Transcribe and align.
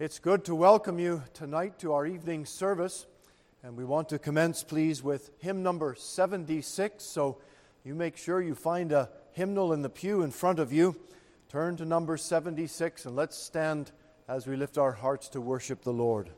It's 0.00 0.18
good 0.18 0.46
to 0.46 0.54
welcome 0.54 0.98
you 0.98 1.24
tonight 1.34 1.78
to 1.80 1.92
our 1.92 2.06
evening 2.06 2.46
service. 2.46 3.04
And 3.62 3.76
we 3.76 3.84
want 3.84 4.08
to 4.08 4.18
commence, 4.18 4.62
please, 4.62 5.02
with 5.02 5.30
hymn 5.40 5.62
number 5.62 5.94
76. 5.94 7.04
So 7.04 7.36
you 7.84 7.94
make 7.94 8.16
sure 8.16 8.40
you 8.40 8.54
find 8.54 8.92
a 8.92 9.10
hymnal 9.32 9.74
in 9.74 9.82
the 9.82 9.90
pew 9.90 10.22
in 10.22 10.30
front 10.30 10.58
of 10.58 10.72
you. 10.72 10.96
Turn 11.50 11.76
to 11.76 11.84
number 11.84 12.16
76 12.16 13.04
and 13.04 13.14
let's 13.14 13.36
stand 13.36 13.92
as 14.26 14.46
we 14.46 14.56
lift 14.56 14.78
our 14.78 14.92
hearts 14.92 15.28
to 15.28 15.40
worship 15.42 15.82
the 15.82 15.92
Lord. 15.92 16.30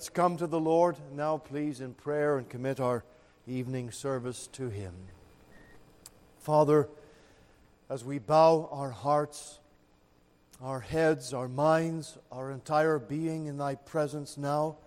Let's 0.00 0.08
come 0.08 0.38
to 0.38 0.46
the 0.46 0.58
Lord 0.58 0.96
now, 1.14 1.36
please, 1.36 1.82
in 1.82 1.92
prayer 1.92 2.38
and 2.38 2.48
commit 2.48 2.80
our 2.80 3.04
evening 3.46 3.90
service 3.90 4.46
to 4.52 4.70
Him. 4.70 4.94
Father, 6.38 6.88
as 7.90 8.02
we 8.02 8.18
bow 8.18 8.70
our 8.72 8.92
hearts, 8.92 9.58
our 10.62 10.80
heads, 10.80 11.34
our 11.34 11.48
minds, 11.48 12.16
our 12.32 12.50
entire 12.50 12.98
being 12.98 13.44
in 13.44 13.58
Thy 13.58 13.74
presence 13.74 14.38
now, 14.38 14.78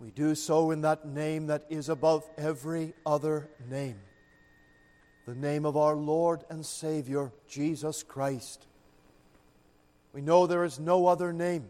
we 0.00 0.12
do 0.12 0.34
so 0.34 0.70
in 0.70 0.80
that 0.80 1.06
name 1.06 1.48
that 1.48 1.66
is 1.68 1.90
above 1.90 2.24
every 2.38 2.94
other 3.04 3.50
name, 3.68 4.00
the 5.26 5.34
name 5.34 5.66
of 5.66 5.76
our 5.76 5.94
Lord 5.94 6.42
and 6.48 6.64
Savior, 6.64 7.32
Jesus 7.46 8.02
Christ. 8.02 8.64
We 10.14 10.22
know 10.22 10.46
there 10.46 10.64
is 10.64 10.80
no 10.80 11.06
other 11.06 11.34
name 11.34 11.68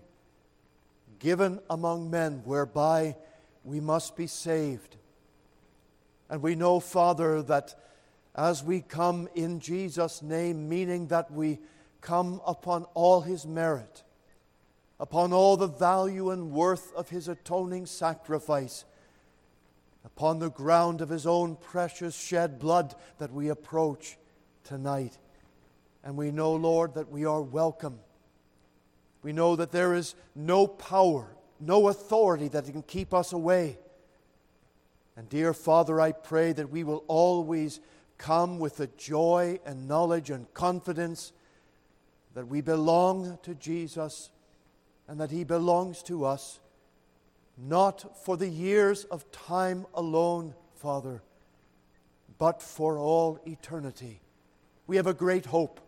given 1.19 1.61
among 1.69 2.11
men 2.11 2.43
whereby 2.45 3.17
we 3.65 3.81
must 3.81 4.17
be 4.17 4.27
saved. 4.27 4.97
And 6.31 6.43
we 6.43 6.55
know, 6.55 6.81
Father, 6.81 7.43
that 7.43 7.75
as 8.35 8.63
we 8.63 8.81
come 8.81 9.29
in 9.35 9.61
Jesus' 9.61 10.23
name, 10.23 10.69
meaning 10.69 11.09
that 11.09 11.31
we 11.31 11.59
come 12.01 12.41
upon 12.47 12.85
all 12.95 13.23
his 13.23 13.47
merit, 13.47 14.05
upon 15.01 15.33
all 15.33 15.57
the 15.57 15.67
value 15.67 16.31
and 16.31 16.53
worth 16.53 16.93
of 16.95 17.09
his 17.09 17.29
atoning 17.29 17.87
sacrifice, 17.87 18.85
upon 20.05 20.39
the 20.39 20.51
ground 20.51 21.01
of 21.01 21.09
his 21.09 21.27
own 21.27 21.57
precious 21.57 22.17
shed 22.17 22.59
blood 22.59 22.95
that 23.19 23.33
we 23.33 23.49
approach 23.49 24.17
tonight. 24.65 25.19
And 26.05 26.17
we 26.17 26.31
know, 26.31 26.55
Lord, 26.55 26.95
that 26.95 27.11
we 27.11 27.25
are 27.25 27.43
welcome 27.43 27.99
we 29.23 29.33
know 29.33 29.57
that 29.57 29.73
there 29.73 29.95
is 29.95 30.15
no 30.35 30.67
power, 30.67 31.29
no 31.61 31.89
authority 31.89 32.49
that 32.49 32.67
can 32.67 32.83
keep 32.83 33.13
us 33.13 33.33
away. 33.33 33.79
And 35.17 35.29
dear 35.29 35.53
Father, 35.53 36.01
I 36.01 36.13
pray 36.13 36.53
that 36.53 36.71
we 36.71 36.85
will 36.85 37.05
always 37.09 37.81
come 38.19 38.59
with 38.59 38.77
the 38.77 38.89
joy 38.97 39.59
and 39.67 39.89
knowledge 39.89 40.31
and 40.31 40.53
confidence 40.55 41.33
that 42.35 42.47
we 42.47 42.61
belong 42.61 43.39
to 43.43 43.55
Jesus 43.55 44.31
and 45.09 45.19
that 45.21 45.31
He 45.31 45.43
belongs 45.43 46.03
to 46.05 46.25
us, 46.25 46.61
not 47.57 48.25
for 48.25 48.37
the 48.37 48.49
years 48.49 49.05
of 49.05 49.31
time 49.33 49.87
alone, 49.95 50.55
Father, 50.75 51.23
but 52.39 52.63
for 52.63 52.99
all 52.99 53.41
eternity. 53.45 54.21
We 54.87 54.97
have 54.97 55.07
a 55.09 55.15
great 55.15 55.47
hope. 55.47 55.81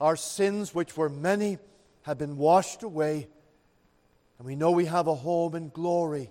Our 0.00 0.14
sins, 0.14 0.74
which 0.74 0.96
were 0.96 1.08
many, 1.08 1.58
have 2.02 2.18
been 2.18 2.36
washed 2.36 2.82
away, 2.82 3.28
and 4.38 4.46
we 4.46 4.56
know 4.56 4.70
we 4.70 4.86
have 4.86 5.06
a 5.06 5.14
home 5.14 5.54
in 5.54 5.68
glory. 5.70 6.30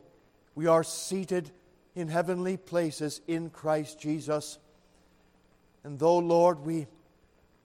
We 0.55 0.67
are 0.67 0.83
seated 0.83 1.51
in 1.95 2.07
heavenly 2.07 2.57
places 2.57 3.21
in 3.27 3.49
Christ 3.49 3.99
Jesus. 3.99 4.59
And 5.83 5.99
though, 5.99 6.19
Lord, 6.19 6.59
we 6.59 6.87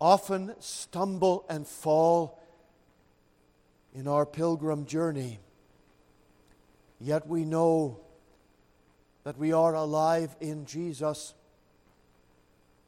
often 0.00 0.54
stumble 0.58 1.44
and 1.48 1.66
fall 1.66 2.40
in 3.94 4.08
our 4.08 4.26
pilgrim 4.26 4.86
journey, 4.86 5.38
yet 7.00 7.26
we 7.26 7.44
know 7.44 8.00
that 9.24 9.38
we 9.38 9.52
are 9.52 9.74
alive 9.74 10.34
in 10.40 10.66
Jesus. 10.66 11.34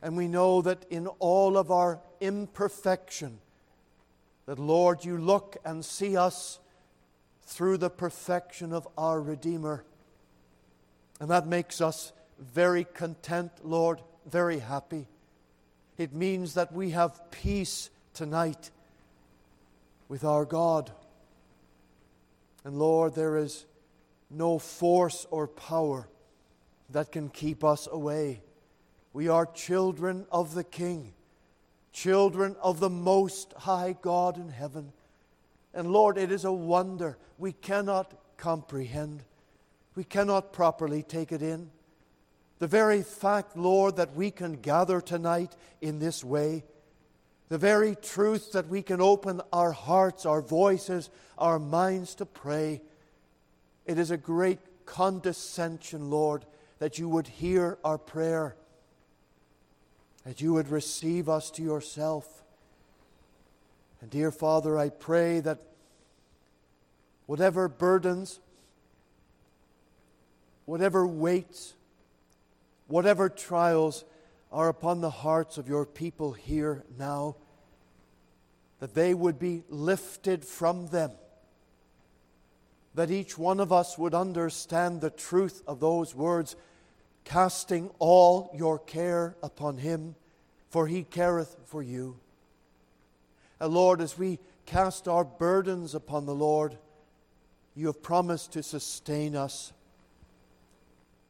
And 0.02 0.16
we 0.16 0.28
know 0.28 0.60
that 0.62 0.84
in 0.90 1.06
all 1.06 1.56
of 1.56 1.70
our 1.70 2.00
imperfection, 2.20 3.38
that, 4.46 4.58
Lord, 4.58 5.04
you 5.04 5.16
look 5.16 5.56
and 5.64 5.84
see 5.84 6.16
us 6.16 6.58
through 7.42 7.78
the 7.78 7.90
perfection 7.90 8.72
of 8.72 8.86
our 8.96 9.20
Redeemer. 9.20 9.84
And 11.20 11.30
that 11.30 11.46
makes 11.46 11.80
us 11.80 12.12
very 12.38 12.84
content, 12.84 13.52
Lord, 13.62 14.00
very 14.26 14.58
happy. 14.58 15.06
It 15.96 16.12
means 16.12 16.54
that 16.54 16.72
we 16.72 16.90
have 16.90 17.30
peace 17.30 17.90
tonight 18.12 18.70
with 20.08 20.24
our 20.24 20.44
God. 20.44 20.90
And 22.64 22.78
Lord, 22.78 23.14
there 23.14 23.36
is 23.36 23.66
no 24.30 24.58
force 24.58 25.26
or 25.30 25.46
power 25.46 26.08
that 26.90 27.12
can 27.12 27.28
keep 27.28 27.62
us 27.62 27.88
away. 27.90 28.42
We 29.12 29.28
are 29.28 29.46
children 29.46 30.26
of 30.32 30.54
the 30.54 30.64
King 30.64 31.12
children 31.94 32.56
of 32.60 32.80
the 32.80 32.90
Most 32.90 33.54
High 33.54 33.96
God 34.02 34.36
in 34.36 34.50
heaven. 34.50 34.92
And 35.72 35.90
Lord, 35.90 36.18
it 36.18 36.30
is 36.30 36.44
a 36.44 36.52
wonder. 36.52 37.16
We 37.38 37.52
cannot 37.52 38.12
comprehend. 38.36 39.22
We 39.94 40.04
cannot 40.04 40.52
properly 40.52 41.02
take 41.02 41.32
it 41.32 41.40
in. 41.40 41.70
The 42.58 42.66
very 42.66 43.02
fact, 43.02 43.56
Lord, 43.56 43.96
that 43.96 44.14
we 44.14 44.30
can 44.30 44.54
gather 44.54 45.00
tonight 45.00 45.56
in 45.80 46.00
this 46.00 46.22
way, 46.22 46.64
the 47.48 47.58
very 47.58 47.94
truth 47.94 48.52
that 48.52 48.68
we 48.68 48.82
can 48.82 49.00
open 49.00 49.40
our 49.52 49.72
hearts, 49.72 50.26
our 50.26 50.42
voices, 50.42 51.10
our 51.38 51.58
minds 51.58 52.16
to 52.16 52.26
pray, 52.26 52.82
it 53.86 53.98
is 53.98 54.10
a 54.10 54.16
great 54.16 54.58
condescension, 54.86 56.10
Lord, 56.10 56.44
that 56.78 56.98
you 56.98 57.08
would 57.08 57.28
hear 57.28 57.78
our 57.84 57.98
prayer, 57.98 58.56
that 60.24 60.40
you 60.40 60.54
would 60.54 60.68
receive 60.68 61.28
us 61.28 61.50
to 61.52 61.62
yourself. 61.62 62.42
And 64.00 64.10
dear 64.10 64.30
Father, 64.30 64.76
I 64.78 64.88
pray 64.88 65.40
that 65.40 65.60
whatever 67.26 67.68
burdens, 67.68 68.40
whatever 70.64 71.06
weights, 71.06 71.74
whatever 72.86 73.28
trials 73.28 74.04
are 74.52 74.68
upon 74.68 75.00
the 75.00 75.10
hearts 75.10 75.58
of 75.58 75.68
your 75.68 75.84
people 75.84 76.32
here 76.32 76.84
now, 76.98 77.36
that 78.80 78.94
they 78.94 79.14
would 79.14 79.38
be 79.38 79.62
lifted 79.68 80.44
from 80.44 80.88
them. 80.88 81.10
That 82.94 83.10
each 83.10 83.36
one 83.36 83.58
of 83.58 83.72
us 83.72 83.98
would 83.98 84.14
understand 84.14 85.00
the 85.00 85.10
truth 85.10 85.62
of 85.66 85.80
those 85.80 86.14
words, 86.14 86.54
casting 87.24 87.90
all 87.98 88.50
your 88.54 88.78
care 88.78 89.36
upon 89.42 89.78
him, 89.78 90.14
for 90.70 90.86
he 90.86 91.02
careth 91.02 91.56
for 91.64 91.82
you. 91.82 92.16
And 93.60 93.72
Lord, 93.72 94.00
as 94.00 94.18
we 94.18 94.38
cast 94.66 95.08
our 95.08 95.24
burdens 95.24 95.94
upon 95.94 96.26
the 96.26 96.34
Lord, 96.34 96.76
you 97.74 97.86
have 97.86 98.02
promised 98.02 98.52
to 98.52 98.62
sustain 98.62 99.34
us. 99.34 99.72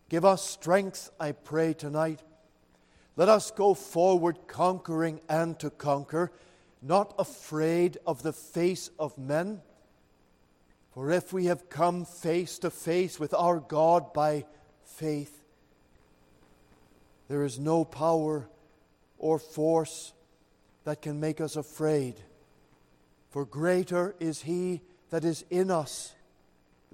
Give 0.08 0.25
us 0.25 0.49
strength, 0.49 1.11
I 1.19 1.32
pray, 1.32 1.75
tonight. 1.75 2.20
Let 3.17 3.29
us 3.29 3.50
go 3.50 3.75
forward 3.75 4.46
conquering 4.46 5.20
and 5.29 5.58
to 5.61 5.70
conquer, 5.70 6.32
not 6.82 7.14
afraid 7.19 7.99
of 8.06 8.23
the 8.23 8.32
face 8.32 8.91
of 8.99 9.17
men. 9.17 9.62
For 10.93 11.11
if 11.11 11.32
we 11.32 11.46
have 11.46 11.70
come 11.70 12.05
face 12.05 12.58
to 12.61 12.70
face 12.70 13.19
with 13.19 13.32
our 13.35 13.58
God 13.61 14.12
by 14.12 14.44
faith, 14.85 15.44
there 17.29 17.44
is 17.44 17.59
no 17.59 17.85
power 17.85 18.49
or 19.19 19.38
force 19.38 20.12
that 20.85 21.03
can 21.03 21.21
make 21.21 21.41
us 21.41 21.56
afraid. 21.56 22.15
For 23.31 23.44
greater 23.44 24.15
is 24.21 24.43
He 24.43 24.82
that 25.11 25.25
is 25.25 25.44
in 25.50 25.71
us 25.71 26.15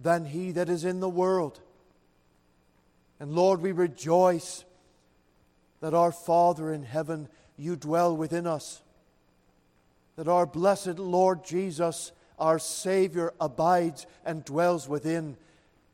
than 0.03 0.25
he 0.25 0.53
that 0.53 0.69
is 0.69 0.85
in 0.85 1.00
the 1.00 1.09
world. 1.09 1.61
And 3.19 3.32
Lord, 3.32 3.61
we 3.61 3.73
rejoice 3.73 4.65
that 5.81 5.94
our 5.94 6.12
Father 6.12 6.73
in 6.73 6.83
heaven, 6.83 7.29
you 7.56 7.76
dwell 7.76 8.17
within 8.17 8.47
us, 8.47 8.83
that 10.17 10.29
our 10.29 10.47
blessed 10.47 10.99
Lord 10.99 11.44
Jesus, 11.44 12.12
our 12.38 12.59
Savior, 12.59 13.35
abides 13.41 14.06
and 14.25 14.44
dwells 14.44 14.88
within, 14.88 15.37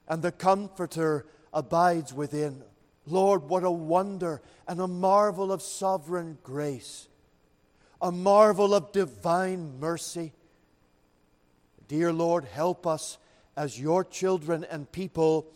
and 0.08 0.22
the 0.22 0.32
Comforter 0.32 1.26
abides 1.52 2.12
within. 2.14 2.62
Lord, 3.06 3.48
what 3.48 3.62
a 3.62 3.70
wonder 3.70 4.42
and 4.66 4.80
a 4.80 4.88
marvel 4.88 5.52
of 5.52 5.62
sovereign 5.62 6.38
grace, 6.42 7.08
a 8.00 8.10
marvel 8.10 8.74
of 8.74 8.92
divine 8.92 9.78
mercy. 9.78 10.32
Dear 11.88 12.12
Lord, 12.12 12.44
help 12.44 12.86
us 12.86 13.18
as 13.56 13.80
your 13.80 14.04
children 14.04 14.66
and 14.68 14.90
people 14.90 15.46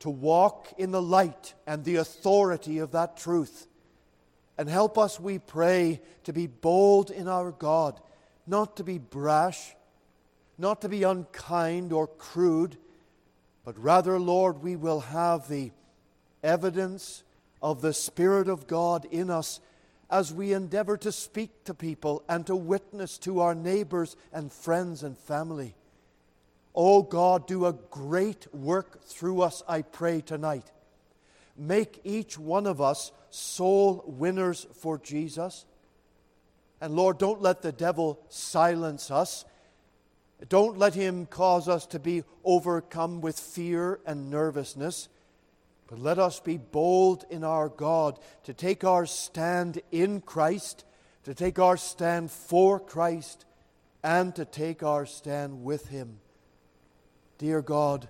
to 0.00 0.10
walk 0.10 0.68
in 0.76 0.90
the 0.90 1.02
light 1.02 1.54
and 1.66 1.84
the 1.84 1.96
authority 1.96 2.78
of 2.78 2.92
that 2.92 3.16
truth. 3.16 3.66
And 4.56 4.68
help 4.68 4.98
us, 4.98 5.18
we 5.18 5.38
pray, 5.38 6.00
to 6.24 6.32
be 6.32 6.46
bold 6.46 7.10
in 7.10 7.26
our 7.26 7.52
God, 7.52 8.00
not 8.46 8.76
to 8.76 8.84
be 8.84 8.98
brash, 8.98 9.74
not 10.58 10.82
to 10.82 10.88
be 10.88 11.04
unkind 11.04 11.92
or 11.92 12.06
crude, 12.06 12.76
but 13.64 13.78
rather, 13.78 14.18
Lord, 14.18 14.62
we 14.62 14.76
will 14.76 15.00
have 15.00 15.48
the 15.48 15.70
evidence 16.42 17.22
of 17.60 17.80
the 17.80 17.92
Spirit 17.92 18.48
of 18.48 18.66
God 18.66 19.04
in 19.06 19.30
us 19.30 19.60
as 20.10 20.32
we 20.32 20.52
endeavor 20.52 20.96
to 20.96 21.12
speak 21.12 21.64
to 21.64 21.74
people 21.74 22.22
and 22.28 22.46
to 22.46 22.56
witness 22.56 23.18
to 23.18 23.40
our 23.40 23.54
neighbors 23.54 24.16
and 24.32 24.52
friends 24.52 25.02
and 25.02 25.18
family. 25.18 25.74
Oh 26.74 27.02
God, 27.02 27.46
do 27.46 27.66
a 27.66 27.72
great 27.72 28.52
work 28.54 29.02
through 29.04 29.42
us, 29.42 29.62
I 29.68 29.82
pray 29.82 30.20
tonight. 30.20 30.70
Make 31.56 32.00
each 32.04 32.38
one 32.38 32.66
of 32.66 32.80
us 32.80 33.10
soul 33.30 34.04
winners 34.06 34.66
for 34.74 34.96
Jesus. 34.96 35.66
And 36.80 36.94
Lord, 36.94 37.18
don't 37.18 37.42
let 37.42 37.62
the 37.62 37.72
devil 37.72 38.20
silence 38.28 39.10
us. 39.10 39.44
Don't 40.48 40.78
let 40.78 40.94
him 40.94 41.26
cause 41.26 41.68
us 41.68 41.84
to 41.86 41.98
be 41.98 42.22
overcome 42.44 43.20
with 43.20 43.38
fear 43.38 43.98
and 44.06 44.30
nervousness. 44.30 45.08
But 45.88 45.98
let 45.98 46.18
us 46.18 46.38
be 46.38 46.58
bold 46.58 47.24
in 47.30 47.42
our 47.42 47.68
God 47.68 48.18
to 48.44 48.54
take 48.54 48.84
our 48.84 49.06
stand 49.06 49.80
in 49.90 50.20
Christ, 50.20 50.84
to 51.24 51.34
take 51.34 51.58
our 51.58 51.76
stand 51.76 52.30
for 52.30 52.78
Christ, 52.78 53.44
and 54.02 54.34
to 54.36 54.44
take 54.44 54.82
our 54.82 55.06
stand 55.06 55.64
with 55.64 55.88
Him. 55.88 56.20
Dear 57.38 57.62
God, 57.62 58.08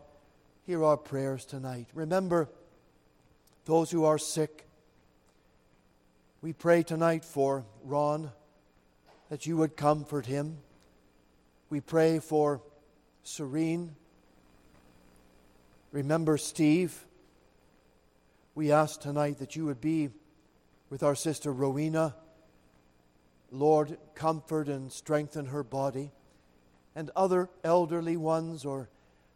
hear 0.66 0.84
our 0.84 0.96
prayers 0.96 1.44
tonight. 1.44 1.86
Remember 1.94 2.48
those 3.64 3.90
who 3.90 4.04
are 4.04 4.19
sick. 4.19 4.66
We 6.40 6.52
pray 6.52 6.82
tonight 6.82 7.24
for 7.24 7.64
Ron, 7.84 8.31
that 9.28 9.46
you 9.46 9.56
would 9.58 9.76
comfort 9.76 10.24
him. 10.24 10.58
We 11.69 11.81
pray 11.81 12.19
for 12.19 12.62
Serene. 13.24 13.94
Remember 15.92 16.38
Steve. 16.38 17.04
We 18.58 18.72
ask 18.72 19.00
tonight 19.00 19.38
that 19.38 19.55
you 19.55 19.66
would 19.66 19.81
be 19.81 20.10
with 20.90 21.05
our 21.05 21.14
sister 21.14 21.52
Rowena. 21.52 22.16
Lord, 23.52 23.96
comfort 24.16 24.69
and 24.69 24.90
strengthen 24.90 25.46
her 25.46 25.62
body. 25.62 26.10
And 26.96 27.12
other 27.14 27.50
elderly 27.62 28.16
ones 28.16 28.64
or 28.64 28.88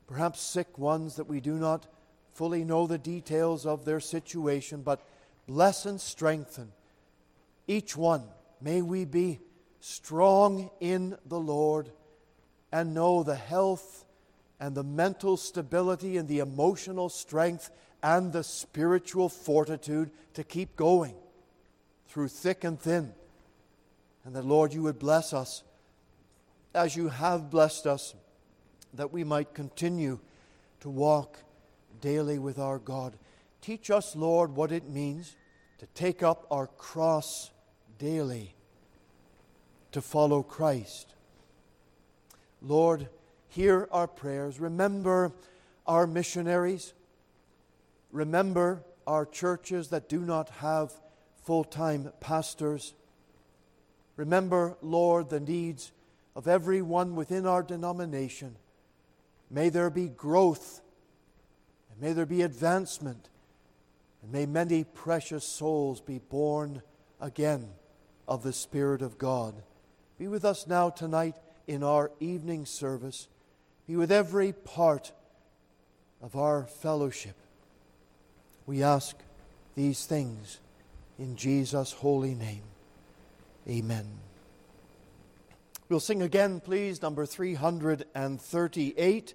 perhaps 0.08 0.40
sick 0.40 0.76
ones 0.76 1.14
that 1.14 1.28
we 1.28 1.40
do 1.40 1.54
not 1.54 1.86
fully 2.34 2.64
know 2.64 2.88
the 2.88 2.98
details 2.98 3.64
of 3.64 3.84
their 3.84 4.00
situation, 4.00 4.82
but 4.82 5.06
bless 5.46 5.86
and 5.86 6.00
strengthen 6.00 6.72
each 7.68 7.96
one. 7.96 8.24
May 8.60 8.82
we 8.82 9.04
be 9.04 9.38
strong 9.78 10.68
in 10.80 11.16
the 11.26 11.38
Lord 11.38 11.92
and 12.72 12.92
know 12.92 13.22
the 13.22 13.36
health 13.36 14.04
and 14.58 14.74
the 14.74 14.82
mental 14.82 15.36
stability 15.36 16.16
and 16.16 16.28
the 16.28 16.40
emotional 16.40 17.08
strength 17.08 17.70
and 18.02 18.32
the 18.32 18.42
spiritual 18.42 19.28
fortitude 19.28 20.10
to 20.34 20.44
keep 20.44 20.76
going 20.76 21.14
through 22.08 22.28
thick 22.28 22.64
and 22.64 22.80
thin. 22.80 23.12
And 24.24 24.34
that, 24.34 24.44
Lord, 24.44 24.72
you 24.72 24.82
would 24.82 24.98
bless 24.98 25.32
us 25.32 25.62
as 26.74 26.96
you 26.96 27.08
have 27.08 27.50
blessed 27.50 27.86
us 27.86 28.14
that 28.94 29.12
we 29.12 29.24
might 29.24 29.54
continue 29.54 30.18
to 30.80 30.90
walk 30.90 31.38
daily 32.00 32.38
with 32.38 32.58
our 32.58 32.78
God. 32.78 33.14
Teach 33.60 33.90
us, 33.90 34.16
Lord, 34.16 34.54
what 34.54 34.72
it 34.72 34.88
means 34.88 35.36
to 35.78 35.86
take 35.94 36.22
up 36.22 36.46
our 36.50 36.66
cross 36.66 37.50
daily 37.98 38.54
to 39.92 40.00
follow 40.00 40.42
Christ. 40.42 41.14
Lord, 42.60 43.08
hear 43.48 43.88
our 43.92 44.06
prayers. 44.06 44.58
Remember 44.58 45.32
our 45.86 46.06
missionaries. 46.06 46.94
Remember 48.12 48.84
our 49.06 49.26
churches 49.26 49.88
that 49.88 50.08
do 50.08 50.20
not 50.20 50.50
have 50.60 50.92
full 51.42 51.64
time 51.64 52.12
pastors. 52.20 52.94
Remember, 54.16 54.76
Lord, 54.82 55.30
the 55.30 55.40
needs 55.40 55.92
of 56.36 56.46
everyone 56.46 57.16
within 57.16 57.46
our 57.46 57.62
denomination. 57.62 58.56
May 59.50 59.70
there 59.70 59.90
be 59.90 60.08
growth, 60.08 60.80
and 61.90 62.00
may 62.00 62.12
there 62.12 62.26
be 62.26 62.42
advancement, 62.42 63.28
and 64.22 64.30
may 64.30 64.46
many 64.46 64.84
precious 64.84 65.44
souls 65.44 66.00
be 66.00 66.18
born 66.18 66.82
again 67.20 67.68
of 68.28 68.42
the 68.42 68.52
Spirit 68.52 69.02
of 69.02 69.18
God. 69.18 69.54
Be 70.18 70.28
with 70.28 70.44
us 70.44 70.66
now 70.66 70.90
tonight 70.90 71.34
in 71.66 71.82
our 71.82 72.12
evening 72.20 72.66
service. 72.66 73.28
Be 73.86 73.96
with 73.96 74.12
every 74.12 74.52
part 74.52 75.12
of 76.22 76.36
our 76.36 76.64
fellowship. 76.64 77.36
We 78.72 78.82
ask 78.82 79.14
these 79.74 80.06
things 80.06 80.58
in 81.18 81.36
Jesus' 81.36 81.92
holy 81.92 82.34
name. 82.34 82.62
Amen. 83.68 84.06
We'll 85.90 86.00
sing 86.00 86.22
again, 86.22 86.58
please, 86.58 87.02
number 87.02 87.26
338. 87.26 89.34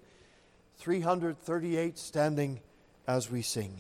338, 0.80 1.98
standing 2.00 2.62
as 3.08 3.30
we 3.30 3.44
sing. 3.44 3.76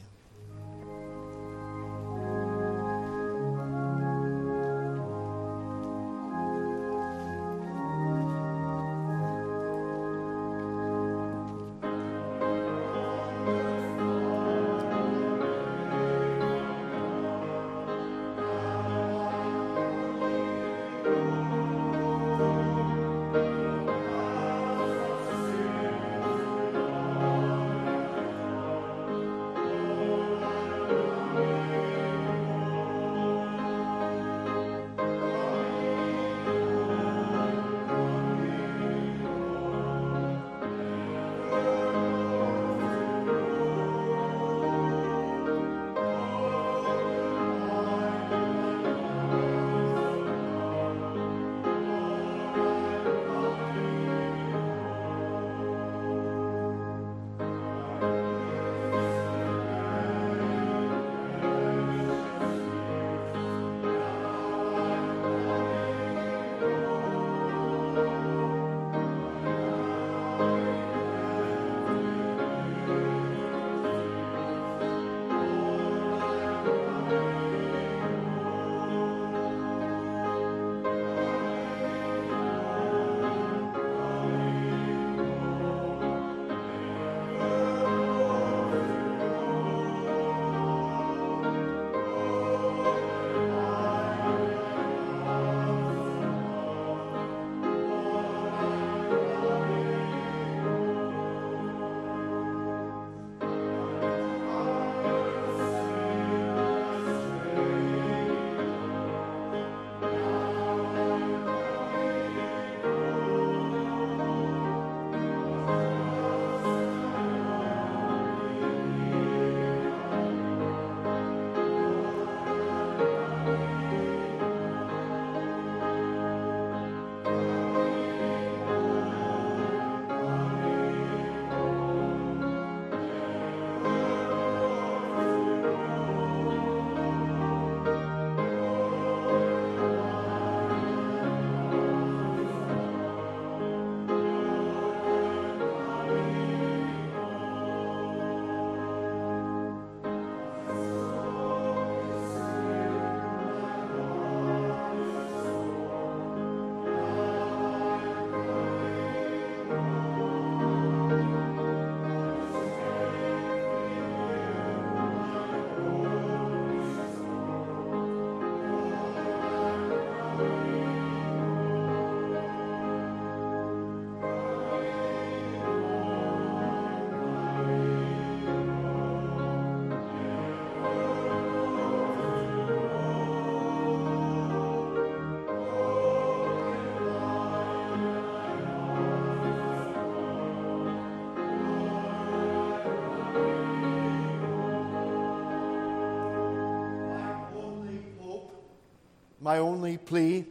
My 199.48 199.60
only 199.60 199.98
plea. 199.98 200.46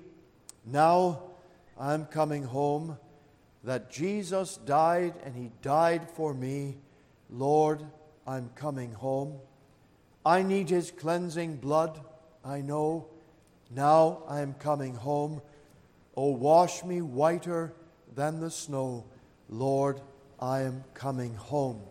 Now 0.64 1.20
I'm 1.78 2.06
coming 2.06 2.42
home. 2.42 2.96
That 3.62 3.90
Jesus 3.90 4.56
died 4.56 5.12
and 5.22 5.36
He 5.36 5.50
died 5.60 6.08
for 6.08 6.32
me. 6.32 6.78
Lord, 7.28 7.84
I'm 8.26 8.48
coming 8.54 8.92
home. 8.92 9.34
I 10.24 10.42
need 10.42 10.70
His 10.70 10.90
cleansing 10.92 11.56
blood, 11.56 12.00
I 12.42 12.62
know. 12.62 13.08
Now 13.70 14.22
I'm 14.30 14.54
coming 14.54 14.94
home. 14.94 15.42
Oh, 16.16 16.30
wash 16.30 16.82
me 16.82 17.02
whiter 17.02 17.74
than 18.14 18.40
the 18.40 18.50
snow. 18.50 19.04
Lord, 19.50 20.00
I 20.40 20.62
am 20.62 20.84
coming 20.94 21.34
home. 21.34 21.82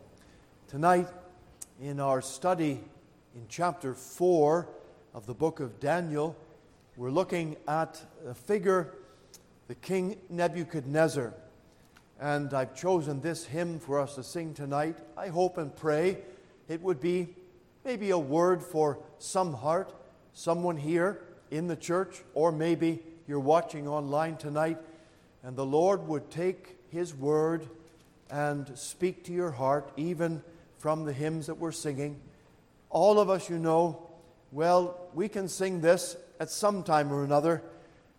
Tonight, 0.68 1.10
in 1.80 2.00
our 2.00 2.24
study 2.24 2.80
in 3.36 3.46
chapter 3.48 3.94
4 3.94 4.68
of 5.14 5.28
the 5.28 5.36
book 5.36 5.60
of 5.60 5.80
Daniel, 5.80 6.36
we're 6.98 7.12
looking 7.12 7.58
at 7.68 8.02
a 8.26 8.34
figure, 8.34 8.94
the 9.68 9.76
King 9.76 10.18
Nebuchadnezzar. 10.30 11.34
And 12.22 12.54
I've 12.54 12.74
chosen 12.74 13.20
this 13.20 13.44
hymn 13.44 13.80
for 13.80 14.00
us 14.00 14.16
to 14.16 14.24
sing 14.24 14.54
tonight. 14.54 14.98
I 15.18 15.28
hope 15.28 15.58
and 15.58 15.76
pray 15.76 16.20
it 16.70 16.82
would 16.82 17.02
be 17.02 17.36
maybe 17.84 18.12
a 18.12 18.18
word 18.18 18.64
for 18.64 19.00
some 19.20 19.54
heart, 19.54 19.94
someone 20.34 20.78
here 20.78 21.20
in 21.52 21.68
the 21.68 21.76
church, 21.76 22.24
or 22.34 22.54
maybe 22.54 23.00
you're 23.28 23.40
watching 23.40 23.90
online 23.90 24.38
tonight, 24.38 24.78
and 25.44 25.58
the 25.58 25.66
Lord 25.66 26.08
would 26.08 26.32
take 26.32 26.78
His 26.92 27.14
word 27.14 27.68
and 28.32 28.72
speak 28.78 29.26
to 29.26 29.34
your 29.34 29.52
heart, 29.52 29.92
even 29.98 30.42
from 30.78 31.04
the 31.04 31.14
hymns 31.14 31.48
that 31.48 31.56
we're 31.56 31.74
singing. 31.74 32.22
All 32.90 33.20
of 33.20 33.30
us, 33.30 33.50
you 33.50 33.60
know, 33.60 34.08
well, 34.52 34.98
we 35.14 35.28
can 35.28 35.50
sing 35.50 35.82
this 35.82 36.16
at 36.40 36.50
some 36.50 36.84
time 36.84 37.12
or 37.12 37.24
another 37.24 37.62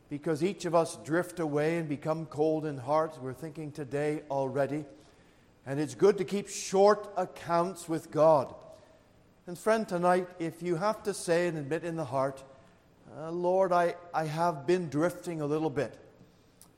because 0.09 0.45
each 0.45 0.65
of 0.65 0.75
us 0.75 0.97
drift 1.05 1.41
away 1.41 1.79
and 1.79 1.89
become 1.89 2.27
cold 2.27 2.65
in 2.65 2.79
heart. 2.79 3.19
We're 3.21 3.33
thinking 3.33 3.73
today 3.73 4.23
already. 4.31 4.85
And 5.67 5.81
it's 5.81 5.95
good 5.95 6.19
to 6.19 6.25
keep 6.25 6.49
short 6.49 7.13
accounts 7.17 7.89
with 7.89 8.11
God. 8.11 8.55
And, 9.49 9.59
friend, 9.59 9.89
tonight, 9.89 10.29
if 10.39 10.63
you 10.63 10.77
have 10.77 11.03
to 11.05 11.15
say 11.15 11.49
and 11.49 11.59
admit 11.59 11.85
in 11.85 11.97
the 11.97 12.05
heart, 12.05 12.43
uh, 13.17 13.31
Lord, 13.31 13.73
I, 13.73 13.97
I 14.15 14.25
have 14.25 14.67
been 14.67 14.89
drifting 14.89 15.41
a 15.41 15.47
little 15.47 15.71
bit. 15.71 15.99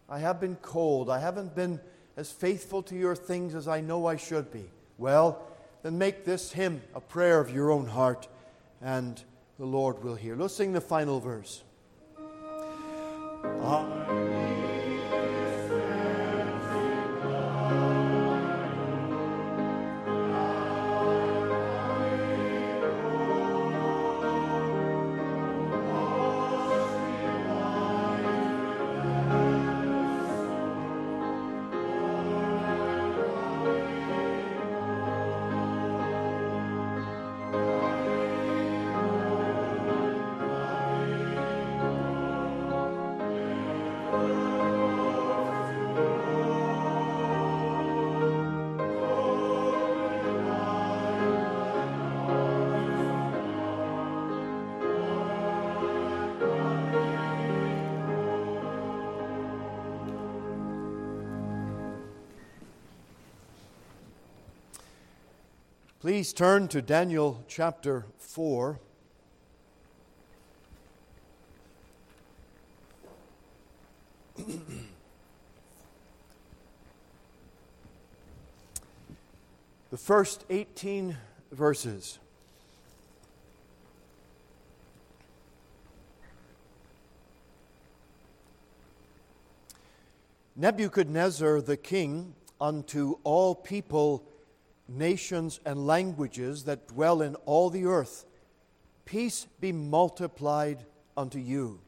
I 0.09 0.19
have 0.21 0.41
been 0.41 0.57
cold. 0.57 1.11
I 1.11 1.19
haven't 1.19 1.55
been 1.55 1.81
as 2.17 2.31
faithful 2.31 2.83
to 2.85 2.95
your 2.95 3.15
things 3.15 3.55
as 3.55 3.69
I 3.69 3.81
know 3.81 4.07
I 4.07 4.17
should 4.17 4.51
be. 4.51 4.65
Well, 4.97 5.43
then 5.83 5.99
make 5.99 6.25
this 6.25 6.53
hymn 6.53 6.83
a 6.95 7.01
prayer 7.01 7.41
of 7.41 7.55
your 7.55 7.71
own 7.71 7.87
heart 7.87 8.27
and 8.81 9.23
the 9.59 9.67
Lord 9.67 10.03
will 10.03 10.15
hear. 10.15 10.37
Let's 10.37 10.55
sing 10.55 10.73
the 10.73 10.81
final 10.81 11.21
verse. 11.21 11.65
Please 66.09 66.33
turn 66.33 66.69
to 66.69 66.81
Daniel 66.81 67.45
chapter 67.49 68.07
4. 68.17 68.81
the 79.91 79.99
first 79.99 80.47
18 80.49 81.15
verses. 81.53 82.19
Nebuchadnezzar 90.57 91.61
the 91.61 91.77
king 91.77 92.35
unto 92.59 93.19
all 93.25 93.55
people 93.55 94.25
nations 94.89 95.61
and 95.65 95.87
languages 95.87 96.65
that 96.65 96.89
dwell 96.89 97.21
in 97.21 97.35
all 97.45 97.71
the 97.71 97.85
earth, 97.85 98.25
peace 99.05 99.47
be 99.61 99.73
multiplied 99.73 100.85
unto 101.17 101.39
you. 101.39 101.81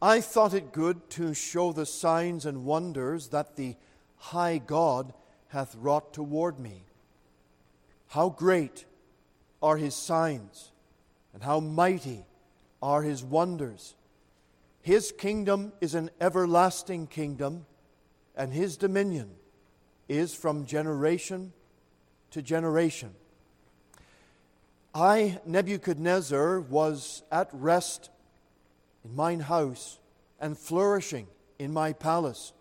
I 0.00 0.20
thought 0.20 0.54
it 0.54 0.72
good 0.72 1.10
to 1.10 1.34
show 1.34 1.72
the 1.72 1.86
signs 1.86 2.46
and 2.46 2.64
wonders 2.64 3.28
that 3.28 3.56
the 3.56 3.76
high 4.16 4.58
God 4.58 5.12
hath 5.48 5.74
wrought 5.76 6.12
toward 6.12 6.58
me. 6.58 6.84
How 8.08 8.30
great 8.30 8.84
are 9.62 9.76
his 9.76 9.94
signs, 9.94 10.70
and 11.34 11.42
how 11.42 11.60
mighty 11.60 12.24
are 12.80 13.02
his 13.02 13.24
wonders. 13.24 13.96
His 14.80 15.12
kingdom 15.12 15.72
is 15.80 15.94
an 15.94 16.10
everlasting 16.20 17.08
kingdom, 17.08 17.66
and 18.36 18.52
his 18.52 18.76
dominion 18.76 19.30
is 20.08 20.34
from 20.34 20.64
generation 20.64 21.52
to 22.30 22.42
generation. 22.42 23.14
I, 24.94 25.38
Nebuchadnezzar, 25.46 26.60
was 26.60 27.22
at 27.30 27.48
rest 27.52 28.10
in 29.04 29.14
mine 29.14 29.40
house 29.40 29.98
and 30.40 30.56
flourishing 30.56 31.26
in 31.58 31.72
my 31.72 31.92
palace. 31.92 32.52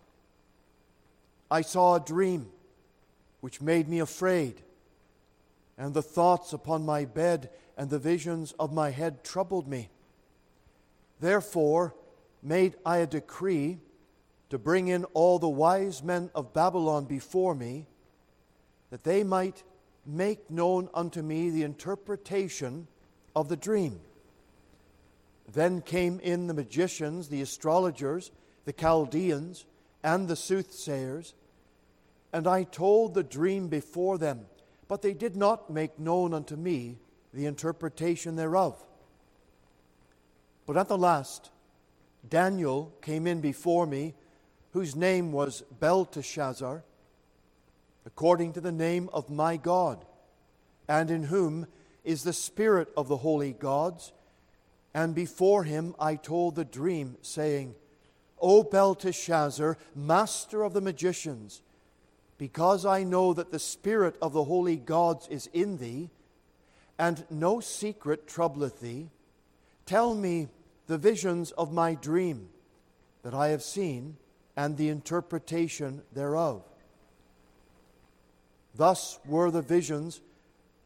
I 1.50 1.62
saw 1.62 1.96
a 1.96 2.00
dream 2.00 2.48
which 3.42 3.62
made 3.62 3.88
me 3.88 4.00
afraid, 4.00 4.62
and 5.78 5.94
the 5.94 6.02
thoughts 6.02 6.54
upon 6.54 6.86
my 6.86 7.06
bed 7.06 7.50
and 7.78 7.90
the 7.90 8.00
visions 8.00 8.54
of 8.60 8.74
my 8.74 8.90
head 8.90 9.24
troubled 9.24 9.68
me. 9.68 9.90
Therefore 11.20 11.96
made 12.44 12.76
I 12.86 12.98
a 12.98 13.08
decree 13.08 13.80
to 14.50 14.58
bring 14.58 14.88
in 14.88 15.04
all 15.14 15.40
the 15.40 15.50
wise 15.50 16.04
men 16.04 16.30
of 16.34 16.54
Babylon 16.54 17.06
before 17.06 17.56
me 17.56 17.86
that 18.90 19.04
they 19.04 19.24
might 19.24 19.64
make 20.06 20.50
known 20.50 20.90
unto 20.94 21.22
me 21.22 21.50
the 21.50 21.64
interpretation 21.64 22.88
of 23.36 23.50
the 23.50 23.58
dream. 23.58 24.00
Then 25.52 25.82
came 25.82 26.20
in 26.22 26.48
the 26.48 26.54
magicians, 26.54 27.28
the 27.28 27.42
astrologers, 27.42 28.32
the 28.66 28.74
Chaldeans, 28.74 29.66
and 30.04 30.28
the 30.28 30.36
soothsayers, 30.36 31.34
and 32.32 32.48
I 32.48 32.64
told 32.64 33.14
the 33.14 33.24
dream 33.24 33.68
before 33.68 34.18
them, 34.18 34.46
but 34.88 35.02
they 35.02 35.14
did 35.14 35.36
not 35.36 35.70
make 35.70 36.00
known 36.00 36.34
unto 36.34 36.56
me 36.56 36.98
the 37.34 37.46
interpretation 37.46 38.36
thereof. 38.36 38.82
But 40.66 40.78
at 40.78 40.88
the 40.88 40.98
last, 40.98 41.50
Daniel 42.28 42.94
came 43.02 43.28
in 43.28 43.42
before 43.42 43.86
me, 43.86 44.14
whose 44.74 44.96
name 44.96 45.32
was 45.32 45.64
Belteshazzar 45.80 46.84
according 48.08 48.54
to 48.54 48.62
the 48.62 48.72
name 48.72 49.10
of 49.12 49.30
my 49.30 49.58
God, 49.58 50.06
and 50.88 51.12
in 51.12 51.24
whom 51.24 51.68
is 52.06 52.24
the 52.24 52.32
Spirit 52.32 52.88
of 52.96 53.10
the 53.10 53.18
holy 53.18 53.52
gods. 53.52 54.14
And 54.94 55.14
before 55.14 55.66
him 55.66 55.94
I 56.00 56.16
told 56.16 56.56
the 56.56 56.64
dream, 56.64 57.18
saying, 57.22 57.76
O 58.40 58.64
Belteshazzar, 58.64 59.78
master 59.94 60.64
of 60.64 60.74
the 60.74 60.80
magicians, 60.80 61.62
because 62.38 62.86
I 62.86 63.04
know 63.04 63.34
that 63.34 63.52
the 63.52 63.60
Spirit 63.60 64.16
of 64.22 64.32
the 64.32 64.46
holy 64.46 64.78
gods 64.78 65.28
is 65.28 65.50
in 65.52 65.78
thee, 65.78 66.10
and 66.98 67.26
no 67.30 67.60
secret 67.60 68.26
troubleth 68.26 68.80
thee, 68.80 69.10
tell 69.86 70.16
me 70.16 70.48
the 70.88 70.98
visions 70.98 71.52
of 71.52 71.74
my 71.74 71.94
dream 71.94 72.48
that 73.24 73.34
I 73.34 73.50
have 73.50 73.64
seen, 73.64 74.16
and 74.56 74.78
the 74.78 74.88
interpretation 74.88 76.04
thereof. 76.14 76.64
Thus 78.78 79.20
were 79.26 79.50
the 79.50 79.64
visions 79.64 80.22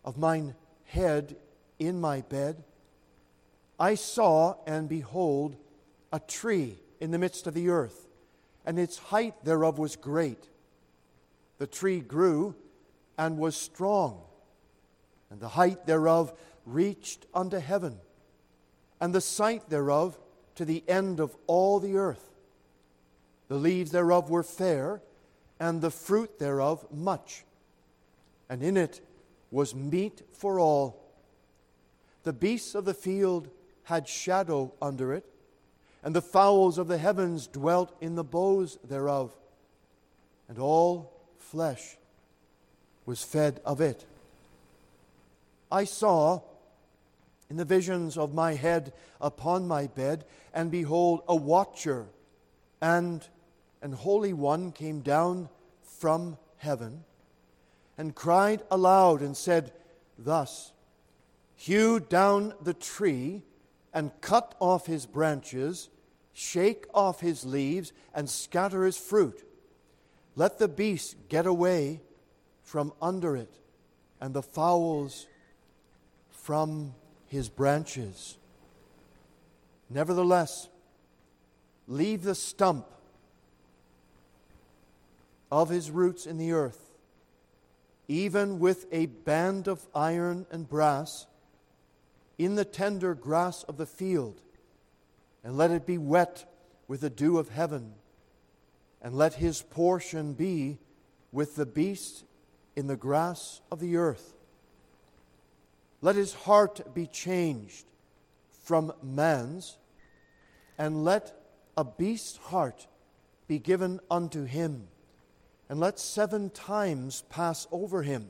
of 0.05 0.17
mine 0.17 0.55
head 0.85 1.35
in 1.77 1.99
my 1.99 2.21
bed. 2.21 2.63
I 3.77 3.95
saw, 3.95 4.55
and 4.65 4.87
behold, 4.87 5.57
a 6.13 6.19
tree 6.19 6.79
in 7.01 7.11
the 7.11 7.19
midst 7.19 7.47
of 7.47 7.53
the 7.53 7.69
earth, 7.69 8.07
and 8.65 8.79
its 8.79 8.97
height 8.97 9.43
thereof 9.43 9.77
was 9.77 9.97
great. 9.97 10.47
The 11.57 11.67
tree 11.67 11.99
grew 11.99 12.55
and 13.17 13.37
was 13.37 13.57
strong, 13.57 14.21
and 15.29 15.41
the 15.41 15.49
height 15.49 15.85
thereof 15.85 16.31
reached 16.65 17.25
unto 17.33 17.57
heaven, 17.57 17.99
and 19.01 19.13
the 19.13 19.21
sight 19.21 19.69
thereof 19.69 20.17
to 20.55 20.63
the 20.63 20.83
end 20.87 21.19
of 21.19 21.35
all 21.45 21.79
the 21.79 21.97
earth. 21.97 22.29
The 23.49 23.55
leaves 23.55 23.91
thereof 23.91 24.29
were 24.29 24.43
fair, 24.43 25.01
and 25.59 25.81
the 25.81 25.91
fruit 25.91 26.39
thereof 26.39 26.87
much 26.89 27.43
and 28.51 28.61
in 28.61 28.75
it 28.75 28.99
was 29.49 29.73
meat 29.73 30.23
for 30.33 30.59
all. 30.59 31.01
The 32.23 32.33
beasts 32.33 32.75
of 32.75 32.83
the 32.83 32.93
field 32.93 33.49
had 33.83 34.09
shadow 34.09 34.73
under 34.81 35.13
it, 35.13 35.25
and 36.03 36.13
the 36.13 36.21
fowls 36.21 36.77
of 36.77 36.89
the 36.89 36.97
heavens 36.97 37.47
dwelt 37.47 37.95
in 38.01 38.15
the 38.15 38.25
boughs 38.25 38.77
thereof, 38.83 39.33
and 40.49 40.59
all 40.59 41.13
flesh 41.37 41.95
was 43.05 43.23
fed 43.23 43.61
of 43.65 43.79
it. 43.79 44.05
I 45.71 45.85
saw 45.85 46.41
in 47.49 47.55
the 47.55 47.63
visions 47.63 48.17
of 48.17 48.33
my 48.33 48.55
head 48.55 48.91
upon 49.21 49.65
my 49.65 49.87
bed, 49.87 50.25
and 50.53 50.69
behold, 50.69 51.23
a 51.25 51.35
watcher 51.37 52.07
and 52.81 53.25
an 53.81 53.93
holy 53.93 54.33
one 54.33 54.73
came 54.73 54.99
down 54.99 55.47
from 55.83 56.37
heaven 56.57 57.05
and 57.97 58.15
cried 58.15 58.63
aloud 58.71 59.21
and 59.21 59.35
said, 59.35 59.71
Thus, 60.17 60.71
hew 61.55 61.99
down 61.99 62.53
the 62.61 62.73
tree 62.73 63.43
and 63.93 64.11
cut 64.21 64.55
off 64.59 64.85
his 64.85 65.05
branches, 65.05 65.89
shake 66.33 66.85
off 66.93 67.19
his 67.19 67.45
leaves, 67.45 67.91
and 68.13 68.29
scatter 68.29 68.85
his 68.85 68.97
fruit. 68.97 69.43
Let 70.35 70.57
the 70.57 70.67
beasts 70.67 71.15
get 71.29 71.45
away 71.45 72.01
from 72.63 72.93
under 73.01 73.35
it, 73.35 73.51
and 74.19 74.33
the 74.33 74.41
fowls 74.41 75.27
from 76.29 76.93
his 77.27 77.49
branches. 77.49 78.37
Nevertheless, 79.89 80.69
leave 81.87 82.23
the 82.23 82.35
stump 82.35 82.87
of 85.51 85.69
his 85.69 85.91
roots 85.91 86.25
in 86.25 86.37
the 86.37 86.53
earth 86.53 86.90
even 88.11 88.59
with 88.59 88.87
a 88.91 89.05
band 89.05 89.69
of 89.69 89.87
iron 89.95 90.45
and 90.51 90.67
brass, 90.67 91.27
in 92.37 92.55
the 92.55 92.65
tender 92.65 93.15
grass 93.15 93.63
of 93.63 93.77
the 93.77 93.85
field, 93.85 94.41
and 95.45 95.55
let 95.55 95.71
it 95.71 95.85
be 95.85 95.97
wet 95.97 96.43
with 96.89 96.99
the 96.99 97.09
dew 97.09 97.37
of 97.37 97.47
heaven, 97.47 97.93
and 99.01 99.15
let 99.15 99.35
his 99.35 99.61
portion 99.61 100.33
be 100.33 100.77
with 101.31 101.55
the 101.55 101.65
beast 101.65 102.25
in 102.75 102.87
the 102.87 102.97
grass 102.97 103.61
of 103.71 103.79
the 103.79 103.95
earth. 103.95 104.33
Let 106.01 106.17
his 106.17 106.33
heart 106.33 106.93
be 106.93 107.07
changed 107.07 107.85
from 108.65 108.91
man's, 109.01 109.77
and 110.77 111.05
let 111.05 111.33
a 111.77 111.85
beast's 111.85 112.35
heart 112.35 112.87
be 113.47 113.57
given 113.57 114.01
unto 114.09 114.43
him 114.43 114.89
and 115.71 115.79
let 115.79 115.97
seven 115.97 116.49
times 116.49 117.23
pass 117.29 117.65
over 117.71 118.03
him. 118.03 118.27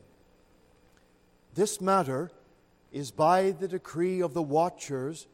This 1.55 1.81
matter 1.81 2.29
is 2.91 3.09
by 3.09 3.49
the 3.49 3.67
decree 3.67 4.21
of 4.21 4.35
the 4.35 4.43
watchers 4.43 5.25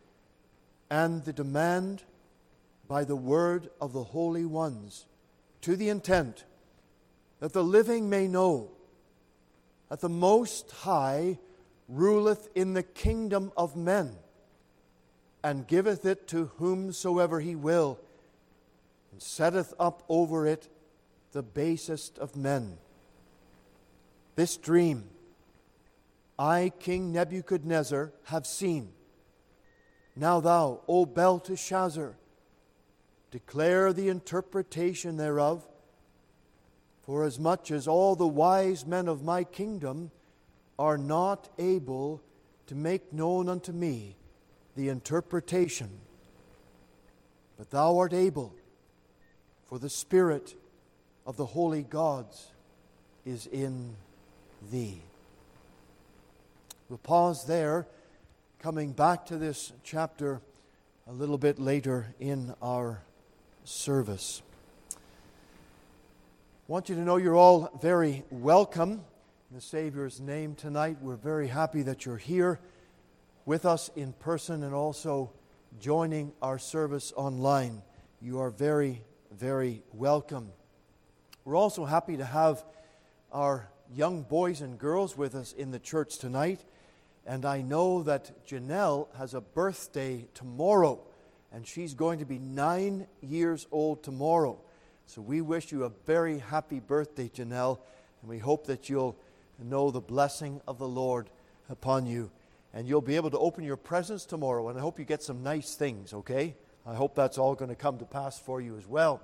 and 0.90 1.26
the 1.26 1.34
demand 1.34 2.04
by 2.88 3.04
the 3.04 3.18
word 3.18 3.70
of 3.82 3.92
the 3.92 4.06
holy 4.06 4.46
ones, 4.46 5.06
to 5.60 5.76
the 5.76 5.90
intent 5.90 6.46
that 7.42 7.52
the 7.52 7.62
living 7.62 8.10
may 8.10 8.26
know 8.26 8.70
that 9.90 10.00
the 10.00 10.08
Most 10.08 10.72
High 10.72 11.38
ruleth 11.90 12.48
in 12.56 12.74
the 12.74 12.84
kingdom 12.84 13.52
of 13.58 13.76
men, 13.76 14.16
and 15.44 15.68
giveth 15.68 16.06
it 16.06 16.26
to 16.30 16.52
whomsoever 16.56 17.42
he 17.42 17.54
will, 17.54 18.00
and 19.12 19.22
setteth 19.22 19.74
up 19.78 20.04
over 20.08 20.48
it 20.48 20.70
the 21.38 21.44
basest 21.44 22.18
of 22.18 22.36
men. 22.36 22.80
This 24.36 24.58
dream 24.58 25.04
I, 26.40 26.72
King 26.80 27.12
Nebuchadnezzar, 27.12 28.12
have 28.24 28.48
seen. 28.48 28.90
Now 30.16 30.40
thou, 30.40 30.82
O 30.88 31.06
Belteshazzar, 31.06 32.16
declare 33.30 33.94
the 33.94 34.10
interpretation 34.10 35.18
thereof, 35.18 35.64
for 37.04 37.24
as 37.24 37.38
much 37.38 37.70
as 37.70 37.88
all 37.88 38.16
the 38.16 38.26
wise 38.26 38.84
men 38.84 39.08
of 39.08 39.24
my 39.24 39.44
kingdom 39.44 40.10
are 40.80 40.98
not 40.98 41.50
able 41.60 42.20
to 42.66 42.74
make 42.74 43.14
known 43.14 43.48
unto 43.48 43.72
me 43.72 44.16
the 44.76 44.90
interpretation. 44.90 46.00
But 47.60 47.70
thou 47.70 47.96
art 48.00 48.14
able, 48.14 48.56
for 49.68 49.78
the 49.78 49.92
Spirit 49.92 50.56
of 51.28 51.36
the 51.36 51.46
holy 51.46 51.84
gods 51.84 52.48
is 53.26 53.48
in 53.48 53.96
thee. 54.72 55.02
We'll 56.88 56.98
pause 57.00 57.46
there, 57.46 57.86
coming 58.60 58.94
back 58.94 59.26
to 59.26 59.38
this 59.38 59.74
chapter 59.84 60.40
a 61.06 61.12
little 61.12 61.38
bit 61.38 61.60
later 61.60 62.08
in 62.22 62.56
our 62.62 63.02
service. 63.66 64.42
I 64.92 64.96
want 66.68 66.88
you 66.88 66.96
to 66.96 67.02
know 67.02 67.18
you're 67.18 67.36
all 67.36 67.78
very 67.82 68.24
welcome 68.30 68.92
in 69.50 69.56
the 69.56 69.62
Savior's 69.62 70.22
name 70.22 70.56
tonight. 70.56 70.98
We're 71.02 71.18
very 71.18 71.50
happy 71.50 71.82
that 71.84 72.06
you're 72.06 72.16
here 72.16 72.58
with 73.46 73.66
us 73.66 73.90
in 73.98 74.14
person 74.14 74.64
and 74.64 74.74
also 74.74 75.32
joining 75.82 76.32
our 76.42 76.58
service 76.58 77.12
online. 77.18 77.82
You 78.22 78.40
are 78.40 78.50
very, 78.50 79.02
very 79.38 79.84
welcome. 79.94 80.52
We're 81.48 81.56
also 81.56 81.86
happy 81.86 82.18
to 82.18 82.26
have 82.26 82.62
our 83.32 83.70
young 83.96 84.24
boys 84.24 84.60
and 84.60 84.78
girls 84.78 85.16
with 85.16 85.34
us 85.34 85.54
in 85.54 85.72
the 85.72 85.80
church 85.80 86.18
tonight. 86.18 86.60
And 87.26 87.46
I 87.46 87.62
know 87.62 88.04
that 88.04 88.46
Janelle 88.46 89.08
has 89.16 89.34
a 89.34 89.40
birthday 89.40 90.28
tomorrow, 90.34 91.00
and 91.54 91.66
she's 91.66 91.94
going 91.94 92.20
to 92.20 92.26
be 92.26 92.38
nine 92.38 93.08
years 93.22 93.66
old 93.72 94.04
tomorrow. 94.04 94.60
So 95.06 95.22
we 95.22 95.40
wish 95.40 95.72
you 95.72 95.86
a 95.86 95.92
very 96.06 96.40
happy 96.40 96.82
birthday, 96.82 97.30
Janelle, 97.30 97.80
and 98.22 98.30
we 98.30 98.40
hope 98.40 98.68
that 98.68 98.90
you'll 98.90 99.16
know 99.58 99.90
the 99.90 100.02
blessing 100.02 100.60
of 100.68 100.80
the 100.80 100.88
Lord 100.90 101.30
upon 101.70 102.08
you. 102.08 102.30
And 102.74 102.90
you'll 102.90 103.00
be 103.00 103.16
able 103.16 103.30
to 103.30 103.40
open 103.40 103.64
your 103.64 103.78
presents 103.78 104.26
tomorrow, 104.26 104.68
and 104.68 104.78
I 104.78 104.82
hope 104.82 105.00
you 105.00 105.06
get 105.06 105.24
some 105.24 105.44
nice 105.44 105.76
things, 105.76 106.14
okay? 106.14 106.56
I 106.86 106.94
hope 106.94 107.16
that's 107.16 107.38
all 107.38 107.56
going 107.56 107.70
to 107.70 107.76
come 107.76 108.00
to 108.00 108.06
pass 108.06 108.38
for 108.38 108.60
you 108.60 108.76
as 108.76 108.86
well. 108.86 109.22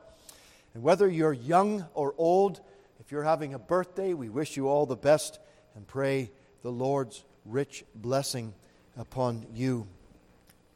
And 0.73 0.81
whether 0.83 1.07
you're 1.07 1.33
young 1.33 1.85
or 1.93 2.15
old, 2.17 2.59
if 2.99 3.11
you're 3.11 3.23
having 3.23 3.53
a 3.53 3.59
birthday, 3.59 4.13
we 4.13 4.29
wish 4.29 4.57
you 4.57 4.67
all 4.67 4.85
the 4.85 4.95
best 4.95 5.39
and 5.75 5.87
pray 5.87 6.31
the 6.61 6.71
Lord's 6.71 7.23
rich 7.45 7.83
blessing 7.93 8.53
upon 8.97 9.45
you. 9.53 9.87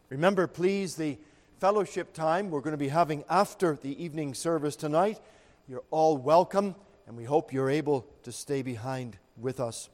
Remember, 0.09 0.47
please, 0.47 0.95
the 0.95 1.17
fellowship 1.59 2.13
time 2.13 2.49
we're 2.49 2.61
going 2.61 2.71
to 2.71 2.77
be 2.77 2.89
having 2.89 3.23
after 3.29 3.75
the 3.75 4.03
evening 4.03 4.33
service 4.33 4.75
tonight. 4.75 5.19
You're 5.67 5.83
all 5.89 6.17
welcome, 6.17 6.75
and 7.07 7.17
we 7.17 7.23
hope 7.23 7.51
you're 7.51 7.69
able 7.69 8.05
to 8.23 8.31
stay 8.31 8.61
behind 8.61 9.17
with 9.35 9.59
us. 9.59 9.89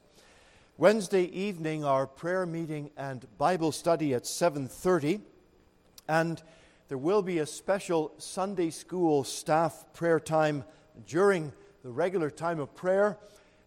Wednesday 0.76 1.24
evening, 1.24 1.84
our 1.84 2.06
prayer 2.06 2.44
meeting 2.44 2.90
and 2.96 3.26
Bible 3.38 3.72
study 3.72 4.12
at 4.12 4.24
7:30, 4.26 5.20
and 6.08 6.42
there 6.88 6.98
will 6.98 7.22
be 7.22 7.38
a 7.38 7.46
special 7.46 8.12
Sunday 8.18 8.68
school 8.68 9.24
staff 9.24 9.86
prayer 9.94 10.20
time 10.20 10.64
during 11.06 11.50
the 11.82 11.90
regular 11.90 12.30
time 12.30 12.60
of 12.60 12.74
prayer, 12.74 13.16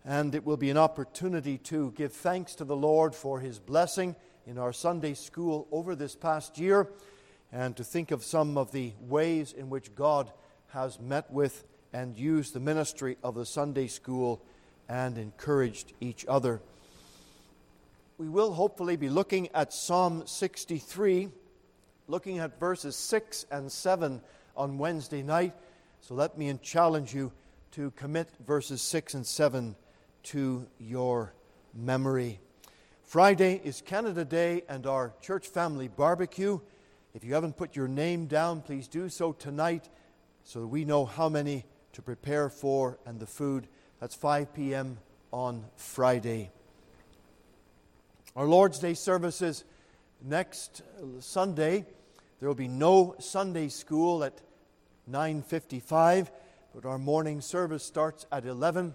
and 0.06 0.36
it 0.36 0.46
will 0.46 0.58
be 0.58 0.70
an 0.70 0.78
opportunity 0.78 1.58
to 1.58 1.92
give 1.96 2.14
thanks 2.14 2.54
to 2.56 2.64
the 2.64 2.76
Lord 2.76 3.16
for 3.16 3.40
His 3.40 3.58
blessing 3.58 4.16
in 4.46 4.60
our 4.60 4.72
Sunday 4.72 5.16
school 5.16 5.68
over 5.72 5.96
this 5.96 6.16
past 6.16 6.60
year, 6.60 6.90
and 7.52 7.76
to 7.76 7.84
think 7.84 8.12
of 8.12 8.24
some 8.24 8.56
of 8.56 8.72
the 8.72 8.94
ways 9.02 9.52
in 9.52 9.72
which 9.72 9.96
God 9.96 10.32
has 10.68 11.00
met 11.00 11.32
with 11.32 11.64
and 11.94 12.16
used 12.16 12.54
the 12.54 12.60
ministry 12.60 13.18
of 13.24 13.34
the 13.34 13.46
Sunday 13.48 13.88
school 13.88 14.44
and 14.88 15.18
encouraged 15.18 15.94
each 16.00 16.24
other. 16.28 16.62
We 18.20 18.30
will 18.30 18.54
hopefully 18.54 18.96
be 18.96 19.10
looking 19.10 19.50
at 19.56 19.74
Psalm 19.74 20.28
63, 20.28 21.30
looking 22.08 22.39
at 22.39 22.60
verses 22.60 22.96
6 22.96 23.46
and 23.52 23.72
7 23.72 24.22
on 24.56 24.78
Wednesday 24.78 25.22
night. 25.22 25.54
So 26.02 26.15
let 26.15 26.38
me 26.38 26.54
challenge 26.62 27.13
you 27.13 27.32
to 27.72 27.91
commit 27.91 28.30
verses 28.46 28.82
6 28.82 29.13
and 29.15 29.26
7 29.26 29.76
to 30.24 30.65
your 30.80 31.34
memory. 31.74 32.39
Friday 33.04 33.62
is 33.63 33.82
Canada 33.82 34.26
Day 34.26 34.63
and 34.67 34.86
our 34.86 35.13
church 35.22 35.48
family 35.48 35.88
barbecue. 35.88 36.60
If 37.13 37.24
you 37.24 37.34
haven't 37.34 37.58
put 37.58 37.76
your 37.76 37.88
name 37.88 38.26
down, 38.28 38.62
please 38.62 38.88
do 38.88 39.10
so 39.10 39.32
tonight 39.34 39.89
so 40.43 40.65
we 40.65 40.86
know 40.86 41.06
how 41.06 41.30
many 41.30 41.65
to 41.93 42.02
prepare 42.02 42.50
for 42.50 42.98
and 43.06 43.20
the 43.20 43.26
food. 43.26 43.67
That's 44.00 44.15
5 44.15 44.54
p.m. 44.54 44.98
on 45.32 45.65
Friday. 45.76 46.52
Our 48.36 48.46
Lord's 48.46 48.80
Day 48.80 48.93
services 48.93 49.63
next 50.24 50.82
Sunday. 51.20 51.86
There 52.39 52.47
will 52.47 52.56
be 52.56 52.67
no 52.67 53.15
Sunday 53.19 53.67
school 53.69 54.23
at 54.23 54.41
9:55, 55.08 56.32
but 56.73 56.86
our 56.86 57.00
morning 57.00 57.41
service 57.41 57.84
starts 57.84 58.28
at 58.32 58.45
11 58.45 58.93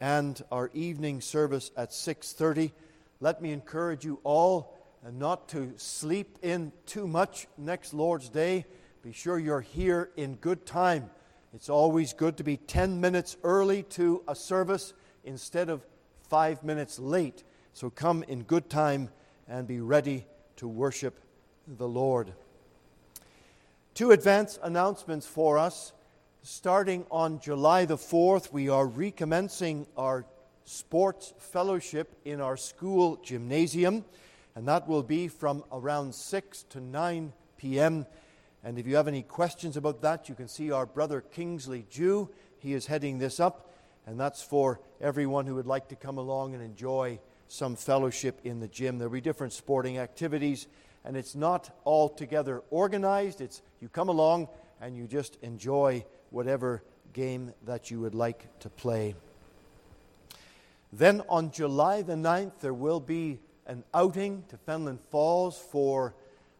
and 0.00 0.42
our 0.52 0.70
evening 0.74 1.22
service 1.22 1.70
at 1.76 1.92
6:30. 1.92 2.72
Let 3.20 3.40
me 3.40 3.52
encourage 3.52 4.04
you 4.04 4.20
all 4.22 4.76
not 5.12 5.48
to 5.50 5.72
sleep 5.78 6.38
in 6.42 6.72
too 6.84 7.06
much 7.06 7.46
next 7.56 7.94
Lord's 7.94 8.28
Day. 8.28 8.66
Be 9.02 9.12
sure 9.12 9.38
you're 9.38 9.60
here 9.60 10.10
in 10.16 10.36
good 10.36 10.66
time. 10.66 11.10
It's 11.54 11.70
always 11.70 12.12
good 12.12 12.36
to 12.36 12.44
be 12.44 12.56
10 12.58 13.00
minutes 13.00 13.36
early 13.42 13.82
to 13.84 14.22
a 14.28 14.34
service 14.34 14.92
instead 15.24 15.70
of 15.70 15.86
5 16.28 16.62
minutes 16.64 16.98
late. 16.98 17.44
So 17.72 17.88
come 17.88 18.24
in 18.24 18.42
good 18.42 18.68
time 18.68 19.10
and 19.48 19.66
be 19.66 19.80
ready 19.80 20.26
to 20.56 20.68
worship 20.68 21.20
the 21.66 21.88
Lord. 21.88 22.34
Two 23.94 24.10
advance 24.10 24.58
announcements 24.60 25.24
for 25.24 25.56
us. 25.56 25.92
Starting 26.42 27.06
on 27.12 27.38
July 27.38 27.84
the 27.84 27.96
4th, 27.96 28.52
we 28.52 28.68
are 28.68 28.88
recommencing 28.88 29.86
our 29.96 30.24
sports 30.64 31.32
fellowship 31.38 32.16
in 32.24 32.40
our 32.40 32.56
school 32.56 33.20
gymnasium, 33.22 34.04
and 34.56 34.66
that 34.66 34.88
will 34.88 35.04
be 35.04 35.28
from 35.28 35.62
around 35.70 36.12
6 36.12 36.62
to 36.70 36.80
9 36.80 37.32
p.m. 37.56 38.04
And 38.64 38.80
if 38.80 38.86
you 38.88 38.96
have 38.96 39.06
any 39.06 39.22
questions 39.22 39.76
about 39.76 40.02
that, 40.02 40.28
you 40.28 40.34
can 40.34 40.48
see 40.48 40.72
our 40.72 40.86
brother 40.86 41.20
Kingsley 41.20 41.86
Jew. 41.88 42.28
He 42.58 42.72
is 42.72 42.86
heading 42.86 43.20
this 43.20 43.38
up, 43.38 43.72
and 44.08 44.18
that's 44.18 44.42
for 44.42 44.80
everyone 45.00 45.46
who 45.46 45.54
would 45.54 45.68
like 45.68 45.86
to 45.90 45.94
come 45.94 46.18
along 46.18 46.54
and 46.54 46.64
enjoy 46.64 47.20
some 47.46 47.76
fellowship 47.76 48.40
in 48.42 48.58
the 48.58 48.66
gym. 48.66 48.98
There'll 48.98 49.12
be 49.12 49.20
different 49.20 49.52
sporting 49.52 49.98
activities 49.98 50.66
and 51.04 51.16
it's 51.16 51.34
not 51.34 51.70
altogether 51.84 52.62
organized. 52.70 53.40
It's 53.40 53.62
you 53.80 53.88
come 53.88 54.08
along 54.08 54.48
and 54.80 54.96
you 54.96 55.06
just 55.06 55.36
enjoy 55.42 56.04
whatever 56.30 56.82
game 57.12 57.52
that 57.64 57.90
you 57.90 58.00
would 58.00 58.14
like 58.14 58.58
to 58.60 58.70
play. 58.70 59.14
Then 60.92 61.22
on 61.28 61.50
July 61.50 62.02
the 62.02 62.14
9th, 62.14 62.60
there 62.60 62.74
will 62.74 63.00
be 63.00 63.40
an 63.66 63.84
outing 63.92 64.44
to 64.48 64.56
Fenelon 64.56 64.98
Falls 65.10 65.58
for 65.58 66.14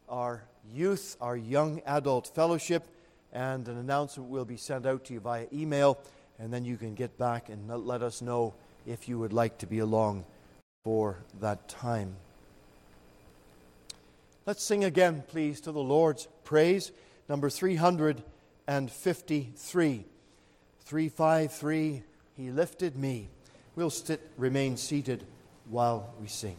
our 0.08 0.44
youth, 0.72 1.16
our 1.20 1.36
young 1.36 1.80
adult 1.86 2.26
fellowship, 2.34 2.86
and 3.32 3.68
an 3.68 3.78
announcement 3.78 4.30
will 4.30 4.44
be 4.44 4.56
sent 4.56 4.86
out 4.86 5.04
to 5.04 5.14
you 5.14 5.20
via 5.20 5.46
email, 5.52 5.98
and 6.38 6.52
then 6.52 6.64
you 6.64 6.76
can 6.76 6.94
get 6.94 7.16
back 7.18 7.48
and 7.48 7.68
let 7.86 8.02
us 8.02 8.22
know 8.22 8.54
if 8.86 9.08
you 9.08 9.18
would 9.18 9.32
like 9.32 9.58
to 9.58 9.66
be 9.66 9.78
along 9.78 10.24
for 10.82 11.18
that 11.40 11.68
time. 11.68 12.16
Let's 14.46 14.62
sing 14.62 14.84
again, 14.84 15.24
please, 15.26 15.58
to 15.62 15.72
the 15.72 15.80
Lord's 15.80 16.28
praise, 16.44 16.92
number 17.30 17.48
353. 17.48 20.04
353, 20.80 22.02
He 22.36 22.50
lifted 22.50 22.96
me. 22.96 23.30
We'll 23.74 23.88
sit, 23.88 24.20
remain 24.36 24.76
seated 24.76 25.24
while 25.70 26.12
we 26.20 26.28
sing. 26.28 26.58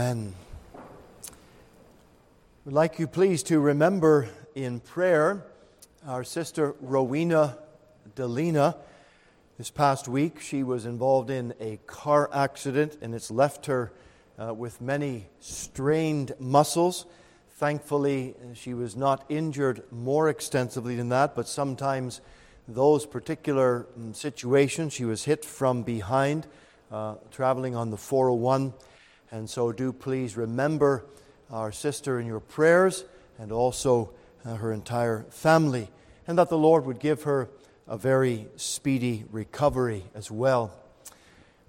Amen. 0.00 0.34
We'd 2.64 2.72
like 2.72 2.98
you 2.98 3.06
please 3.06 3.42
to 3.42 3.60
remember 3.60 4.30
in 4.54 4.80
prayer 4.80 5.44
our 6.06 6.24
sister 6.24 6.74
Rowena 6.80 7.58
Delina. 8.16 8.78
This 9.58 9.68
past 9.68 10.08
week, 10.08 10.40
she 10.40 10.62
was 10.62 10.86
involved 10.86 11.28
in 11.28 11.52
a 11.60 11.78
car 11.86 12.30
accident 12.32 12.96
and 13.02 13.14
it's 13.14 13.30
left 13.30 13.66
her 13.66 13.92
uh, 14.38 14.54
with 14.54 14.80
many 14.80 15.26
strained 15.38 16.32
muscles. 16.38 17.04
Thankfully, 17.50 18.36
she 18.54 18.72
was 18.72 18.96
not 18.96 19.26
injured 19.28 19.82
more 19.90 20.30
extensively 20.30 20.96
than 20.96 21.10
that, 21.10 21.36
but 21.36 21.46
sometimes 21.46 22.22
those 22.66 23.04
particular 23.04 23.86
mm, 23.98 24.16
situations, 24.16 24.94
she 24.94 25.04
was 25.04 25.24
hit 25.24 25.44
from 25.44 25.82
behind, 25.82 26.46
uh, 26.90 27.16
traveling 27.30 27.76
on 27.76 27.90
the 27.90 27.98
401. 27.98 28.72
And 29.30 29.48
so, 29.48 29.70
do 29.72 29.92
please 29.92 30.36
remember 30.36 31.04
our 31.50 31.70
sister 31.72 32.18
in 32.18 32.26
your 32.26 32.40
prayers 32.40 33.04
and 33.38 33.52
also 33.52 34.10
uh, 34.44 34.54
her 34.54 34.72
entire 34.72 35.24
family, 35.30 35.88
and 36.26 36.38
that 36.38 36.48
the 36.48 36.58
Lord 36.58 36.84
would 36.86 36.98
give 36.98 37.22
her 37.22 37.48
a 37.86 37.96
very 37.96 38.46
speedy 38.56 39.24
recovery 39.30 40.04
as 40.14 40.30
well. 40.30 40.72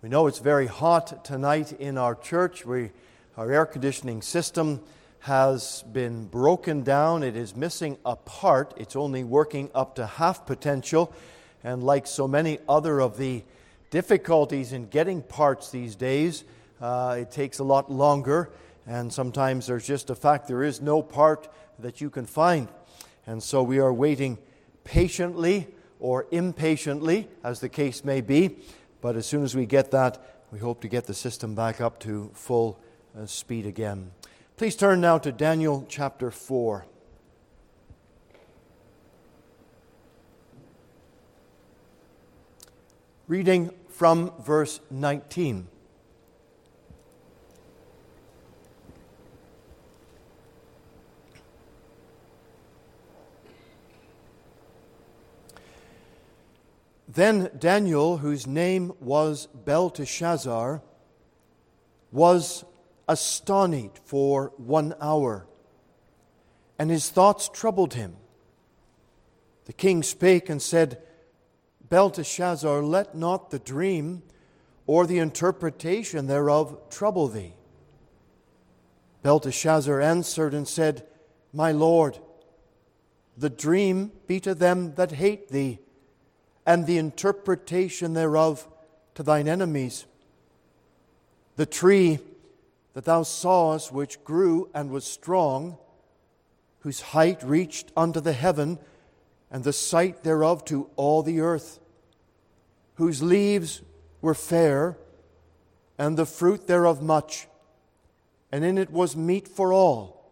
We 0.01 0.09
know 0.09 0.27
it's 0.27 0.39
very 0.39 0.67
hot 0.67 1.23
tonight 1.23 1.73
in 1.73 1.97
our 1.97 2.15
church. 2.15 2.65
We, 2.65 2.89
our 3.37 3.51
air 3.51 3.65
conditioning 3.65 4.23
system 4.23 4.81
has 5.19 5.83
been 5.93 6.25
broken 6.25 6.81
down. 6.81 7.21
It 7.21 7.35
is 7.35 7.55
missing 7.55 7.97
a 8.03 8.15
part. 8.15 8.73
It's 8.77 8.95
only 8.95 9.23
working 9.23 9.69
up 9.75 9.95
to 9.95 10.07
half 10.07 10.47
potential. 10.47 11.13
And 11.63 11.83
like 11.83 12.07
so 12.07 12.27
many 12.27 12.57
other 12.67 12.99
of 12.99 13.17
the 13.17 13.43
difficulties 13.91 14.73
in 14.73 14.87
getting 14.87 15.21
parts 15.21 15.69
these 15.69 15.95
days, 15.95 16.43
uh, 16.81 17.17
it 17.19 17.31
takes 17.31 17.59
a 17.59 17.63
lot 17.63 17.91
longer. 17.91 18.51
And 18.87 19.13
sometimes 19.13 19.67
there's 19.67 19.85
just 19.85 20.09
a 20.09 20.15
fact 20.15 20.47
there 20.47 20.63
is 20.63 20.81
no 20.81 21.01
part 21.01 21.47
that 21.79 22.01
you 22.01 22.09
can 22.09 22.25
find. 22.25 22.67
And 23.27 23.41
so 23.41 23.61
we 23.61 23.79
are 23.79 23.93
waiting 23.93 24.39
patiently 24.83 25.67
or 25.99 26.25
impatiently, 26.31 27.29
as 27.43 27.59
the 27.59 27.69
case 27.69 28.03
may 28.03 28.21
be. 28.21 28.57
But 29.01 29.15
as 29.15 29.25
soon 29.25 29.43
as 29.43 29.55
we 29.55 29.65
get 29.65 29.91
that, 29.91 30.45
we 30.51 30.59
hope 30.59 30.81
to 30.81 30.87
get 30.87 31.05
the 31.05 31.13
system 31.13 31.55
back 31.55 31.79
up 31.79 31.99
to 32.01 32.31
full 32.33 32.79
uh, 33.17 33.25
speed 33.25 33.65
again. 33.65 34.11
Please 34.57 34.75
turn 34.75 34.99
now 35.01 35.17
to 35.19 35.31
Daniel 35.31 35.85
chapter 35.87 36.31
4. 36.31 36.85
Reading 43.27 43.71
from 43.89 44.33
verse 44.41 44.81
19. 44.89 45.67
Then 57.13 57.49
Daniel, 57.59 58.17
whose 58.19 58.47
name 58.47 58.93
was 59.01 59.47
Belteshazzar, 59.47 60.81
was 62.09 62.63
astonished 63.05 63.99
for 64.05 64.53
one 64.55 64.95
hour, 65.01 65.45
and 66.79 66.89
his 66.89 67.09
thoughts 67.09 67.49
troubled 67.49 67.95
him. 67.95 68.15
The 69.65 69.73
king 69.73 70.03
spake 70.03 70.49
and 70.49 70.61
said, 70.61 71.01
Belteshazzar, 71.89 72.81
let 72.81 73.13
not 73.13 73.49
the 73.49 73.59
dream 73.59 74.23
or 74.87 75.05
the 75.05 75.19
interpretation 75.19 76.27
thereof 76.27 76.79
trouble 76.89 77.27
thee. 77.27 77.55
Belteshazzar 79.21 79.99
answered 79.99 80.53
and 80.53 80.65
said, 80.65 81.05
My 81.51 81.73
Lord, 81.73 82.19
the 83.35 83.49
dream 83.49 84.13
be 84.27 84.39
to 84.39 84.55
them 84.55 84.95
that 84.95 85.11
hate 85.11 85.49
thee, 85.49 85.79
and 86.65 86.85
the 86.85 86.97
interpretation 86.97 88.13
thereof 88.13 88.67
to 89.15 89.23
thine 89.23 89.47
enemies. 89.47 90.05
The 91.55 91.65
tree 91.65 92.19
that 92.93 93.05
thou 93.05 93.23
sawest 93.23 93.91
which 93.91 94.23
grew 94.23 94.69
and 94.73 94.91
was 94.91 95.05
strong, 95.05 95.77
whose 96.79 97.01
height 97.01 97.41
reached 97.43 97.91
unto 97.95 98.19
the 98.19 98.33
heaven, 98.33 98.79
and 99.49 99.63
the 99.63 99.73
sight 99.73 100.23
thereof 100.23 100.65
to 100.65 100.89
all 100.95 101.23
the 101.23 101.39
earth, 101.39 101.79
whose 102.95 103.21
leaves 103.21 103.81
were 104.21 104.33
fair, 104.33 104.97
and 105.97 106.17
the 106.17 106.25
fruit 106.25 106.67
thereof 106.67 107.01
much, 107.01 107.47
and 108.51 108.63
in 108.63 108.77
it 108.77 108.91
was 108.91 109.15
meat 109.15 109.47
for 109.47 109.71
all, 109.71 110.31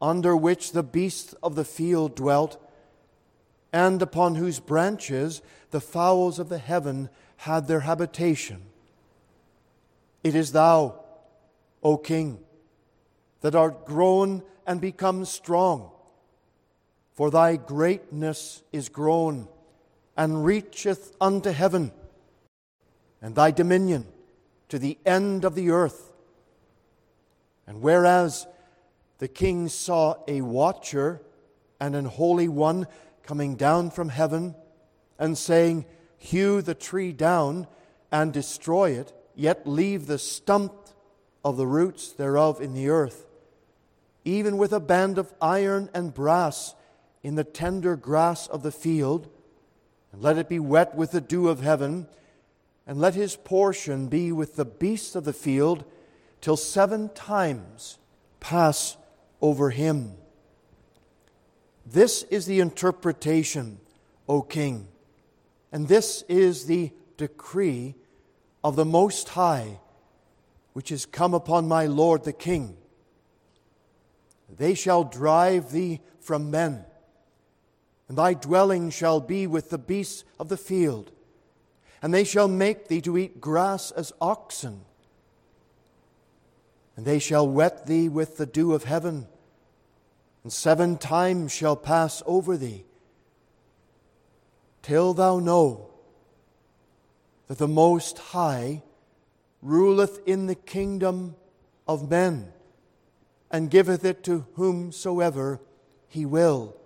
under 0.00 0.36
which 0.36 0.72
the 0.72 0.82
beasts 0.82 1.34
of 1.42 1.54
the 1.54 1.64
field 1.64 2.14
dwelt, 2.14 2.62
and 3.72 4.02
upon 4.02 4.34
whose 4.34 4.60
branches 4.60 5.42
the 5.70 5.80
fowls 5.80 6.38
of 6.38 6.48
the 6.48 6.58
heaven 6.58 7.08
had 7.38 7.66
their 7.66 7.80
habitation. 7.80 8.62
It 10.22 10.34
is 10.34 10.52
thou, 10.52 11.00
O 11.82 11.96
King, 11.96 12.38
that 13.40 13.54
art 13.54 13.86
grown 13.86 14.42
and 14.66 14.80
become 14.80 15.24
strong. 15.24 15.90
For 17.14 17.30
thy 17.30 17.56
greatness 17.56 18.62
is 18.72 18.88
grown 18.88 19.48
and 20.16 20.44
reacheth 20.44 21.14
unto 21.20 21.50
heaven, 21.50 21.92
and 23.22 23.34
thy 23.34 23.50
dominion 23.50 24.06
to 24.68 24.78
the 24.78 24.98
end 25.06 25.44
of 25.44 25.54
the 25.54 25.70
earth. 25.70 26.12
And 27.66 27.82
whereas 27.82 28.46
the 29.18 29.28
king 29.28 29.68
saw 29.68 30.16
a 30.26 30.40
watcher 30.40 31.20
and 31.78 31.94
an 31.94 32.04
holy 32.04 32.48
one 32.48 32.86
coming 33.30 33.54
down 33.54 33.92
from 33.92 34.08
heaven, 34.08 34.56
and 35.16 35.38
saying, 35.38 35.84
Hew 36.18 36.60
the 36.62 36.74
tree 36.74 37.12
down 37.12 37.68
and 38.10 38.32
destroy 38.32 38.90
it, 38.90 39.12
yet 39.36 39.68
leave 39.68 40.08
the 40.08 40.18
stump 40.18 40.72
of 41.44 41.56
the 41.56 41.64
roots 41.64 42.10
thereof 42.10 42.60
in 42.60 42.74
the 42.74 42.88
earth, 42.88 43.28
even 44.24 44.56
with 44.56 44.72
a 44.72 44.80
band 44.80 45.16
of 45.16 45.32
iron 45.40 45.88
and 45.94 46.12
brass 46.12 46.74
in 47.22 47.36
the 47.36 47.44
tender 47.44 47.94
grass 47.94 48.48
of 48.48 48.64
the 48.64 48.72
field, 48.72 49.28
and 50.10 50.20
let 50.20 50.36
it 50.36 50.48
be 50.48 50.58
wet 50.58 50.96
with 50.96 51.12
the 51.12 51.20
dew 51.20 51.46
of 51.46 51.60
heaven, 51.60 52.08
and 52.84 52.98
let 52.98 53.14
his 53.14 53.36
portion 53.36 54.08
be 54.08 54.32
with 54.32 54.56
the 54.56 54.64
beasts 54.64 55.14
of 55.14 55.22
the 55.22 55.32
field, 55.32 55.84
till 56.40 56.56
seven 56.56 57.08
times 57.10 57.96
pass 58.40 58.96
over 59.40 59.70
him. 59.70 60.16
This 61.92 62.22
is 62.24 62.46
the 62.46 62.60
interpretation, 62.60 63.80
O 64.28 64.42
King, 64.42 64.86
and 65.72 65.88
this 65.88 66.22
is 66.28 66.66
the 66.66 66.92
decree 67.16 67.96
of 68.62 68.76
the 68.76 68.84
Most 68.84 69.30
High 69.30 69.80
which 70.72 70.92
is 70.92 71.04
come 71.04 71.34
upon 71.34 71.66
my 71.66 71.86
Lord 71.86 72.24
the 72.24 72.32
King. 72.32 72.76
They 74.48 74.74
shall 74.74 75.04
drive 75.04 75.72
thee 75.72 76.00
from 76.20 76.50
men, 76.50 76.84
and 78.08 78.16
thy 78.16 78.34
dwelling 78.34 78.90
shall 78.90 79.20
be 79.20 79.46
with 79.46 79.70
the 79.70 79.78
beasts 79.78 80.24
of 80.38 80.48
the 80.48 80.56
field, 80.56 81.10
and 82.02 82.14
they 82.14 82.24
shall 82.24 82.48
make 82.48 82.88
thee 82.88 83.00
to 83.00 83.18
eat 83.18 83.40
grass 83.40 83.90
as 83.90 84.12
oxen, 84.20 84.82
and 86.96 87.04
they 87.04 87.18
shall 87.18 87.48
wet 87.48 87.86
thee 87.86 88.08
with 88.08 88.36
the 88.36 88.46
dew 88.46 88.74
of 88.74 88.84
heaven, 88.84 89.26
and 90.42 90.52
seven 90.52 90.96
times 90.96 91.52
shall 91.52 91.76
pass 91.76 92.22
over 92.26 92.56
thee, 92.56 92.84
till 94.82 95.12
thou 95.12 95.38
know 95.38 95.90
that 97.46 97.58
the 97.58 97.68
Most 97.68 98.18
High 98.18 98.82
ruleth 99.60 100.20
in 100.26 100.46
the 100.46 100.54
kingdom 100.54 101.36
of 101.86 102.10
men, 102.10 102.52
and 103.50 103.70
giveth 103.70 104.04
it 104.04 104.22
to 104.24 104.46
whomsoever 104.54 105.60
he 106.08 106.24
will. 106.24 106.76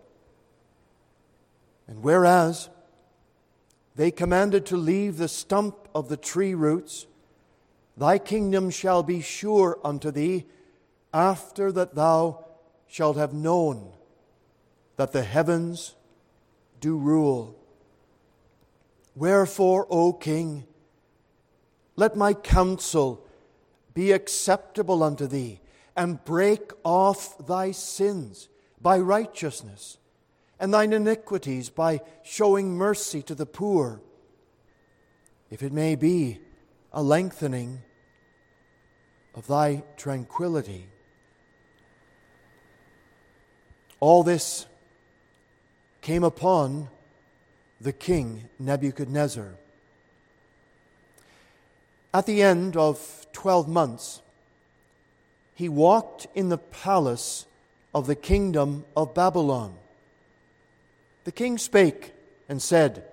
And 1.86 2.02
whereas 2.02 2.70
they 3.94 4.10
commanded 4.10 4.66
to 4.66 4.76
leave 4.76 5.18
the 5.18 5.28
stump 5.28 5.88
of 5.94 6.08
the 6.08 6.16
tree 6.16 6.54
roots, 6.54 7.06
thy 7.96 8.18
kingdom 8.18 8.70
shall 8.70 9.02
be 9.02 9.20
sure 9.20 9.78
unto 9.84 10.10
thee 10.10 10.46
after 11.12 11.70
that 11.70 11.94
thou 11.94 12.43
shalt 12.94 13.16
have 13.16 13.34
known 13.34 13.90
that 14.94 15.10
the 15.10 15.24
heavens 15.24 15.96
do 16.78 16.96
rule. 16.96 17.58
Wherefore, 19.16 19.88
O 19.90 20.12
King, 20.12 20.64
let 21.96 22.14
my 22.14 22.34
counsel 22.34 23.26
be 23.94 24.12
acceptable 24.12 25.02
unto 25.02 25.26
thee, 25.26 25.58
and 25.96 26.24
break 26.24 26.70
off 26.84 27.36
thy 27.48 27.72
sins 27.72 28.48
by 28.80 29.00
righteousness, 29.00 29.98
and 30.60 30.72
thine 30.72 30.92
iniquities 30.92 31.70
by 31.70 32.00
showing 32.22 32.76
mercy 32.76 33.22
to 33.22 33.34
the 33.34 33.44
poor, 33.44 34.02
if 35.50 35.64
it 35.64 35.72
may 35.72 35.96
be 35.96 36.38
a 36.92 37.02
lengthening 37.02 37.82
of 39.34 39.48
thy 39.48 39.82
tranquility. 39.96 40.86
All 44.04 44.22
this 44.22 44.66
came 46.02 46.24
upon 46.24 46.90
the 47.80 47.90
king 47.90 48.50
Nebuchadnezzar. 48.58 49.54
At 52.12 52.26
the 52.26 52.42
end 52.42 52.76
of 52.76 53.26
twelve 53.32 53.66
months, 53.66 54.20
he 55.54 55.70
walked 55.70 56.26
in 56.34 56.50
the 56.50 56.58
palace 56.58 57.46
of 57.94 58.06
the 58.06 58.14
kingdom 58.14 58.84
of 58.94 59.14
Babylon. 59.14 59.74
The 61.24 61.32
king 61.32 61.56
spake 61.56 62.12
and 62.46 62.60
said, 62.60 63.06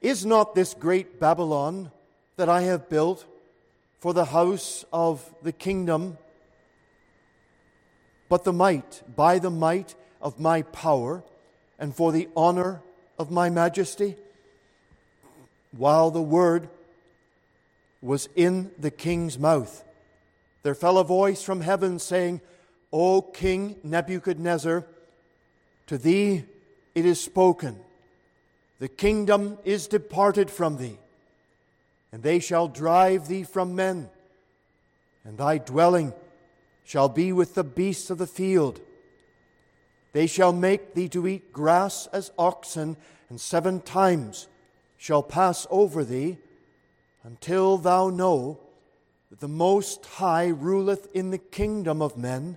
Is 0.00 0.24
not 0.24 0.54
this 0.54 0.72
great 0.72 1.20
Babylon 1.20 1.90
that 2.36 2.48
I 2.48 2.62
have 2.62 2.88
built 2.88 3.26
for 3.98 4.14
the 4.14 4.24
house 4.24 4.86
of 4.94 5.30
the 5.42 5.52
kingdom? 5.52 6.16
But 8.28 8.44
the 8.44 8.52
might, 8.52 9.02
by 9.14 9.38
the 9.38 9.50
might 9.50 9.94
of 10.20 10.38
my 10.38 10.62
power, 10.62 11.22
and 11.78 11.94
for 11.94 12.12
the 12.12 12.28
honor 12.36 12.82
of 13.18 13.30
my 13.30 13.50
majesty? 13.50 14.16
While 15.72 16.10
the 16.10 16.22
word 16.22 16.68
was 18.00 18.28
in 18.36 18.70
the 18.78 18.90
king's 18.90 19.38
mouth, 19.38 19.84
there 20.62 20.74
fell 20.74 20.98
a 20.98 21.04
voice 21.04 21.42
from 21.42 21.60
heaven 21.60 21.98
saying, 21.98 22.40
O 22.92 23.22
King 23.22 23.76
Nebuchadnezzar, 23.82 24.84
to 25.86 25.98
thee 25.98 26.44
it 26.94 27.04
is 27.04 27.20
spoken, 27.20 27.78
the 28.78 28.88
kingdom 28.88 29.58
is 29.64 29.88
departed 29.88 30.50
from 30.50 30.76
thee, 30.76 30.98
and 32.12 32.22
they 32.22 32.38
shall 32.38 32.68
drive 32.68 33.28
thee 33.28 33.42
from 33.42 33.74
men, 33.74 34.08
and 35.24 35.38
thy 35.38 35.58
dwelling 35.58 36.12
shall 36.88 37.10
be 37.10 37.34
with 37.34 37.54
the 37.54 37.62
beasts 37.62 38.08
of 38.08 38.16
the 38.16 38.26
field. 38.26 38.80
They 40.14 40.26
shall 40.26 40.54
make 40.54 40.94
thee 40.94 41.10
to 41.10 41.26
eat 41.26 41.52
grass 41.52 42.06
as 42.14 42.32
oxen, 42.38 42.96
and 43.28 43.38
seven 43.38 43.82
times 43.82 44.48
shall 44.96 45.22
pass 45.22 45.66
over 45.70 46.02
thee, 46.02 46.38
until 47.22 47.76
thou 47.76 48.08
know 48.08 48.58
that 49.28 49.40
the 49.40 49.48
Most 49.48 50.06
High 50.06 50.46
ruleth 50.46 51.14
in 51.14 51.30
the 51.30 51.36
kingdom 51.36 52.00
of 52.00 52.16
men, 52.16 52.56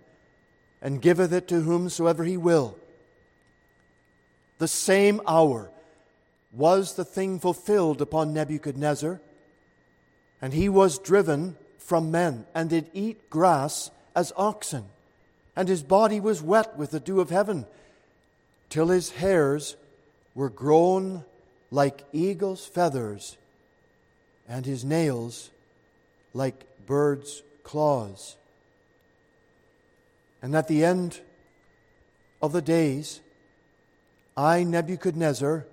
and 0.81 1.01
giveth 1.01 1.33
it 1.33 1.49
to 1.49 1.59
whomsoever 1.59 2.23
he 2.23 2.37
will. 2.37 2.77
The 4.59 4.69
same 4.69 5.19
hour 5.27 5.69
was 6.53 6.93
the 6.93 7.03
thing 7.03 7.37
fulfilled 7.37 8.01
upon 8.01 8.33
Nebuchadnezzar, 8.33 9.19
and 10.41 10.53
he 10.53 10.69
was 10.69 10.99
driven 10.99 11.57
from 11.77 12.11
men, 12.11 12.45
and 12.55 12.69
did 12.69 12.89
eat 12.93 13.29
grass 13.29 13.91
as 14.15 14.33
oxen 14.35 14.85
and 15.55 15.67
his 15.67 15.83
body 15.83 16.19
was 16.19 16.41
wet 16.41 16.77
with 16.77 16.91
the 16.91 16.99
dew 16.99 17.19
of 17.19 17.29
heaven, 17.29 17.65
till 18.69 18.87
his 18.87 19.11
hairs 19.11 19.75
were 20.33 20.49
grown 20.49 21.25
like 21.69 22.05
eagle's 22.13 22.65
feathers, 22.65 23.37
and 24.47 24.65
his 24.65 24.85
nails 24.85 25.49
like 26.33 26.65
birds' 26.85 27.43
claws. 27.63 28.37
And 30.41 30.55
at 30.55 30.67
the 30.67 30.83
end 30.83 31.19
of 32.41 32.53
the 32.53 32.61
days, 32.61 33.19
I, 34.35 34.63
Nebuchadnezzar, 34.63 35.65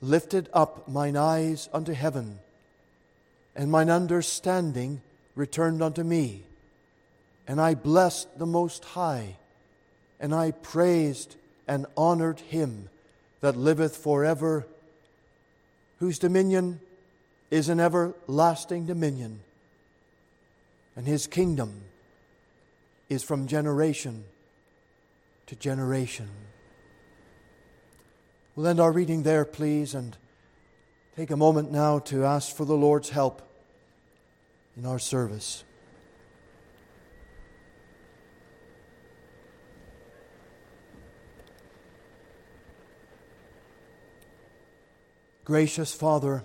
lifted 0.00 0.50
up 0.52 0.88
mine 0.88 1.16
eyes 1.16 1.68
unto 1.72 1.92
heaven, 1.92 2.40
and 3.54 3.70
mine 3.70 3.90
understanding 3.90 5.00
returned 5.36 5.82
unto 5.82 6.02
me 6.02 6.42
and 7.46 7.60
I 7.60 7.74
blessed 7.74 8.38
the 8.38 8.46
Most 8.46 8.84
High, 8.84 9.36
and 10.18 10.34
I 10.34 10.52
praised 10.52 11.36
and 11.68 11.86
honored 11.96 12.40
him 12.40 12.88
that 13.40 13.56
liveth 13.56 13.96
forever, 13.96 14.66
whose 15.98 16.18
dominion 16.18 16.80
is 17.50 17.68
an 17.68 17.80
everlasting 17.80 18.86
dominion, 18.86 19.40
and 20.96 21.06
his 21.06 21.26
kingdom 21.26 21.82
is 23.08 23.22
from 23.22 23.46
generation 23.46 24.24
to 25.46 25.56
generation. 25.56 26.28
We'll 28.56 28.68
end 28.68 28.80
our 28.80 28.92
reading 28.92 29.24
there, 29.24 29.44
please, 29.44 29.94
and 29.94 30.16
take 31.16 31.30
a 31.30 31.36
moment 31.36 31.72
now 31.72 31.98
to 32.00 32.24
ask 32.24 32.54
for 32.54 32.64
the 32.64 32.76
Lord's 32.76 33.10
help 33.10 33.42
in 34.76 34.86
our 34.86 34.98
service. 34.98 35.63
Gracious 45.44 45.92
Father, 45.92 46.42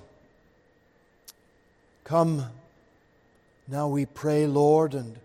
come. 2.03 2.43
Now 3.65 3.87
we 3.87 4.05
pray, 4.05 4.45
Lord, 4.45 4.93
and 4.93 5.17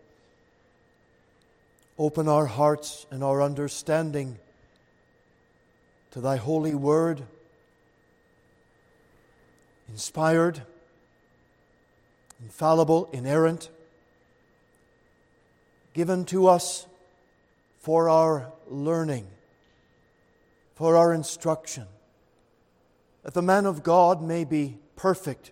open 1.98 2.28
our 2.28 2.46
hearts 2.46 3.04
and 3.10 3.24
our 3.24 3.42
understanding 3.42 4.38
to 6.12 6.20
Thy 6.20 6.36
holy 6.36 6.76
word, 6.76 7.22
inspired, 9.88 10.62
infallible, 12.40 13.10
inerrant, 13.12 13.70
given 15.94 16.24
to 16.26 16.46
us 16.46 16.86
for 17.80 18.08
our 18.08 18.52
learning, 18.68 19.26
for 20.76 20.96
our 20.96 21.12
instruction 21.12 21.88
that 23.24 23.32
the 23.32 23.42
man 23.42 23.64
of 23.64 23.82
God 23.82 24.22
may 24.22 24.44
be 24.44 24.78
perfect, 24.96 25.50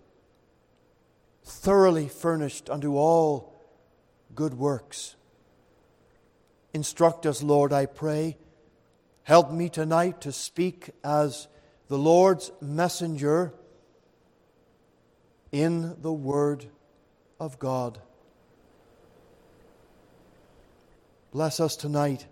thoroughly 1.42 2.06
furnished 2.06 2.68
unto 2.68 2.96
all 2.96 3.54
good 4.34 4.54
works. 4.54 5.16
Instruct 6.74 7.24
us, 7.24 7.42
Lord, 7.42 7.72
I 7.72 7.86
pray. 7.86 8.36
Help 9.24 9.50
me 9.50 9.70
tonight 9.70 10.20
to 10.20 10.32
speak 10.32 10.90
as 11.02 11.48
the 11.88 11.96
Lord's 11.96 12.52
messenger 12.60 13.54
in 15.50 15.96
the 16.02 16.12
Word 16.12 16.66
of 17.40 17.58
God. 17.58 17.98
Bless 21.32 21.58
us 21.58 21.74
tonight. 21.74 22.26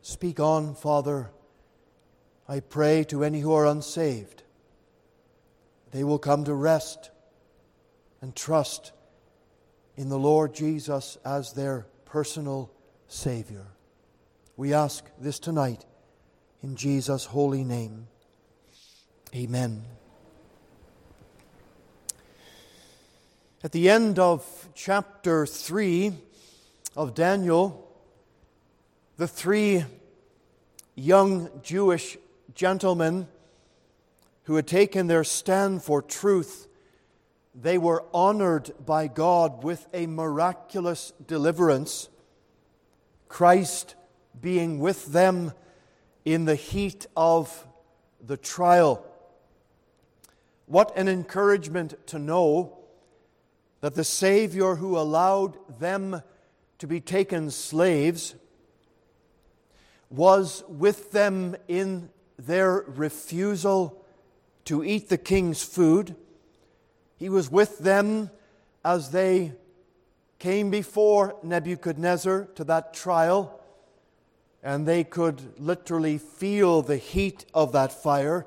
Speak 0.00 0.38
on, 0.38 0.76
Father 0.76 1.30
I 2.48 2.60
pray 2.60 3.04
to 3.04 3.24
any 3.24 3.40
who 3.40 3.52
are 3.52 3.66
unsaved, 3.66 4.42
they 5.90 6.02
will 6.02 6.18
come 6.18 6.44
to 6.44 6.54
rest 6.54 7.10
and 8.22 8.34
trust 8.34 8.92
in 9.96 10.08
the 10.08 10.18
Lord 10.18 10.54
Jesus 10.54 11.18
as 11.24 11.52
their 11.52 11.86
personal 12.06 12.70
Savior. 13.06 13.66
We 14.56 14.72
ask 14.72 15.04
this 15.20 15.38
tonight 15.38 15.84
in 16.62 16.74
Jesus' 16.74 17.26
holy 17.26 17.64
name. 17.64 18.08
Amen. 19.34 19.84
At 23.62 23.72
the 23.72 23.90
end 23.90 24.18
of 24.18 24.68
chapter 24.74 25.44
3 25.44 26.12
of 26.96 27.14
Daniel, 27.14 27.92
the 29.16 29.28
three 29.28 29.84
young 30.94 31.50
Jewish 31.62 32.16
gentlemen 32.58 33.28
who 34.42 34.56
had 34.56 34.66
taken 34.66 35.06
their 35.06 35.22
stand 35.22 35.80
for 35.80 36.02
truth, 36.02 36.66
they 37.54 37.78
were 37.78 38.04
honored 38.12 38.72
by 38.84 39.06
God 39.06 39.62
with 39.62 39.86
a 39.94 40.08
miraculous 40.08 41.12
deliverance, 41.24 42.08
Christ 43.28 43.94
being 44.40 44.80
with 44.80 45.12
them 45.12 45.52
in 46.24 46.46
the 46.46 46.56
heat 46.56 47.06
of 47.16 47.64
the 48.26 48.36
trial. 48.36 49.06
What 50.66 50.92
an 50.96 51.06
encouragement 51.06 51.94
to 52.08 52.18
know 52.18 52.76
that 53.82 53.94
the 53.94 54.02
Savior 54.02 54.74
who 54.74 54.98
allowed 54.98 55.56
them 55.78 56.22
to 56.78 56.88
be 56.88 57.00
taken 57.00 57.52
slaves 57.52 58.34
was 60.10 60.64
with 60.68 61.12
them 61.12 61.54
in 61.68 62.10
their 62.38 62.84
refusal 62.86 64.04
to 64.64 64.84
eat 64.84 65.08
the 65.08 65.18
king's 65.18 65.62
food. 65.62 66.14
He 67.16 67.28
was 67.28 67.50
with 67.50 67.78
them 67.78 68.30
as 68.84 69.10
they 69.10 69.52
came 70.38 70.70
before 70.70 71.36
Nebuchadnezzar 71.42 72.48
to 72.54 72.64
that 72.64 72.94
trial, 72.94 73.60
and 74.62 74.86
they 74.86 75.04
could 75.04 75.58
literally 75.58 76.18
feel 76.18 76.82
the 76.82 76.96
heat 76.96 77.44
of 77.52 77.72
that 77.72 77.92
fire. 77.92 78.46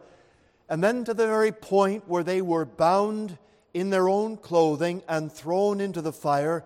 And 0.69 0.83
then 0.83 1.03
to 1.03 1.13
the 1.13 1.27
very 1.27 1.51
point 1.51 2.07
where 2.07 2.23
they 2.23 2.41
were 2.41 2.65
bound 2.65 3.37
in 3.73 3.89
their 3.89 4.07
own 4.07 4.37
clothing 4.37 5.03
and 5.07 5.31
thrown 5.31 5.81
into 5.81 6.01
the 6.01 6.13
fire, 6.13 6.63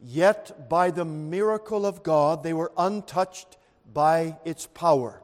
yet 0.00 0.68
by 0.68 0.90
the 0.90 1.04
miracle 1.04 1.84
of 1.84 2.02
God 2.02 2.42
they 2.42 2.52
were 2.52 2.72
untouched 2.76 3.56
by 3.92 4.36
its 4.44 4.66
power. 4.66 5.20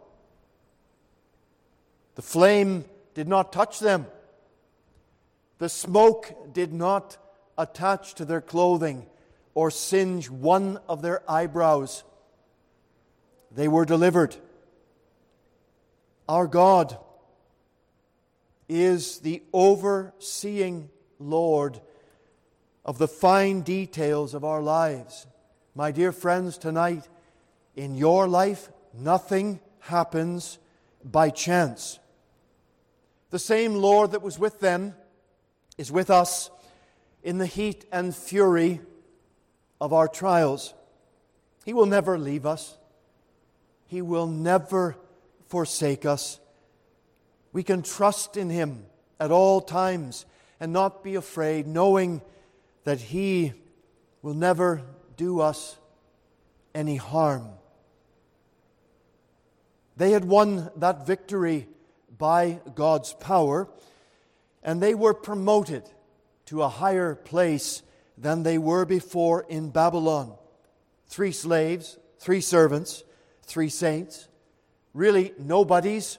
The 2.17 2.23
flame 2.23 2.87
did 3.15 3.29
not 3.29 3.53
touch 3.53 3.79
them. 3.79 4.07
The 5.59 5.69
smoke 5.69 6.53
did 6.53 6.73
not 6.73 7.17
attach 7.57 8.15
to 8.15 8.25
their 8.25 8.41
clothing 8.41 9.07
or 9.55 9.71
singe 9.71 10.29
one 10.29 10.81
of 10.89 11.03
their 11.03 11.23
eyebrows. 11.31 12.05
They 13.51 13.69
were 13.69 13.85
delivered. 13.85 14.37
Our 16.29 16.47
God 16.47 16.99
is 18.69 19.19
the 19.21 19.43
overseeing 19.53 20.91
Lord 21.19 21.81
of 22.85 22.99
the 22.99 23.09
fine 23.09 23.61
details 23.61 24.35
of 24.35 24.45
our 24.45 24.61
lives. 24.61 25.27
My 25.75 25.91
dear 25.91 26.13
friends, 26.13 26.59
tonight, 26.59 27.09
in 27.75 27.95
your 27.95 28.27
life, 28.27 28.71
nothing 28.95 29.61
happens 29.81 30.59
by 31.05 31.31
chance. 31.31 31.99
The 33.31 33.39
same 33.39 33.75
Lord 33.75 34.13
that 34.13 34.23
was 34.23 34.39
with 34.39 34.61
them 34.61 34.95
is 35.77 35.91
with 35.91 36.11
us 36.11 36.51
in 37.23 37.39
the 37.39 37.47
heat 37.47 37.85
and 37.91 38.15
fury 38.15 38.81
of 39.81 39.93
our 39.93 40.09
trials. 40.09 40.75
He 41.65 41.73
will 41.73 41.87
never 41.87 42.19
leave 42.19 42.47
us, 42.47 42.77
He 43.89 44.01
will 44.01 44.27
never 44.27 44.97
forsake 45.49 46.05
us. 46.05 46.39
We 47.53 47.63
can 47.63 47.83
trust 47.83 48.37
in 48.37 48.51
Him 48.51 48.87
at 49.19 49.31
all 49.31 49.61
times 49.61 50.25
and 50.61 50.73
not 50.73 51.03
be 51.03 51.15
afraid, 51.15 51.67
knowing 51.67 52.23
that 52.85 53.01
He 53.01 53.55
will 54.23 54.35
never 54.35 54.83
do 55.17 55.41
us 55.41 55.77
any 56.75 56.97
harm. 56.97 57.49
They 59.97 60.11
had 60.11 60.25
won 60.25 60.71
that 60.77 61.07
victory 61.07 61.67
by 62.19 62.61
God's 62.75 63.13
power, 63.15 63.69
and 64.63 64.83
they 64.83 64.95
were 64.95 65.15
promoted 65.15 65.85
to 66.47 66.63
a 66.63 66.69
higher 66.69 67.15
place 67.15 67.83
than 68.17 68.43
they 68.43 68.59
were 68.59 68.85
before 68.85 69.45
in 69.49 69.71
Babylon. 69.71 70.35
Three 71.09 71.33
slaves, 71.33 71.99
three 72.19 72.41
servants, 72.41 73.05
three 73.43 73.69
saints, 73.69 74.29
really 74.95 75.33
nobodies 75.39 76.19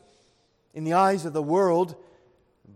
in 0.74 0.84
the 0.84 0.94
eyes 0.94 1.26
of 1.26 1.34
the 1.34 1.42
world, 1.42 1.96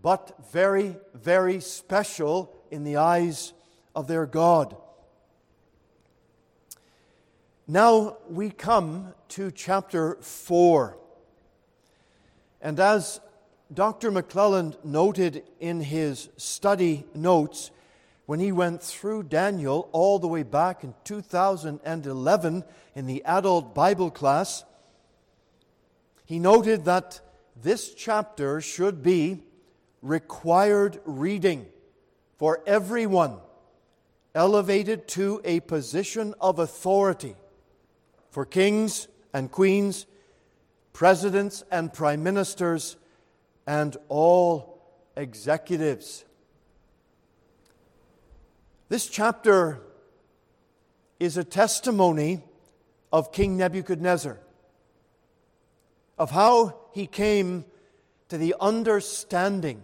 but 0.02 0.36
very, 0.52 0.96
very 1.14 1.60
special 1.60 2.52
in 2.70 2.84
the 2.84 2.96
eyes 2.96 3.52
of 3.94 4.08
their 4.08 4.26
God. 4.26 4.76
Now 7.68 8.16
we 8.28 8.50
come 8.50 9.14
to 9.28 9.50
chapter 9.50 10.16
4. 10.20 10.98
And 12.62 12.78
as 12.78 13.20
Dr. 13.74 14.12
McClelland 14.12 14.82
noted 14.84 15.42
in 15.58 15.80
his 15.80 16.28
study 16.36 17.04
notes, 17.14 17.72
when 18.26 18.38
he 18.38 18.52
went 18.52 18.82
through 18.82 19.24
Daniel 19.24 19.88
all 19.92 20.18
the 20.18 20.28
way 20.28 20.44
back 20.44 20.84
in 20.84 20.94
2011 21.04 22.64
in 22.94 23.06
the 23.06 23.24
adult 23.24 23.74
Bible 23.74 24.10
class, 24.10 24.64
he 26.24 26.38
noted 26.38 26.84
that 26.84 27.20
this 27.60 27.92
chapter 27.94 28.60
should 28.60 29.02
be 29.02 29.42
required 30.00 31.00
reading 31.04 31.66
for 32.38 32.62
everyone 32.66 33.38
elevated 34.34 35.06
to 35.08 35.40
a 35.44 35.60
position 35.60 36.34
of 36.40 36.58
authority 36.58 37.36
for 38.30 38.46
kings 38.46 39.08
and 39.34 39.50
queens, 39.50 40.06
presidents 40.92 41.64
and 41.70 41.92
prime 41.92 42.22
ministers, 42.22 42.96
and 43.66 43.96
all 44.08 44.82
executives. 45.16 46.24
This 48.88 49.06
chapter 49.06 49.80
is 51.18 51.36
a 51.36 51.44
testimony 51.44 52.42
of 53.12 53.32
King 53.32 53.56
Nebuchadnezzar, 53.56 54.38
of 56.18 56.30
how 56.30 56.78
he 56.92 57.06
came 57.06 57.64
to 58.28 58.36
the 58.36 58.54
understanding 58.60 59.82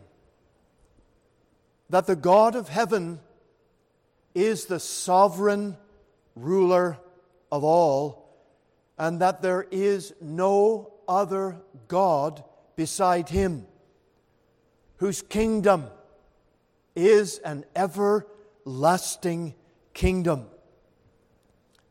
that 1.91 2.07
the 2.07 2.17
God 2.17 2.55
of 2.55 2.69
heaven 2.69 3.21
is 4.35 4.67
the 4.67 4.81
sovereign 4.81 5.77
ruler 6.35 6.99
of 7.51 7.65
all, 7.65 8.29
and 8.99 9.21
that 9.21 9.43
there 9.43 9.67
is 9.71 10.13
no 10.21 10.93
other 11.09 11.57
God 11.89 12.45
beside 12.77 13.31
him, 13.31 13.67
whose 14.99 15.23
kingdom 15.23 15.87
is 16.95 17.39
an 17.39 17.65
everlasting 17.75 19.55
kingdom. 19.95 20.47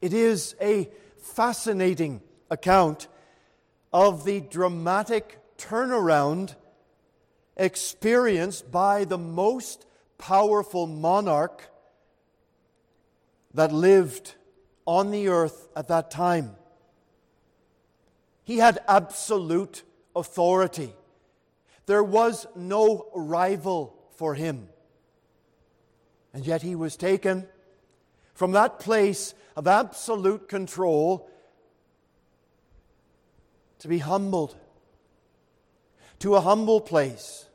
It 0.01 0.13
is 0.13 0.55
a 0.61 0.89
fascinating 1.17 2.21
account 2.49 3.07
of 3.91 4.23
the 4.25 4.41
dramatic 4.41 5.39
turnaround 5.57 6.55
experienced 7.55 8.71
by 8.71 9.05
the 9.05 9.17
most 9.17 9.85
powerful 10.17 10.87
monarch 10.87 11.69
that 13.53 13.71
lived 13.71 14.35
on 14.85 15.11
the 15.11 15.27
earth 15.27 15.67
at 15.75 15.87
that 15.87 16.11
time. 16.11 16.55
He 18.47 18.59
had 18.59 18.79
absolute 18.87 19.83
authority. 20.15 20.93
There 21.85 22.01
was 22.01 22.47
no 22.55 23.09
rival 23.13 23.93
for 24.15 24.35
him. 24.35 24.69
And 26.33 26.45
yet 26.45 26.61
he 26.61 26.73
was 26.73 26.95
taken 26.95 27.45
from 28.33 28.53
that 28.53 28.79
place 28.79 29.33
of 29.57 29.67
absolute 29.67 30.47
control 30.47 31.29
to 33.79 33.89
be 33.89 33.97
humbled 33.97 34.55
to 36.19 36.35
a 36.35 36.39
humble 36.39 36.79
place, 36.79 37.47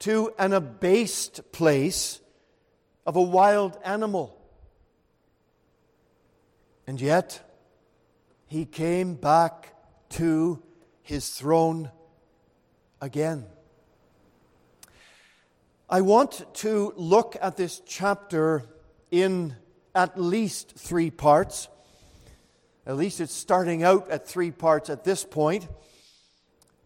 to 0.00 0.34
an 0.36 0.52
abased 0.52 1.52
place 1.52 2.18
of 3.06 3.14
a 3.14 3.22
wild 3.22 3.78
animal. 3.84 4.36
And 6.88 7.00
yet, 7.00 7.40
he 8.48 8.64
came 8.64 9.14
back 9.14 9.75
to 10.10 10.62
his 11.02 11.30
throne 11.30 11.90
again. 13.00 13.46
I 15.88 16.00
want 16.00 16.44
to 16.54 16.92
look 16.96 17.36
at 17.40 17.56
this 17.56 17.80
chapter 17.86 18.64
in 19.10 19.54
at 19.94 20.20
least 20.20 20.76
three 20.76 21.10
parts. 21.10 21.68
At 22.86 22.96
least 22.96 23.20
it's 23.20 23.32
starting 23.32 23.82
out 23.82 24.10
at 24.10 24.26
three 24.26 24.50
parts 24.50 24.90
at 24.90 25.04
this 25.04 25.24
point. 25.24 25.68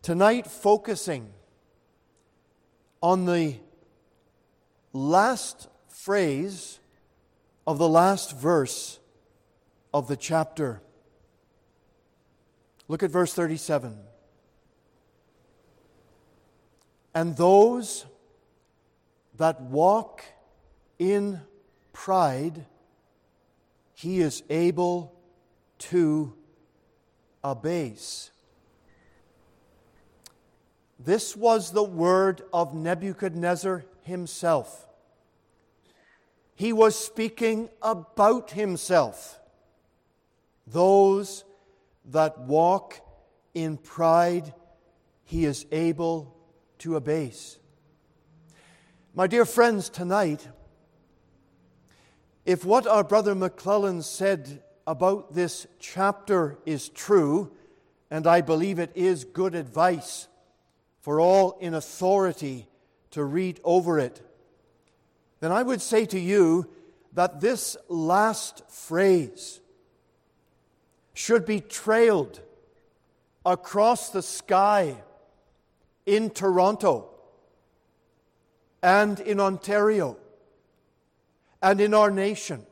Tonight, 0.03 0.47
focusing 0.47 1.31
on 3.03 3.25
the 3.27 3.57
last 4.93 5.69
phrase 5.89 6.79
of 7.67 7.79
the 7.79 7.89
last 7.89 8.37
verse 8.37 8.99
of 9.93 10.09
the 10.09 10.17
chapter. 10.17 10.83
Look 12.91 13.05
at 13.05 13.13
verse 13.13 13.33
37. 13.33 13.97
And 17.15 17.37
those 17.37 18.05
that 19.37 19.61
walk 19.61 20.25
in 20.99 21.41
pride, 21.93 22.67
he 23.95 24.19
is 24.19 24.43
able 24.51 25.15
to 25.79 26.35
abase. 27.45 28.33
This 30.99 31.37
was 31.37 31.71
the 31.71 31.85
word 31.85 32.43
of 32.53 32.75
Nebuchadnezzar 32.75 33.85
himself. 34.03 34.89
He 36.57 36.73
was 36.73 36.97
speaking 36.97 37.69
about 37.83 38.51
himself. 38.51 39.39
Those 40.67 41.45
that 42.13 42.39
walk 42.41 43.01
in 43.55 43.77
pride, 43.77 44.55
he 45.25 45.45
is 45.45 45.67
able 45.73 46.37
to 46.79 46.97
abase. 46.97 47.59
My 49.15 49.27
dear 49.27 49.45
friends, 49.45 49.89
tonight, 49.89 50.47
if 52.45 52.65
what 52.65 52.87
our 52.87 53.05
brother 53.05 53.35
McClellan 53.35 54.03
said 54.03 54.63
about 54.87 55.35
this 55.35 55.67
chapter 55.79 56.59
is 56.65 56.89
true, 56.89 57.53
and 58.11 58.27
I 58.27 58.41
believe 58.41 58.79
it 58.79 58.93
is 58.95 59.25
good 59.25 59.55
advice, 59.55 60.29
for 61.01 61.21
all 61.21 61.59
in 61.61 61.75
authority 61.75 62.67
to 63.13 63.25
read 63.25 63.61
over 63.65 63.99
it. 63.99 64.21
then 65.41 65.51
I 65.53 65.63
would 65.63 65.81
say 65.81 66.05
to 66.07 66.21
you 66.21 66.71
that 67.13 67.41
this 67.41 67.77
last 67.89 68.71
phrase 68.71 69.60
should 71.15 71.45
be 71.45 71.61
trailed 71.61 72.41
across 73.45 74.11
the 74.11 74.23
sky 74.23 74.97
in 76.07 76.31
Toronto 76.31 77.09
and 78.83 79.21
in 79.21 79.41
Ontario 79.41 80.17
and 81.63 81.81
in 81.81 81.95
our 81.95 82.11
nation 82.11 82.67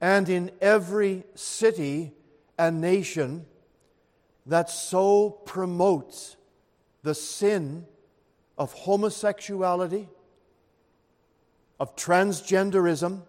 and 0.00 0.28
in 0.28 0.50
every 0.60 1.24
city 1.34 2.12
and 2.58 2.80
nation 2.80 3.46
that 4.46 4.68
so 4.68 5.30
promotes 5.30 6.36
the 7.02 7.14
sin 7.14 7.86
of 8.58 8.72
homosexuality, 8.72 10.08
of 11.78 11.94
transgenderism, 11.96 13.22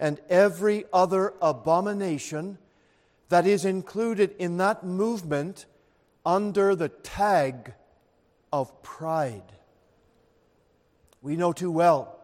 and 0.00 0.18
every 0.30 0.86
other 0.94 1.34
abomination 1.42 2.56
that 3.28 3.46
is 3.46 3.66
included 3.66 4.34
in 4.38 4.56
that 4.56 4.82
movement 4.82 5.66
under 6.24 6.74
the 6.74 6.88
tag 6.88 7.74
of 8.50 8.82
pride. 8.82 9.52
We 11.20 11.36
know 11.36 11.52
too 11.52 11.70
well 11.70 12.18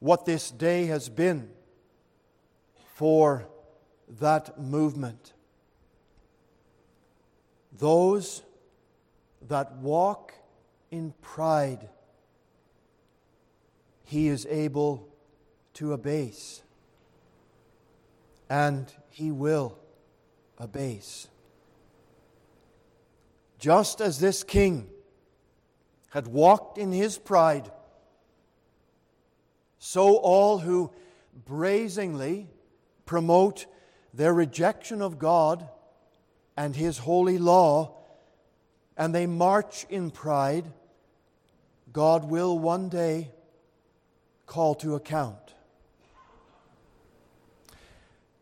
what 0.00 0.26
this 0.26 0.50
day 0.50 0.84
has 0.86 1.08
been 1.08 1.48
for 2.94 3.48
that 4.20 4.60
movement. 4.60 5.32
Those 7.78 8.42
that 9.48 9.76
walk 9.76 10.34
in 10.90 11.14
pride, 11.22 11.88
he 14.04 14.28
is 14.28 14.46
able 14.50 15.08
to 15.78 15.92
abase, 15.92 16.62
and 18.48 18.92
he 19.10 19.30
will 19.30 19.76
abase. 20.58 21.26
Just 23.58 24.00
as 24.00 24.20
this 24.20 24.44
king 24.44 24.88
had 26.10 26.28
walked 26.28 26.78
in 26.78 26.92
his 26.92 27.18
pride, 27.18 27.70
so 29.78 30.16
all 30.16 30.58
who 30.58 30.92
brazenly 31.46 32.48
promote 33.06 33.66
their 34.12 34.34
rejection 34.34 35.00
of 35.00 35.18
God 35.18 35.68
and 36.56 36.74
His 36.74 36.98
holy 36.98 37.38
law, 37.38 37.94
and 38.96 39.14
they 39.14 39.26
march 39.26 39.86
in 39.88 40.10
pride, 40.10 40.64
God 41.92 42.24
will 42.24 42.58
one 42.58 42.88
day 42.88 43.30
call 44.46 44.74
to 44.76 44.96
account. 44.96 45.54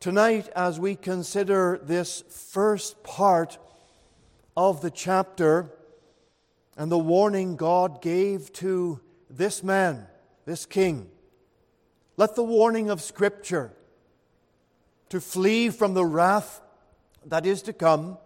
Tonight, 0.06 0.48
as 0.54 0.78
we 0.78 0.94
consider 0.94 1.80
this 1.82 2.22
first 2.28 3.02
part 3.02 3.58
of 4.56 4.80
the 4.80 4.92
chapter 4.92 5.72
and 6.76 6.92
the 6.92 6.96
warning 6.96 7.56
God 7.56 8.00
gave 8.00 8.52
to 8.52 9.00
this 9.28 9.64
man, 9.64 10.06
this 10.44 10.64
king, 10.64 11.08
let 12.16 12.36
the 12.36 12.44
warning 12.44 12.88
of 12.88 13.02
Scripture 13.02 13.72
to 15.08 15.20
flee 15.20 15.70
from 15.70 15.94
the 15.94 16.04
wrath 16.04 16.60
that 17.24 17.44
is 17.44 17.60
to 17.62 17.72
come 17.72 18.16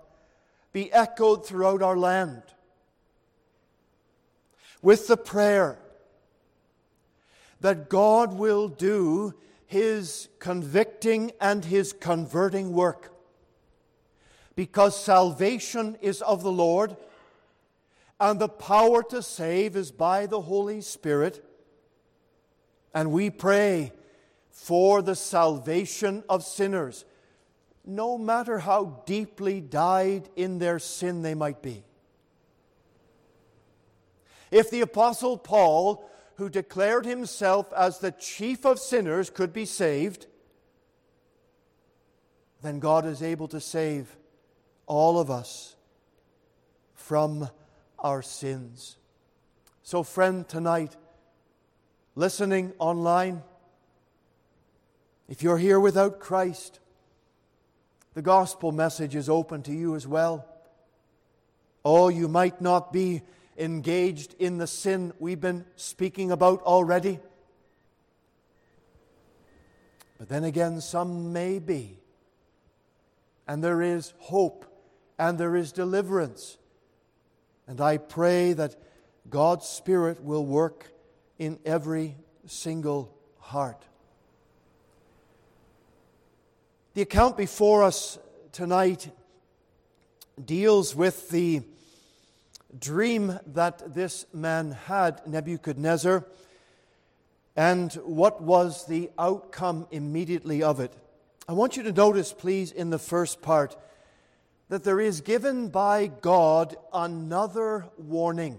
be 0.74 0.93
echoed 0.93 1.47
throughout 1.47 1.81
our 1.81 1.97
land. 1.97 2.43
With 4.83 5.07
the 5.07 5.16
prayer 5.16 5.78
that 7.62 7.89
God 7.89 8.35
will 8.35 8.68
do 8.68 9.33
His 9.71 10.29
convicting 10.41 11.31
and 11.41 11.64
His 11.64 11.93
converting 11.93 12.73
work. 12.73 13.14
Because 14.57 15.01
salvation 15.01 15.97
is 16.01 16.23
of 16.23 16.43
the 16.43 16.51
Lord, 16.51 16.97
and 18.18 18.41
the 18.41 18.49
power 18.49 19.01
to 19.05 19.23
save 19.23 19.77
is 19.77 19.93
by 19.93 20.27
the 20.27 20.41
Holy 20.41 20.81
Spirit. 20.81 21.45
And 22.93 23.12
we 23.12 23.31
pray 23.31 23.93
for 24.51 25.03
the 25.03 25.14
salvation 25.14 26.25
of 26.29 26.43
sinners, 26.43 27.05
no 27.87 28.18
matter 28.18 28.59
how 28.59 29.05
deeply 29.07 29.61
dyed 29.61 30.29
in 30.35 30.59
their 30.59 30.81
sin 30.81 31.23
they 31.23 31.35
might 31.35 31.62
be. 31.62 31.85
If 34.51 34.68
the 34.68 34.81
Apostle 34.81 35.39
Paul, 35.39 36.10
who 36.41 36.49
declared 36.49 37.05
himself 37.05 37.70
as 37.74 37.99
the 37.99 38.11
chief 38.11 38.64
of 38.64 38.78
sinners, 38.78 39.28
could 39.28 39.53
be 39.53 39.66
saved, 39.66 40.26
then 42.62 42.78
God 42.78 43.05
is 43.05 43.22
able 43.22 43.47
to 43.49 43.61
save 43.61 44.16
all 44.86 45.20
of 45.20 45.30
us 45.30 45.76
from 46.95 47.51
our 47.99 48.22
sins. 48.22 48.97
So, 49.82 50.03
friend, 50.03 50.49
tonight, 50.49 50.97
listening 52.14 52.72
online, 52.78 53.43
if 55.28 55.43
you're 55.43 55.59
here 55.59 55.78
without 55.78 56.20
Christ, 56.20 56.80
the 58.14 58.22
gospel 58.22 58.72
message 58.72 59.14
is 59.14 59.28
open 59.28 59.62
to 59.64 59.72
you 59.72 59.95
as 59.95 60.07
well. 60.07 60.47
Oh, 61.84 62.09
you 62.09 62.28
might 62.28 62.62
not 62.62 62.95
be 62.95 63.20
engaged 63.61 64.35
in 64.39 64.59
the 64.59 64.67
sin 64.67 65.13
we've 65.19 65.41
been 65.41 65.65
speaking 65.77 66.31
about 66.33 66.63
already. 66.63 67.21
But 70.19 70.29
then 70.29 70.45
again, 70.45 70.81
some 70.81 71.33
may 71.33 71.59
be. 71.59 71.99
And 73.47 73.63
there 73.63 73.83
is 73.83 74.15
hope 74.19 74.65
and 75.19 75.39
there 75.39 75.55
is 75.55 75.73
deliverance. 75.73 76.57
And 77.67 77.81
I 77.81 77.99
pray 77.99 78.55
that 78.55 78.77
God's 79.29 79.67
Spirit 79.67 80.25
will 80.25 80.47
work 80.47 80.93
in 81.39 81.59
every 81.65 82.17
single 82.47 83.15
heart. 83.39 83.85
The 86.95 87.03
account 87.03 87.37
before 87.37 87.85
us 87.85 88.19
tonight 88.53 89.11
deals 90.43 90.95
with 90.97 91.29
the 91.31 91.63
dream 92.79 93.39
that 93.47 93.95
this 93.95 94.27
man 94.33 94.73
had, 94.73 95.27
Nebuchadnezzar, 95.27 96.25
and 97.57 97.93
what 98.05 98.43
was 98.43 98.87
the 98.87 99.11
outcome 99.18 99.87
immediately 99.91 100.62
of 100.62 100.81
it. 100.81 100.93
I 101.49 101.53
want 101.53 101.77
you 101.77 101.83
to 101.83 101.93
notice, 101.93 102.33
please, 102.33 102.71
in 102.71 102.91
the 102.91 102.99
first 102.99 103.43
part, 103.43 103.77
that 104.68 104.85
there 104.85 105.01
is 105.01 105.21
given 105.21 105.68
by 105.68 106.07
God 106.07 106.77
another 106.93 107.87
warning 107.99 108.59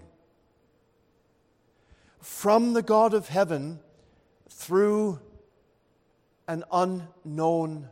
from 2.20 2.74
the 2.74 2.82
God 2.82 3.14
of 3.14 3.28
heaven 3.28 3.80
through 4.48 5.18
an 6.46 6.64
unknown 6.70 7.88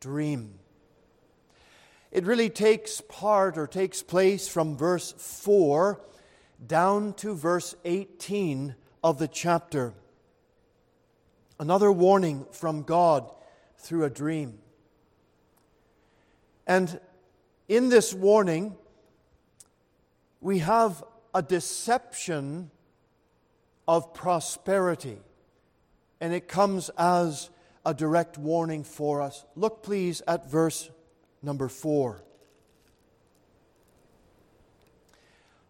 dream. 0.00 0.58
It 2.10 2.24
really 2.24 2.50
takes 2.50 3.00
part 3.00 3.58
or 3.58 3.66
takes 3.66 4.02
place 4.02 4.48
from 4.48 4.76
verse 4.76 5.12
4 5.12 6.00
down 6.64 7.12
to 7.14 7.34
verse 7.34 7.74
18 7.84 8.74
of 9.04 9.18
the 9.18 9.28
chapter. 9.28 9.94
Another 11.58 11.90
warning 11.90 12.46
from 12.52 12.82
God 12.82 13.30
through 13.78 14.04
a 14.04 14.10
dream. 14.10 14.58
And 16.66 17.00
in 17.68 17.88
this 17.88 18.12
warning, 18.12 18.76
we 20.40 20.58
have 20.60 21.04
a 21.34 21.42
deception 21.42 22.70
of 23.86 24.12
prosperity, 24.14 25.18
and 26.20 26.32
it 26.32 26.48
comes 26.48 26.88
as 26.98 27.50
a 27.84 27.94
direct 27.94 28.36
warning 28.36 28.82
for 28.82 29.22
us. 29.22 29.44
Look, 29.54 29.82
please, 29.82 30.22
at 30.26 30.50
verse 30.50 30.90
number 31.46 31.68
four. 31.68 32.22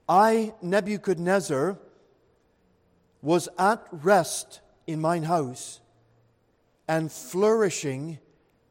I, 0.08 0.54
Nebuchadnezzar, 0.62 1.78
was 3.22 3.48
at 3.58 3.86
rest 3.92 4.60
in 4.86 5.00
mine 5.00 5.24
house 5.24 5.80
and 6.88 7.12
flourishing 7.12 8.18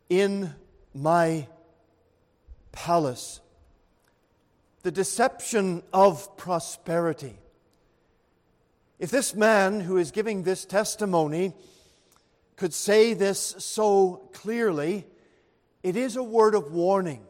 in 0.09 0.53
my 0.93 1.47
palace. 2.71 3.41
The 4.83 4.91
deception 4.91 5.83
of 5.93 6.37
prosperity. 6.37 7.37
If 8.97 9.11
this 9.11 9.35
man 9.35 9.81
who 9.81 9.97
is 9.97 10.11
giving 10.11 10.43
this 10.43 10.65
testimony 10.65 11.53
could 12.55 12.73
say 12.73 13.13
this 13.13 13.55
so 13.59 14.29
clearly, 14.33 15.05
it 15.85 15.95
is 15.95 16.15
a 16.15 16.23
word 16.23 16.55
of 16.55 16.71
warning 16.71 17.23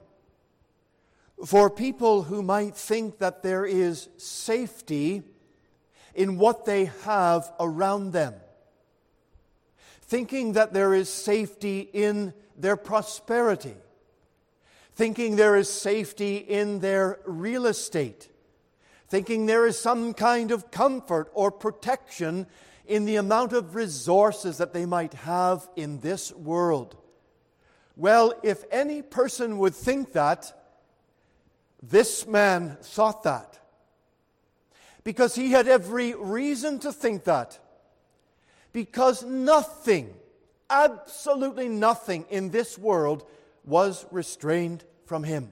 for 1.45 1.69
people 1.69 2.23
who 2.23 2.41
might 2.41 2.73
think 2.73 3.17
that 3.17 3.43
there 3.43 3.65
is 3.65 4.07
safety 4.15 5.23
in 6.13 6.37
what 6.37 6.63
they 6.63 6.85
have 7.03 7.51
around 7.59 8.13
them, 8.13 8.33
thinking 10.03 10.53
that 10.53 10.71
there 10.71 10.93
is 10.93 11.09
safety 11.09 11.89
in 11.91 12.33
their 12.57 12.77
prosperity, 12.77 13.75
thinking 14.93 15.35
there 15.35 15.57
is 15.57 15.69
safety 15.69 16.37
in 16.37 16.79
their 16.79 17.19
real 17.25 17.65
estate, 17.65 18.29
thinking 19.09 19.47
there 19.47 19.67
is 19.67 19.77
some 19.77 20.13
kind 20.13 20.51
of 20.51 20.71
comfort 20.71 21.29
or 21.33 21.51
protection 21.51 22.47
in 22.85 23.03
the 23.03 23.17
amount 23.17 23.51
of 23.51 23.75
resources 23.75 24.59
that 24.59 24.71
they 24.71 24.85
might 24.85 25.13
have 25.13 25.67
in 25.75 25.99
this 25.99 26.31
world. 26.31 26.95
Well, 27.95 28.33
if 28.43 28.63
any 28.71 29.01
person 29.01 29.57
would 29.59 29.73
think 29.73 30.13
that, 30.13 30.51
this 31.81 32.27
man 32.27 32.77
thought 32.81 33.23
that. 33.23 33.59
Because 35.03 35.35
he 35.35 35.51
had 35.51 35.67
every 35.67 36.13
reason 36.13 36.79
to 36.79 36.91
think 36.91 37.25
that. 37.25 37.59
Because 38.73 39.23
nothing, 39.23 40.13
absolutely 40.69 41.69
nothing 41.69 42.25
in 42.29 42.49
this 42.49 42.77
world 42.77 43.25
was 43.63 44.05
restrained 44.11 44.83
from 45.05 45.23
him. 45.23 45.51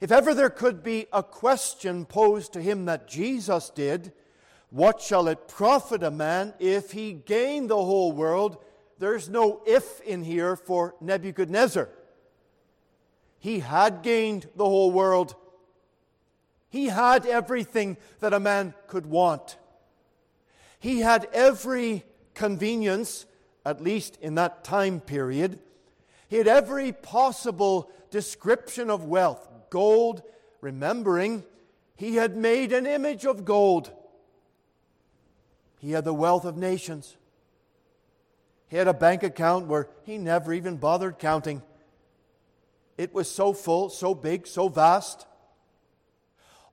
If 0.00 0.10
ever 0.10 0.34
there 0.34 0.50
could 0.50 0.82
be 0.82 1.06
a 1.12 1.22
question 1.22 2.04
posed 2.04 2.54
to 2.54 2.60
him 2.60 2.86
that 2.86 3.06
Jesus 3.06 3.70
did, 3.70 4.12
what 4.70 5.00
shall 5.00 5.28
it 5.28 5.46
profit 5.46 6.02
a 6.02 6.10
man 6.10 6.54
if 6.58 6.90
he 6.90 7.12
gain 7.12 7.68
the 7.68 7.76
whole 7.76 8.10
world? 8.10 8.56
There's 9.02 9.28
no 9.28 9.62
if 9.66 10.00
in 10.02 10.22
here 10.22 10.54
for 10.54 10.94
Nebuchadnezzar. 11.00 11.88
He 13.40 13.58
had 13.58 14.02
gained 14.04 14.48
the 14.54 14.64
whole 14.64 14.92
world. 14.92 15.34
He 16.70 16.86
had 16.86 17.26
everything 17.26 17.96
that 18.20 18.32
a 18.32 18.38
man 18.38 18.74
could 18.86 19.06
want. 19.06 19.58
He 20.78 21.00
had 21.00 21.28
every 21.32 22.04
convenience, 22.34 23.26
at 23.66 23.82
least 23.82 24.18
in 24.22 24.36
that 24.36 24.62
time 24.62 25.00
period. 25.00 25.58
He 26.28 26.36
had 26.36 26.46
every 26.46 26.92
possible 26.92 27.90
description 28.12 28.88
of 28.88 29.04
wealth 29.04 29.48
gold, 29.68 30.22
remembering 30.60 31.42
he 31.96 32.14
had 32.14 32.36
made 32.36 32.72
an 32.72 32.86
image 32.86 33.26
of 33.26 33.44
gold. 33.44 33.90
He 35.80 35.90
had 35.90 36.04
the 36.04 36.14
wealth 36.14 36.44
of 36.44 36.56
nations. 36.56 37.16
He 38.72 38.78
had 38.78 38.88
a 38.88 38.94
bank 38.94 39.22
account 39.22 39.66
where 39.66 39.90
he 40.04 40.16
never 40.16 40.50
even 40.50 40.78
bothered 40.78 41.18
counting. 41.18 41.60
It 42.96 43.12
was 43.12 43.30
so 43.30 43.52
full, 43.52 43.90
so 43.90 44.14
big, 44.14 44.46
so 44.46 44.70
vast. 44.70 45.26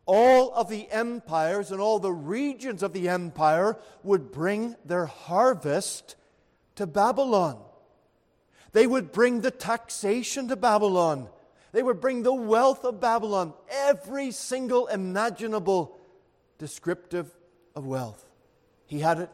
All 0.06 0.54
of 0.54 0.70
the 0.70 0.90
empires 0.92 1.74
and 1.74 1.82
all 1.82 2.00
the 2.00 2.14
regions 2.14 2.84
of 2.84 2.94
the 2.94 3.10
empire 3.10 3.78
would 4.02 4.32
bring 4.32 4.78
their 4.86 5.08
harvest 5.08 6.16
to 6.76 6.88
Babylon. 6.88 7.62
They 8.72 8.88
would 8.88 9.12
bring 9.12 9.42
the 9.42 9.52
taxation 9.52 10.48
to 10.48 10.56
Babylon. 10.56 11.28
They 11.74 11.84
would 11.84 12.00
bring 12.00 12.24
the 12.24 12.34
wealth 12.34 12.86
of 12.86 13.02
Babylon, 13.02 13.54
every 13.70 14.32
single 14.32 14.88
imaginable 14.88 16.00
descriptive 16.60 17.30
of 17.76 17.86
wealth. 17.86 18.26
He 18.86 19.02
had 19.02 19.20
it. 19.20 19.30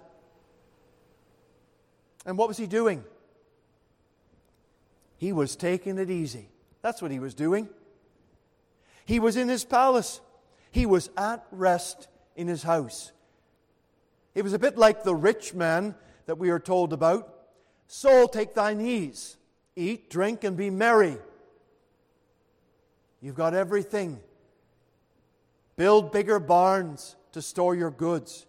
And 2.26 2.38
what 2.38 2.48
was 2.48 2.58
he 2.58 2.68
doing? 2.68 3.04
He 5.18 5.32
was 5.32 5.56
taking 5.56 5.98
it 5.98 6.10
easy. 6.10 6.50
That's 6.82 7.02
what 7.02 7.12
he 7.12 7.20
was 7.20 7.34
doing. 7.34 7.70
He 9.06 9.20
was 9.20 9.38
in 9.38 9.48
his 9.48 9.64
palace, 9.64 10.20
he 10.72 10.86
was 10.86 11.10
at 11.16 11.46
rest 11.52 12.08
in 12.36 12.48
his 12.48 12.64
house. 12.64 13.12
It 14.34 14.44
was 14.44 14.54
a 14.54 14.60
bit 14.60 14.78
like 14.78 15.04
the 15.04 15.16
rich 15.16 15.54
man 15.54 15.96
that 16.26 16.38
we 16.38 16.50
are 16.50 16.60
told 16.60 16.92
about. 16.92 17.32
Soul, 17.88 18.28
take 18.28 18.56
thine 18.56 18.82
ease, 18.82 19.38
eat, 19.76 20.10
drink, 20.10 20.44
and 20.44 20.58
be 20.58 20.70
merry. 20.70 21.18
You've 23.22 23.36
got 23.36 23.54
everything. 23.54 24.20
Build 25.78 26.12
bigger 26.12 26.40
barns 26.40 27.16
to 27.32 27.42
store 27.42 27.76
your 27.76 27.92
goods. 27.92 28.46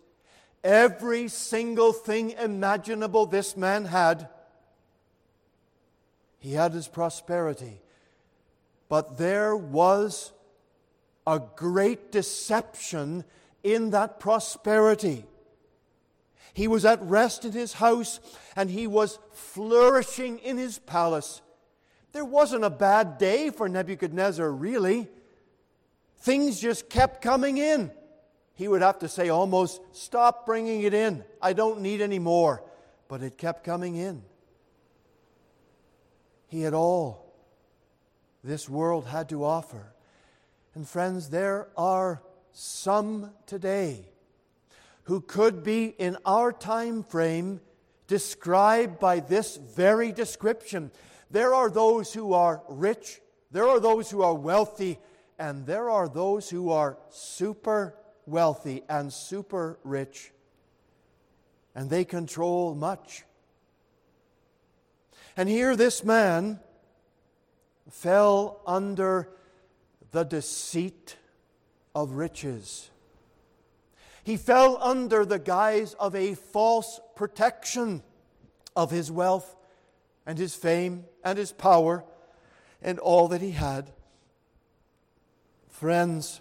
Every 0.65 1.29
single 1.29 1.93
thing 1.93 2.31
imaginable 2.33 3.27
this 3.27 3.57
man 3.57 3.85
had. 3.85 4.29
He 6.39 6.53
had 6.53 6.73
his 6.73 6.89
prosperity. 6.89 7.81
But 8.89 9.19
there 9.19 9.57
was 9.57 10.33
a 11.27 11.41
great 11.57 12.13
deception 12.13 13.25
in 13.63 13.91
that 13.91 14.21
prosperity. 14.21 15.25
He 16.55 16.69
was 16.69 16.85
at 16.85 17.03
rest 17.03 17.45
in 17.45 17.53
his 17.53 17.75
house 17.75 18.21
and 18.55 18.71
he 18.71 18.87
was 18.87 19.19
flourishing 19.33 20.39
in 20.39 20.57
his 20.57 20.79
palace. 20.79 21.43
There 22.13 22.25
wasn't 22.25 22.65
a 22.65 22.71
bad 22.71 23.19
day 23.19 23.51
for 23.51 23.69
Nebuchadnezzar, 23.69 24.51
really. 24.51 25.09
Things 26.21 26.59
just 26.59 26.89
kept 26.89 27.21
coming 27.21 27.59
in. 27.59 27.91
He 28.57 28.69
would 28.69 28.83
have 28.83 28.99
to 29.01 29.09
say 29.09 29.29
almost, 29.29 29.81
Stop 29.93 30.47
bringing 30.47 30.83
it 30.83 30.95
in. 30.95 31.25
I 31.41 31.53
don't 31.53 31.81
need 31.83 32.01
any 32.01 32.19
more. 32.19 32.65
But 33.07 33.23
it 33.23 33.39
kept 33.39 33.63
coming 33.63 33.95
in. 33.95 34.23
He 36.49 36.63
had 36.63 36.75
all 36.75 37.27
this 38.43 38.69
world 38.69 39.07
had 39.07 39.29
to 39.29 39.45
offer. 39.45 39.93
And 40.75 40.89
friends, 40.89 41.29
there 41.29 41.69
are 41.77 42.23
some 42.53 43.31
today 43.47 44.07
who 45.05 45.21
could 45.21 45.63
be 45.63 45.87
in 45.87 46.17
our 46.25 46.53
time 46.53 47.03
frame 47.03 47.61
described 48.07 48.99
by 48.99 49.21
this 49.21 49.57
very 49.57 50.13
description. 50.13 50.91
There 51.31 51.55
are 51.55 51.71
those 51.71 52.13
who 52.13 52.33
are 52.33 52.63
rich, 52.69 53.21
there 53.51 53.69
are 53.69 53.81
those 53.81 54.11
who 54.11 54.23
are 54.23 54.35
wealthy, 54.35 54.99
and 55.39 55.67
there 55.67 55.91
are 55.91 56.09
those 56.09 56.49
who 56.49 56.71
are 56.71 56.99
super 57.11 57.95
wealthy 58.27 58.83
and 58.89 59.13
super 59.13 59.79
rich, 59.85 60.33
and 61.75 61.89
they 61.89 62.05
control 62.05 62.75
much. 62.75 63.25
And 65.37 65.49
here, 65.49 65.77
this 65.77 66.03
man 66.05 66.61
fell 67.91 68.61
under 68.67 69.29
the 70.11 70.25
deceit 70.25 71.17
of 71.95 72.13
riches. 72.13 72.91
He 74.25 74.37
fell 74.37 74.79
under 74.81 75.25
the 75.25 75.39
guise 75.39 75.95
of 75.95 76.15
a 76.15 76.35
false 76.35 77.01
protection 77.15 78.03
of 78.75 78.91
his 78.91 79.11
wealth 79.11 79.55
and 80.27 80.37
his 80.37 80.55
fame 80.55 81.05
and 81.23 81.39
his 81.39 81.53
power 81.53 82.05
and 82.83 82.99
all 82.99 83.29
that 83.29 83.41
he 83.41 83.53
had. 83.53 83.93
Friends, 85.69 86.41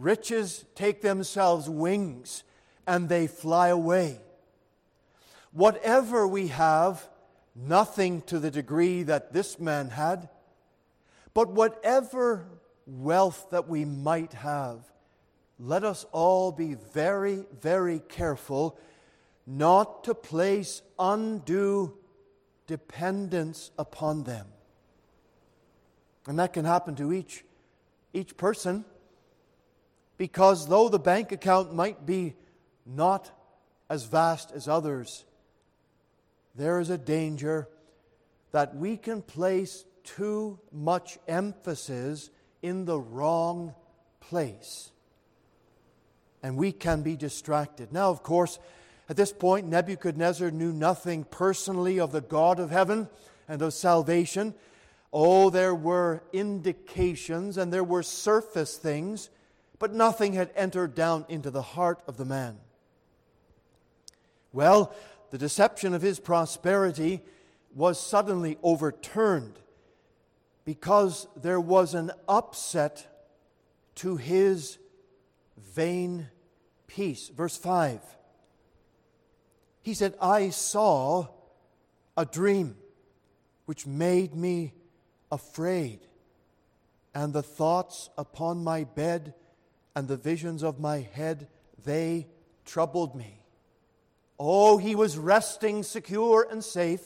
riches 0.00 0.64
take 0.74 1.02
themselves 1.02 1.68
wings 1.68 2.42
and 2.86 3.08
they 3.08 3.26
fly 3.26 3.68
away. 3.68 4.18
Whatever 5.52 6.26
we 6.26 6.48
have, 6.48 7.08
nothing 7.54 8.22
to 8.22 8.38
the 8.38 8.50
degree 8.50 9.02
that 9.02 9.32
this 9.32 9.58
man 9.58 9.90
had, 9.90 10.28
but 11.34 11.50
whatever 11.50 12.46
wealth 12.86 13.48
that 13.50 13.68
we 13.68 13.84
might 13.84 14.32
have, 14.32 14.78
let 15.58 15.84
us 15.84 16.06
all 16.12 16.50
be 16.50 16.74
very, 16.74 17.44
very 17.60 18.00
careful 18.08 18.78
not 19.46 20.04
to 20.04 20.14
place 20.14 20.80
undue 20.98 21.92
dependence 22.66 23.70
upon 23.78 24.24
them. 24.24 24.46
And 26.26 26.38
that 26.38 26.52
can 26.52 26.64
happen 26.64 26.94
to 26.96 27.12
each, 27.12 27.44
each 28.12 28.36
person 28.36 28.84
because 30.20 30.68
though 30.68 30.90
the 30.90 30.98
bank 30.98 31.32
account 31.32 31.74
might 31.74 32.04
be 32.04 32.34
not 32.84 33.30
as 33.88 34.04
vast 34.04 34.52
as 34.52 34.68
others, 34.68 35.24
there 36.54 36.78
is 36.78 36.90
a 36.90 36.98
danger 36.98 37.66
that 38.52 38.76
we 38.76 38.98
can 38.98 39.22
place 39.22 39.86
too 40.04 40.58
much 40.70 41.18
emphasis 41.26 42.28
in 42.60 42.84
the 42.84 43.00
wrong 43.00 43.74
place. 44.20 44.90
And 46.42 46.58
we 46.58 46.70
can 46.70 47.00
be 47.00 47.16
distracted. 47.16 47.90
Now, 47.90 48.10
of 48.10 48.22
course, 48.22 48.58
at 49.08 49.16
this 49.16 49.32
point, 49.32 49.68
Nebuchadnezzar 49.68 50.50
knew 50.50 50.74
nothing 50.74 51.24
personally 51.24 51.98
of 51.98 52.12
the 52.12 52.20
God 52.20 52.60
of 52.60 52.70
heaven 52.70 53.08
and 53.48 53.62
of 53.62 53.72
salvation. 53.72 54.52
Oh, 55.14 55.48
there 55.48 55.74
were 55.74 56.22
indications 56.30 57.56
and 57.56 57.72
there 57.72 57.82
were 57.82 58.02
surface 58.02 58.76
things, 58.76 59.30
but 59.80 59.94
nothing 59.94 60.34
had 60.34 60.52
entered 60.54 60.94
down 60.94 61.24
into 61.28 61.50
the 61.50 61.62
heart 61.62 62.00
of 62.06 62.18
the 62.18 62.24
man. 62.24 62.58
Well, 64.52 64.94
the 65.30 65.38
deception 65.38 65.94
of 65.94 66.02
his 66.02 66.20
prosperity 66.20 67.22
was 67.74 67.98
suddenly 67.98 68.58
overturned 68.62 69.58
because 70.64 71.26
there 71.34 71.60
was 71.60 71.94
an 71.94 72.12
upset 72.28 73.24
to 73.96 74.16
his 74.16 74.78
vain 75.56 76.28
peace. 76.86 77.28
Verse 77.28 77.56
5. 77.56 78.00
He 79.82 79.94
said, 79.94 80.14
I 80.20 80.50
saw 80.50 81.28
a 82.16 82.26
dream 82.26 82.76
which 83.64 83.86
made 83.86 84.34
me 84.34 84.74
afraid, 85.32 86.00
and 87.14 87.32
the 87.32 87.42
thoughts 87.42 88.10
upon 88.18 88.62
my 88.62 88.84
bed 88.84 89.32
and 89.94 90.08
the 90.08 90.16
visions 90.16 90.62
of 90.62 90.80
my 90.80 90.98
head, 90.98 91.48
they 91.84 92.26
troubled 92.64 93.14
me. 93.14 93.40
Oh, 94.38 94.78
he 94.78 94.94
was 94.94 95.18
resting 95.18 95.82
secure 95.82 96.46
and 96.50 96.64
safe. 96.64 97.04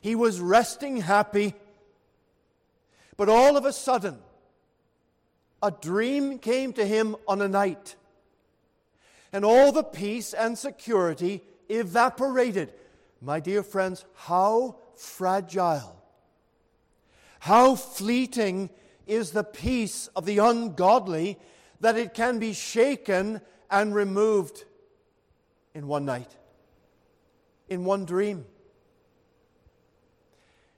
He 0.00 0.14
was 0.14 0.40
resting 0.40 0.98
happy. 0.98 1.54
But 3.16 3.28
all 3.28 3.56
of 3.56 3.64
a 3.64 3.72
sudden, 3.72 4.18
a 5.62 5.70
dream 5.70 6.38
came 6.38 6.72
to 6.74 6.86
him 6.86 7.16
on 7.26 7.42
a 7.42 7.48
night, 7.48 7.96
and 9.32 9.44
all 9.44 9.72
the 9.72 9.82
peace 9.82 10.32
and 10.32 10.56
security 10.56 11.42
evaporated. 11.68 12.72
My 13.20 13.40
dear 13.40 13.64
friends, 13.64 14.04
how 14.14 14.76
fragile, 14.94 16.00
how 17.40 17.74
fleeting 17.74 18.70
is 19.06 19.32
the 19.32 19.44
peace 19.44 20.08
of 20.14 20.24
the 20.26 20.38
ungodly 20.38 21.38
that 21.80 21.96
it 21.96 22.14
can 22.14 22.38
be 22.38 22.52
shaken 22.52 23.40
and 23.70 23.94
removed 23.94 24.64
in 25.74 25.86
one 25.86 26.04
night, 26.04 26.36
in 27.68 27.84
one 27.84 28.04
dream. 28.04 28.44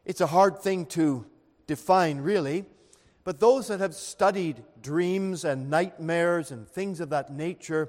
It's 0.04 0.20
a 0.20 0.26
hard 0.26 0.58
thing 0.58 0.86
to 0.86 1.24
define, 1.66 2.18
really, 2.20 2.64
but 3.24 3.38
those 3.38 3.68
that 3.68 3.80
have 3.80 3.94
studied 3.94 4.62
dreams 4.82 5.44
and 5.44 5.70
nightmares 5.70 6.50
and 6.50 6.66
things 6.66 7.00
of 7.00 7.10
that 7.10 7.32
nature, 7.32 7.88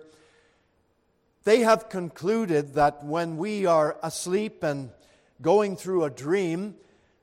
they 1.44 1.62
have 1.62 1.90
concluded 1.90 2.76
that 2.76 3.04
when 3.04 3.38
we 3.38 3.66
are 3.66 3.98
asleep 4.04 4.64
and 4.64 4.92
going 5.42 5.76
through 5.76 6.04
a 6.04 6.10
dream, 6.10 6.76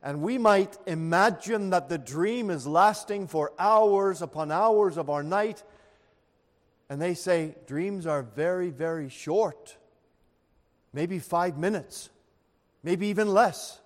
and 0.03 0.21
we 0.21 0.39
might 0.39 0.77
imagine 0.87 1.71
that 1.71 1.89
the 1.89 1.99
dream 1.99 2.51
is 2.51 2.67
lasting 2.67 3.29
for 3.29 3.53
hours 3.59 4.23
upon 4.23 4.51
hours 4.51 4.97
of 4.97 5.11
our 5.11 5.23
night, 5.23 5.63
and 6.89 7.01
they 7.01 7.15
say 7.15 7.55
dreams 7.67 8.07
are 8.07 8.23
very, 8.23 8.71
very 8.71 9.09
short, 9.09 9.77
maybe 10.93 11.19
five 11.19 11.59
minutes, 11.59 12.11
maybe 12.83 13.09
even 13.09 13.29
less. 13.29 13.81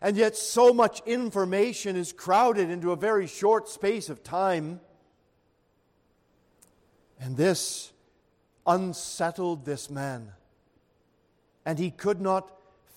And 0.00 0.16
yet, 0.16 0.36
so 0.36 0.72
much 0.72 1.00
information 1.06 1.94
is 1.94 2.12
crowded 2.12 2.70
into 2.70 2.90
a 2.90 2.96
very 2.96 3.28
short 3.28 3.68
space 3.68 4.08
of 4.08 4.24
time. 4.24 4.80
And 7.20 7.36
this 7.36 7.92
unsettled 8.66 9.64
this 9.64 9.88
man. 9.88 10.32
And 11.64 11.78
he 11.78 11.92
could 11.92 12.20
not 12.20 12.50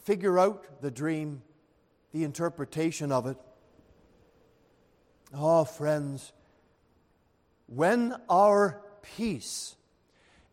figure 0.04 0.40
out 0.40 0.82
the 0.82 0.90
dream, 0.90 1.44
the 2.12 2.24
interpretation 2.24 3.12
of 3.12 3.28
it. 3.28 3.38
Oh, 5.32 5.64
friends, 5.64 6.34
when 7.68 8.16
our 8.30 8.82
peace 9.16 9.76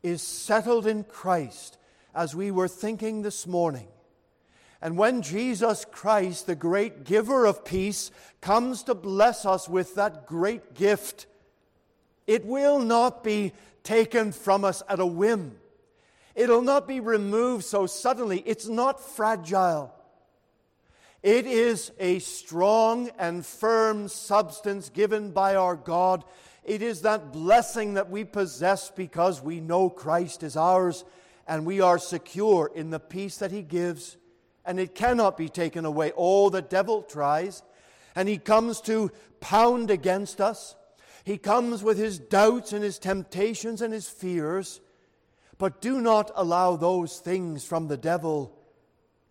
is 0.03 0.23
settled 0.23 0.87
in 0.87 1.05
Christ, 1.05 1.79
as 2.15 2.35
we 2.35 2.51
were 2.51 2.69
thinking 2.69 3.23
this 3.23 3.47
morning, 3.47 3.89
and 4.81 4.99
when 4.99 5.23
Jesus 5.23 5.85
Christ, 5.85 6.47
the 6.47 6.57
great 6.57 7.05
giver 7.05 7.47
of 7.47 7.65
peace, 7.65 8.11
comes 8.41 8.83
to 8.85 8.95
bless 8.95 9.47
us 9.47 9.69
with 9.69 9.95
that 9.95 10.27
great 10.27 10.75
gift, 10.75 11.27
it 12.27 12.45
will 12.45 12.81
not 12.81 13.23
be 13.23 13.53
taken 13.85 14.33
from 14.33 14.65
us 14.65 14.83
at 14.89 14.99
a 14.99 15.07
whim. 15.07 15.57
It'll 16.35 16.63
not 16.63 16.89
be 16.89 16.99
removed 16.99 17.65
so 17.65 17.87
suddenly. 17.87 18.43
It's 18.47 18.67
not 18.67 19.01
fragile. 19.01 19.95
It 21.23 21.47
is 21.47 21.93
a 22.01 22.19
strong 22.19 23.11
and 23.19 23.47
firm 23.47 24.09
substance 24.09 24.89
given 24.89 25.31
by 25.31 25.55
our 25.55 25.77
God. 25.77 26.25
It 26.65 26.83
is 26.83 27.03
that 27.03 27.33
blessing 27.33 27.95
that 27.95 28.11
we 28.11 28.25
possess 28.25 28.91
because 28.91 29.43
we 29.43 29.61
know 29.61 29.91
Christ 29.91 30.43
is 30.43 30.57
ours 30.57 31.05
and 31.47 31.67
we 31.67 31.81
are 31.81 31.99
secure 31.99 32.71
in 32.75 32.91
the 32.91 33.01
peace 33.01 33.39
that 33.39 33.51
He 33.51 33.63
gives 33.63 34.17
and 34.65 34.79
it 34.79 34.95
cannot 34.95 35.37
be 35.37 35.49
taken 35.49 35.85
away. 35.85 36.13
Oh, 36.17 36.49
the 36.51 36.63
devil 36.63 37.03
tries, 37.03 37.63
and 38.15 38.29
he 38.29 38.39
comes 38.39 38.81
to 38.83 39.11
pound 39.41 39.91
against 39.91 40.41
us. 40.41 40.77
He 41.25 41.39
comes 41.39 41.83
with 41.83 41.99
his 41.99 42.19
doubts 42.19 42.73
and 42.73 42.83
his 42.83 42.99
temptations 42.99 43.83
and 43.83 43.93
his 43.93 44.09
fears. 44.09 44.81
But 45.59 45.81
do 45.81 46.01
not 46.01 46.31
allow 46.35 46.77
those 46.77 47.19
things 47.19 47.65
from 47.65 47.87
the 47.87 47.97
devil 47.97 48.59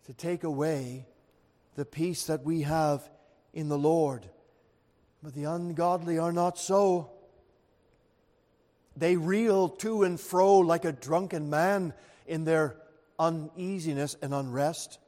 to 0.06 0.14
take 0.14 0.44
away 0.44 1.06
the 1.74 1.84
peace 1.84 2.24
that 2.26 2.44
we 2.44 2.62
have 2.62 3.08
in 3.52 3.68
the 3.68 3.78
Lord. 3.78 4.28
But 5.22 5.34
the 5.34 5.44
ungodly 5.44 6.18
are 6.18 6.32
not 6.32 6.58
so. 6.58 7.11
They 8.96 9.16
reel 9.16 9.68
to 9.68 10.02
and 10.02 10.20
fro 10.20 10.58
like 10.58 10.84
a 10.84 10.92
drunken 10.92 11.50
man 11.50 11.94
in 12.26 12.44
their 12.44 12.76
uneasiness 13.18 14.16
and 14.20 14.34
unrest. 14.34 14.98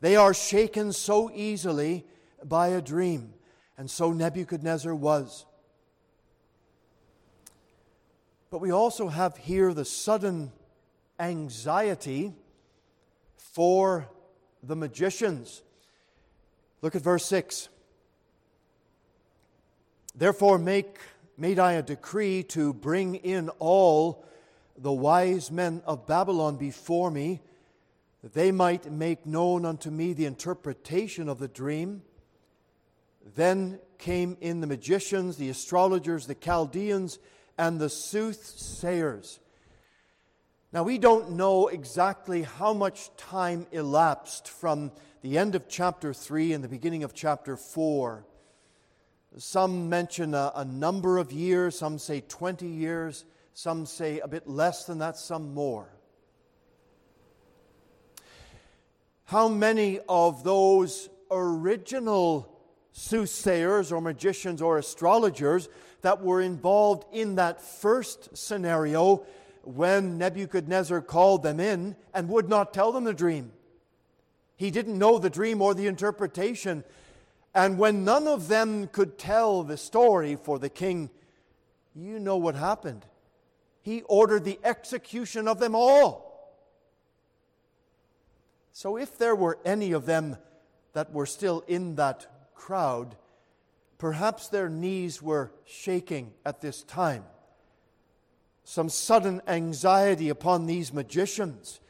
They 0.00 0.16
are 0.16 0.34
shaken 0.34 0.92
so 0.92 1.30
easily 1.32 2.04
by 2.44 2.68
a 2.68 2.80
dream. 2.80 3.34
And 3.78 3.90
so 3.90 4.12
Nebuchadnezzar 4.12 4.94
was. 4.94 5.46
But 8.50 8.60
we 8.60 8.70
also 8.70 9.08
have 9.08 9.36
here 9.36 9.72
the 9.72 9.84
sudden 9.84 10.52
anxiety 11.18 12.34
for 13.36 14.08
the 14.62 14.76
magicians. 14.76 15.62
Look 16.82 16.94
at 16.94 17.02
verse 17.02 17.24
6. 17.26 17.68
Therefore, 20.14 20.58
make, 20.58 20.98
made 21.42 21.58
I 21.58 21.72
a 21.72 21.82
decree 21.82 22.44
to 22.44 22.72
bring 22.72 23.16
in 23.16 23.48
all 23.58 24.24
the 24.78 24.92
wise 24.92 25.50
men 25.50 25.82
of 25.84 26.06
Babylon 26.06 26.54
before 26.54 27.10
me 27.10 27.40
that 28.22 28.32
they 28.32 28.52
might 28.52 28.92
make 28.92 29.26
known 29.26 29.64
unto 29.64 29.90
me 29.90 30.12
the 30.12 30.26
interpretation 30.26 31.28
of 31.28 31.40
the 31.40 31.48
dream. 31.48 32.02
Then 33.34 33.80
came 33.98 34.36
in 34.40 34.60
the 34.60 34.68
magicians, 34.68 35.36
the 35.36 35.48
astrologers, 35.48 36.28
the 36.28 36.36
Chaldeans, 36.36 37.18
and 37.58 37.80
the 37.80 37.90
soothsayers. 37.90 39.40
Now, 40.72 40.84
we 40.84 40.96
don't 40.96 41.32
know 41.32 41.66
exactly 41.66 42.44
how 42.44 42.72
much 42.72 43.10
time 43.16 43.66
elapsed 43.72 44.46
from 44.46 44.92
the 45.22 45.38
end 45.38 45.56
of 45.56 45.66
chapter 45.68 46.14
3 46.14 46.52
and 46.52 46.62
the 46.62 46.68
beginning 46.68 47.02
of 47.02 47.14
chapter 47.14 47.56
4. 47.56 48.24
Some 49.38 49.88
mention 49.88 50.34
a, 50.34 50.52
a, 50.54 50.64
number 50.64 51.18
of 51.18 51.32
years, 51.32 51.78
some 51.78 51.98
say 51.98 52.22
20 52.28 52.66
years, 52.66 53.24
some 53.54 53.86
say 53.86 54.20
a 54.20 54.28
bit 54.28 54.46
less 54.46 54.84
than 54.84 54.98
that, 54.98 55.16
some 55.16 55.54
more. 55.54 55.88
how 59.32 59.48
many 59.48 59.98
of 60.10 60.44
those 60.44 61.08
original 61.30 62.46
soothsayers 62.92 63.90
or 63.90 63.98
magicians 63.98 64.60
or 64.60 64.76
astrologers 64.76 65.70
that 66.02 66.22
were 66.22 66.42
involved 66.42 67.06
in 67.12 67.36
that 67.36 67.62
first 67.62 68.36
scenario 68.36 69.24
when 69.62 70.18
Nebuchadnezzar 70.18 71.00
called 71.00 71.42
them 71.42 71.60
in 71.60 71.96
and 72.12 72.28
would 72.28 72.50
not 72.50 72.74
tell 72.74 72.92
them 72.92 73.04
the 73.04 73.14
dream. 73.14 73.52
He 74.56 74.70
didn't 74.70 74.98
know 74.98 75.18
the 75.18 75.30
dream 75.30 75.62
or 75.62 75.72
the 75.72 75.86
interpretation. 75.86 76.84
And 77.54 77.78
when 77.78 78.04
none 78.04 78.26
of 78.26 78.48
them 78.48 78.86
could 78.86 79.18
tell 79.18 79.62
the 79.62 79.76
story 79.76 80.36
for 80.36 80.58
the 80.58 80.70
king, 80.70 81.10
you 81.94 82.18
know 82.18 82.36
what 82.36 82.54
happened. 82.54 83.04
He 83.82 84.02
ordered 84.02 84.44
the 84.44 84.58
execution 84.64 85.46
of 85.46 85.58
them 85.58 85.74
all. 85.74 86.32
So, 88.72 88.96
if 88.96 89.18
there 89.18 89.34
were 89.34 89.58
any 89.64 89.92
of 89.92 90.06
them 90.06 90.38
that 90.94 91.12
were 91.12 91.26
still 91.26 91.62
in 91.66 91.96
that 91.96 92.26
crowd, 92.54 93.16
perhaps 93.98 94.48
their 94.48 94.70
knees 94.70 95.20
were 95.20 95.52
shaking 95.66 96.32
at 96.46 96.62
this 96.62 96.82
time. 96.82 97.24
Some 98.64 98.88
sudden 98.88 99.42
anxiety 99.46 100.30
upon 100.30 100.66
these 100.66 100.92
magicians. 100.92 101.80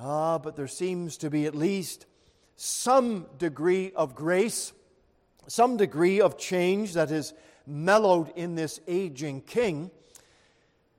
Ah, 0.00 0.38
but 0.38 0.56
there 0.56 0.68
seems 0.68 1.16
to 1.18 1.28
be 1.28 1.44
at 1.44 1.54
least 1.54 2.06
some 2.60 3.26
degree 3.38 3.92
of 3.92 4.16
grace, 4.16 4.72
some 5.46 5.76
degree 5.76 6.20
of 6.20 6.36
change 6.36 6.94
that 6.94 7.12
is 7.12 7.32
mellowed 7.66 8.32
in 8.34 8.56
this 8.56 8.80
aging 8.88 9.42
king, 9.42 9.92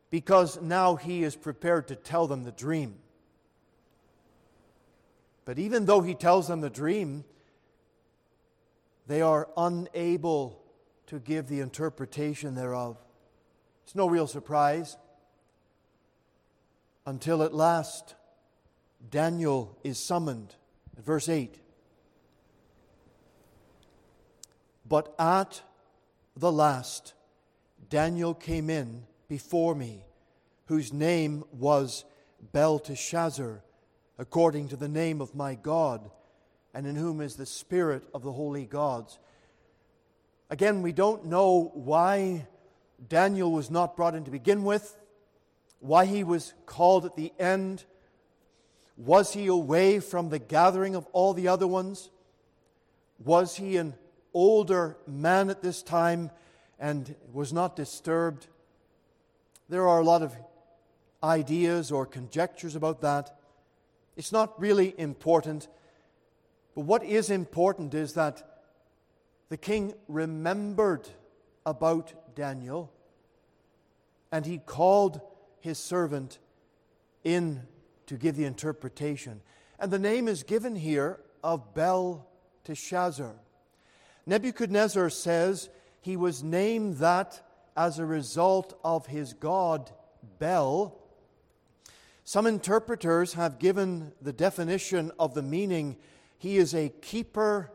because 0.10 0.62
now 0.62 0.95
he 0.95 1.22
is 1.22 1.36
prepared 1.36 1.89
to 1.89 1.95
tell 1.95 2.28
them 2.28 2.45
the 2.45 2.51
dream. 2.53 2.95
But 5.43 5.60
even 5.60 5.86
though 5.86 5.99
he 5.99 6.16
tells 6.16 6.47
them 6.47 6.62
the 6.62 6.70
dream, 6.70 7.26
they 9.07 9.22
are 9.22 9.49
unable 9.57 10.62
to 11.07 11.20
give 11.20 11.47
the 11.47 11.60
interpretation 11.60 12.55
thereof. 12.55 12.97
It's 13.84 13.95
no 13.95 14.07
real 14.07 14.28
surprise. 14.28 14.95
until 17.10 17.41
at 17.41 17.53
last 17.55 18.14
Daniel 19.10 19.76
is 19.84 19.97
summoned. 19.97 20.53
Verse 21.04 21.30
8. 21.30 21.56
But 24.88 25.14
at 25.20 25.62
the 26.36 26.52
last, 26.52 27.14
Daniel 27.89 28.34
came 28.34 28.70
in 28.70 29.04
before 29.28 29.76
me, 29.76 30.04
whose 30.66 30.91
name 30.91 31.43
was 31.52 32.06
Belteshazzar, 32.52 33.64
according 34.18 34.70
to 34.70 34.76
the 34.76 34.88
name 34.88 35.22
of 35.22 35.36
my 35.36 35.56
God, 35.56 36.10
and 36.74 36.86
in 36.86 36.95
whom 36.95 37.22
is 37.22 37.36
the 37.36 37.45
spirit 37.45 38.04
of 38.14 38.24
the 38.24 38.32
holy 38.32 38.66
gods. 38.66 39.20
Again, 40.50 40.82
we 40.82 40.91
don't 40.91 41.26
know 41.26 41.72
why 41.74 42.47
Daniel 43.08 43.52
was 43.52 43.70
not 43.70 43.95
brought 43.95 44.16
in 44.16 44.26
to 44.26 44.32
begin 44.32 44.64
with, 44.64 44.97
why 45.80 46.06
he 46.06 46.24
was 46.24 46.54
called 46.66 47.06
at 47.06 47.16
the 47.16 47.32
end. 47.39 47.86
Was 49.00 49.34
he 49.34 49.47
away 49.47 50.02
from 50.02 50.28
the 50.28 50.39
gathering 50.39 50.93
of 50.93 51.08
all 51.14 51.34
the 51.34 51.47
other 51.47 51.68
ones? 51.68 52.10
Was 53.24 53.56
he 53.56 53.78
an 53.78 53.93
older 54.34 54.97
man 55.08 55.50
at 55.50 55.62
this 55.62 55.82
time 55.82 56.32
and 56.78 57.16
was 57.32 57.54
not 57.54 57.78
disturbed? 57.78 58.47
There 59.70 59.88
are 59.88 60.00
a 60.00 60.04
lot 60.04 60.22
of 60.22 60.36
ideas 61.24 61.93
or 61.93 62.06
conjectures 62.06 62.76
about 62.76 63.00
that. 63.02 63.39
It's 64.18 64.34
not 64.34 64.60
really 64.60 64.93
important. 64.97 65.70
But 66.76 66.82
what 66.82 67.04
is 67.04 67.30
important 67.30 67.93
is 67.93 68.14
that 68.14 68.62
the 69.47 69.58
king 69.58 69.93
remembered 70.10 71.08
about 71.66 72.36
Daniel 72.36 72.91
and 74.30 74.45
he 74.45 74.58
called 74.58 75.22
his 75.62 75.80
servant 75.80 76.38
in 77.24 77.62
to 78.10 78.16
give 78.16 78.36
the 78.36 78.45
interpretation. 78.45 79.39
And 79.80 79.91
the 79.91 79.99
name 79.99 80.28
is 80.28 80.41
given 80.41 80.76
here 80.76 81.20
of 81.43 81.76
Belteshazzar. 81.76 83.36
Nebuchadnezzar 84.26 85.12
says 85.12 85.70
he 86.01 86.18
was 86.18 86.43
named 86.43 86.97
that 86.97 87.39
as 87.78 87.99
a 87.99 88.05
result 88.05 88.78
of 88.84 89.05
his 89.05 89.34
god 89.34 89.91
Bel. 90.39 90.97
Some 92.24 92.47
interpreters 92.47 93.34
have 93.34 93.60
given 93.60 94.12
the 94.22 94.34
definition 94.34 95.12
of 95.20 95.36
the 95.36 95.43
meaning 95.43 95.95
he 96.39 96.57
is 96.57 96.74
a 96.74 96.89
keeper 96.89 97.72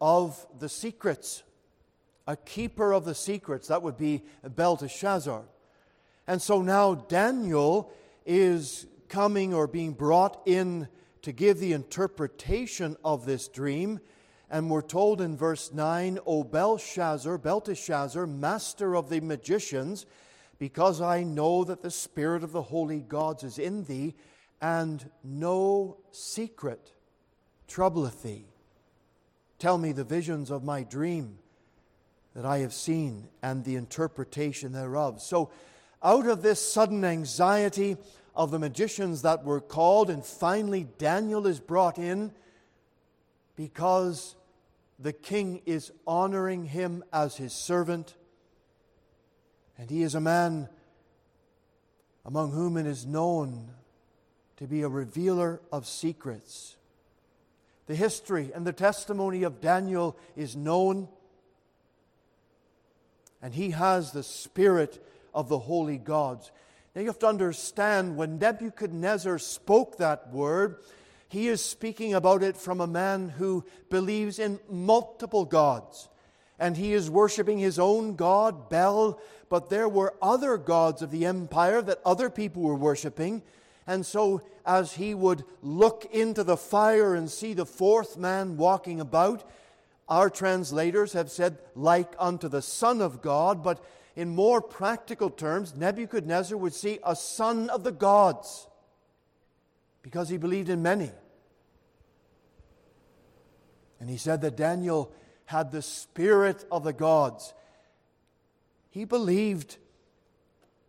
of 0.00 0.46
the 0.58 0.68
secrets. 0.68 1.44
A 2.26 2.36
keeper 2.36 2.92
of 2.92 3.04
the 3.04 3.14
secrets. 3.14 3.68
That 3.68 3.82
would 3.82 3.96
be 3.96 4.24
Belteshazzar. 4.42 5.44
And 6.26 6.42
so 6.42 6.60
now 6.60 6.94
Daniel 6.94 7.92
is 8.26 8.86
coming 9.10 9.52
or 9.52 9.66
being 9.66 9.92
brought 9.92 10.40
in 10.46 10.88
to 11.20 11.32
give 11.32 11.58
the 11.58 11.74
interpretation 11.74 12.96
of 13.04 13.26
this 13.26 13.48
dream. 13.48 14.00
And 14.48 14.70
we're 14.70 14.80
told 14.80 15.20
in 15.20 15.36
verse 15.36 15.72
9, 15.72 16.18
O 16.26 16.42
Belshazzar, 16.44 17.36
Belteshazzar, 17.36 18.26
master 18.26 18.96
of 18.96 19.10
the 19.10 19.20
magicians, 19.20 20.06
because 20.58 21.00
I 21.00 21.22
know 21.22 21.64
that 21.64 21.82
the 21.82 21.90
Spirit 21.90 22.42
of 22.42 22.52
the 22.52 22.62
holy 22.62 23.00
gods 23.00 23.44
is 23.44 23.58
in 23.58 23.84
thee, 23.84 24.14
and 24.62 25.10
no 25.22 25.98
secret 26.10 26.92
troubleth 27.68 28.22
thee. 28.22 28.46
Tell 29.58 29.76
me 29.76 29.92
the 29.92 30.04
visions 30.04 30.50
of 30.50 30.64
my 30.64 30.82
dream 30.82 31.38
that 32.34 32.46
I 32.46 32.58
have 32.58 32.72
seen 32.72 33.28
and 33.42 33.64
the 33.64 33.76
interpretation 33.76 34.72
thereof. 34.72 35.20
So 35.20 35.50
out 36.02 36.26
of 36.26 36.42
this 36.42 36.60
sudden 36.60 37.04
anxiety 37.04 37.96
of 38.34 38.50
the 38.50 38.58
magicians 38.58 39.22
that 39.22 39.44
were 39.44 39.60
called, 39.60 40.10
and 40.10 40.24
finally 40.24 40.86
Daniel 40.98 41.46
is 41.46 41.60
brought 41.60 41.98
in 41.98 42.32
because 43.56 44.36
the 44.98 45.12
king 45.12 45.62
is 45.66 45.90
honoring 46.06 46.64
him 46.64 47.02
as 47.12 47.36
his 47.36 47.52
servant. 47.52 48.14
And 49.78 49.90
he 49.90 50.02
is 50.02 50.14
a 50.14 50.20
man 50.20 50.68
among 52.24 52.52
whom 52.52 52.76
it 52.76 52.86
is 52.86 53.06
known 53.06 53.70
to 54.58 54.66
be 54.66 54.82
a 54.82 54.88
revealer 54.88 55.60
of 55.72 55.86
secrets. 55.86 56.76
The 57.86 57.94
history 57.94 58.52
and 58.54 58.66
the 58.66 58.72
testimony 58.72 59.42
of 59.42 59.60
Daniel 59.60 60.16
is 60.36 60.54
known, 60.54 61.08
and 63.42 63.54
he 63.54 63.70
has 63.70 64.12
the 64.12 64.22
spirit 64.22 65.04
of 65.34 65.48
the 65.48 65.58
holy 65.58 65.98
gods. 65.98 66.52
Now 66.94 67.02
you 67.02 67.06
have 67.06 67.18
to 67.20 67.28
understand 67.28 68.16
when 68.16 68.38
Nebuchadnezzar 68.38 69.38
spoke 69.38 69.98
that 69.98 70.32
word, 70.32 70.76
he 71.28 71.46
is 71.46 71.64
speaking 71.64 72.14
about 72.14 72.42
it 72.42 72.56
from 72.56 72.80
a 72.80 72.86
man 72.86 73.28
who 73.28 73.64
believes 73.88 74.40
in 74.40 74.58
multiple 74.68 75.44
gods. 75.44 76.08
And 76.58 76.76
he 76.76 76.92
is 76.92 77.08
worshiping 77.08 77.58
his 77.58 77.78
own 77.78 78.16
god, 78.16 78.68
Bel, 78.68 79.20
but 79.48 79.70
there 79.70 79.88
were 79.88 80.14
other 80.20 80.56
gods 80.56 81.00
of 81.00 81.12
the 81.12 81.26
empire 81.26 81.80
that 81.80 82.00
other 82.04 82.28
people 82.28 82.62
were 82.62 82.74
worshiping. 82.74 83.42
And 83.86 84.04
so, 84.04 84.42
as 84.66 84.94
he 84.94 85.14
would 85.14 85.44
look 85.62 86.06
into 86.12 86.44
the 86.44 86.56
fire 86.56 87.14
and 87.14 87.30
see 87.30 87.54
the 87.54 87.64
fourth 87.64 88.16
man 88.16 88.56
walking 88.56 89.00
about, 89.00 89.48
our 90.08 90.28
translators 90.28 91.12
have 91.12 91.30
said, 91.30 91.58
like 91.76 92.14
unto 92.18 92.48
the 92.48 92.62
Son 92.62 93.00
of 93.00 93.22
God, 93.22 93.62
but 93.62 93.82
in 94.16 94.28
more 94.28 94.60
practical 94.60 95.30
terms, 95.30 95.74
Nebuchadnezzar 95.76 96.56
would 96.56 96.74
see 96.74 96.98
a 97.04 97.14
son 97.14 97.70
of 97.70 97.84
the 97.84 97.92
gods 97.92 98.66
because 100.02 100.28
he 100.28 100.36
believed 100.36 100.68
in 100.68 100.82
many. 100.82 101.10
And 104.00 104.08
he 104.08 104.16
said 104.16 104.40
that 104.40 104.56
Daniel 104.56 105.12
had 105.44 105.70
the 105.70 105.82
spirit 105.82 106.64
of 106.72 106.84
the 106.84 106.92
gods. 106.92 107.52
He 108.90 109.04
believed 109.04 109.76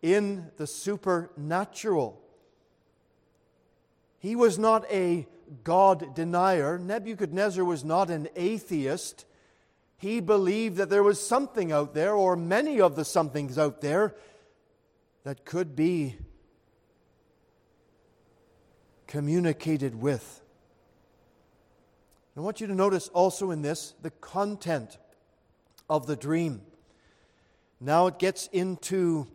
in 0.00 0.50
the 0.56 0.66
supernatural. 0.66 2.20
He 4.18 4.34
was 4.34 4.58
not 4.58 4.84
a 4.90 5.26
God 5.64 6.14
denier. 6.14 6.78
Nebuchadnezzar 6.78 7.64
was 7.64 7.84
not 7.84 8.10
an 8.10 8.28
atheist 8.34 9.26
he 10.02 10.18
believed 10.18 10.78
that 10.78 10.90
there 10.90 11.04
was 11.04 11.24
something 11.24 11.70
out 11.70 11.94
there, 11.94 12.12
or 12.12 12.34
many 12.34 12.80
of 12.80 12.96
the 12.96 13.04
somethings 13.04 13.56
out 13.56 13.80
there, 13.80 14.16
that 15.22 15.44
could 15.44 15.76
be 15.76 16.16
communicated 19.06 19.94
with. 19.94 20.42
I 22.36 22.40
want 22.40 22.60
you 22.60 22.66
to 22.66 22.74
notice 22.74 23.06
also 23.10 23.52
in 23.52 23.62
this 23.62 23.94
the 24.02 24.10
content 24.10 24.98
of 25.88 26.08
the 26.08 26.16
dream. 26.16 26.62
Now 27.80 28.08
it 28.08 28.18
gets 28.18 28.48
into 28.48 29.28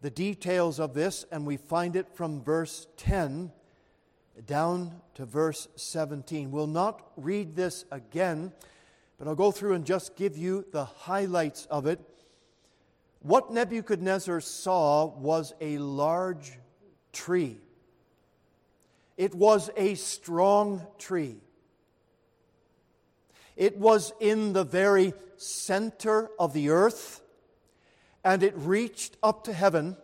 the 0.00 0.08
details 0.08 0.80
of 0.80 0.94
this, 0.94 1.26
and 1.30 1.44
we 1.44 1.58
find 1.58 1.94
it 1.94 2.08
from 2.14 2.42
verse 2.42 2.86
10 2.96 3.52
down 4.46 5.02
to 5.16 5.26
verse 5.26 5.68
17. 5.76 6.50
We'll 6.50 6.66
not 6.66 7.02
read 7.18 7.54
this 7.54 7.84
again 7.90 8.54
but 9.18 9.28
I'll 9.28 9.34
go 9.34 9.50
through 9.50 9.74
and 9.74 9.84
just 9.84 10.16
give 10.16 10.36
you 10.36 10.64
the 10.72 10.84
highlights 10.84 11.66
of 11.66 11.86
it. 11.86 12.00
What 13.20 13.52
Nebuchadnezzar 13.52 14.40
saw 14.40 15.06
was 15.06 15.54
a 15.60 15.78
large 15.78 16.52
tree. 17.12 17.58
It 19.16 19.34
was 19.34 19.70
a 19.76 19.94
strong 19.94 20.86
tree. 20.98 21.36
It 23.56 23.78
was 23.78 24.12
in 24.20 24.52
the 24.52 24.64
very 24.64 25.14
center 25.38 26.30
of 26.38 26.52
the 26.52 26.68
earth, 26.68 27.22
and 28.22 28.42
it 28.42 28.54
reached 28.56 29.16
up 29.22 29.44
to 29.44 29.52
heaven, 29.52 29.96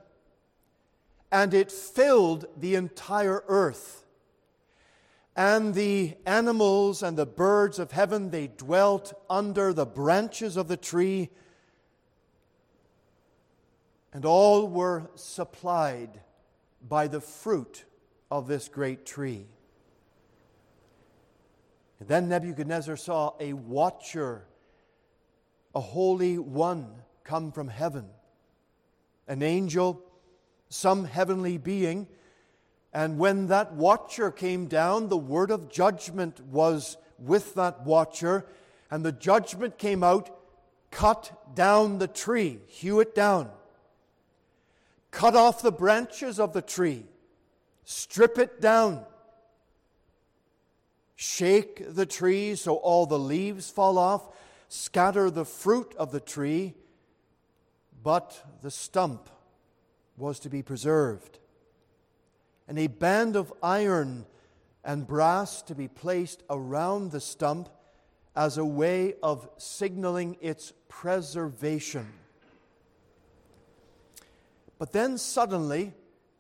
and 1.30 1.52
it 1.52 1.70
filled 1.70 2.46
the 2.56 2.74
entire 2.74 3.44
earth. 3.46 4.01
And 5.34 5.74
the 5.74 6.16
animals 6.26 7.02
and 7.02 7.16
the 7.16 7.26
birds 7.26 7.78
of 7.78 7.92
heaven, 7.92 8.30
they 8.30 8.48
dwelt 8.48 9.14
under 9.30 9.72
the 9.72 9.86
branches 9.86 10.56
of 10.56 10.68
the 10.68 10.76
tree, 10.76 11.30
and 14.12 14.26
all 14.26 14.68
were 14.68 15.10
supplied 15.14 16.20
by 16.86 17.06
the 17.08 17.20
fruit 17.20 17.84
of 18.30 18.46
this 18.46 18.68
great 18.68 19.06
tree. 19.06 19.46
And 21.98 22.08
then 22.08 22.28
Nebuchadnezzar 22.28 22.96
saw 22.96 23.32
a 23.40 23.54
watcher, 23.54 24.44
a 25.74 25.80
holy 25.80 26.36
one, 26.36 26.92
come 27.24 27.52
from 27.52 27.68
heaven, 27.68 28.06
an 29.28 29.42
angel, 29.42 30.02
some 30.68 31.04
heavenly 31.04 31.56
being 31.56 32.06
and 32.92 33.18
when 33.18 33.46
that 33.46 33.72
watcher 33.72 34.30
came 34.30 34.66
down, 34.66 35.08
the 35.08 35.16
word 35.16 35.50
of 35.50 35.70
judgment 35.70 36.40
was 36.46 36.96
with 37.18 37.54
that 37.54 37.84
watcher, 37.84 38.46
and 38.90 39.04
the 39.04 39.12
judgment 39.12 39.78
came 39.78 40.02
out 40.02 40.30
cut 40.92 41.56
down 41.56 41.98
the 41.98 42.06
tree, 42.06 42.60
hew 42.68 43.00
it 43.00 43.14
down, 43.16 43.50
cut 45.10 45.34
off 45.34 45.62
the 45.62 45.72
branches 45.72 46.38
of 46.38 46.52
the 46.52 46.62
tree, 46.62 47.04
strip 47.84 48.38
it 48.38 48.60
down, 48.60 49.04
shake 51.16 51.94
the 51.94 52.06
tree 52.06 52.54
so 52.54 52.76
all 52.76 53.06
the 53.06 53.18
leaves 53.18 53.70
fall 53.70 53.98
off, 53.98 54.28
scatter 54.68 55.30
the 55.30 55.44
fruit 55.44 55.94
of 55.98 56.12
the 56.12 56.20
tree, 56.20 56.74
but 58.02 58.44
the 58.60 58.70
stump 58.70 59.28
was 60.16 60.38
to 60.38 60.50
be 60.50 60.62
preserved. 60.62 61.38
And 62.68 62.78
a 62.78 62.86
band 62.86 63.36
of 63.36 63.52
iron 63.62 64.26
and 64.84 65.06
brass 65.06 65.62
to 65.62 65.74
be 65.74 65.88
placed 65.88 66.42
around 66.50 67.10
the 67.10 67.20
stump 67.20 67.68
as 68.34 68.58
a 68.58 68.64
way 68.64 69.14
of 69.22 69.48
signaling 69.58 70.36
its 70.40 70.72
preservation. 70.88 72.06
But 74.78 74.92
then 74.92 75.18
suddenly, 75.18 75.92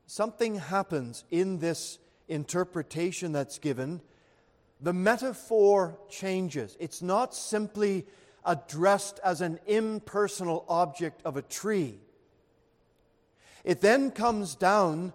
something 0.06 0.56
happens 0.56 1.24
in 1.30 1.58
this 1.58 1.98
interpretation 2.28 3.32
that's 3.32 3.58
given. 3.58 4.00
The 4.80 4.92
metaphor 4.92 5.98
changes. 6.08 6.76
It's 6.80 7.02
not 7.02 7.34
simply 7.34 8.06
addressed 8.44 9.20
as 9.22 9.40
an 9.40 9.60
impersonal 9.66 10.64
object 10.68 11.22
of 11.24 11.36
a 11.36 11.42
tree. 11.42 12.00
It 13.64 13.80
then 13.80 14.10
comes 14.10 14.56
down 14.56 15.12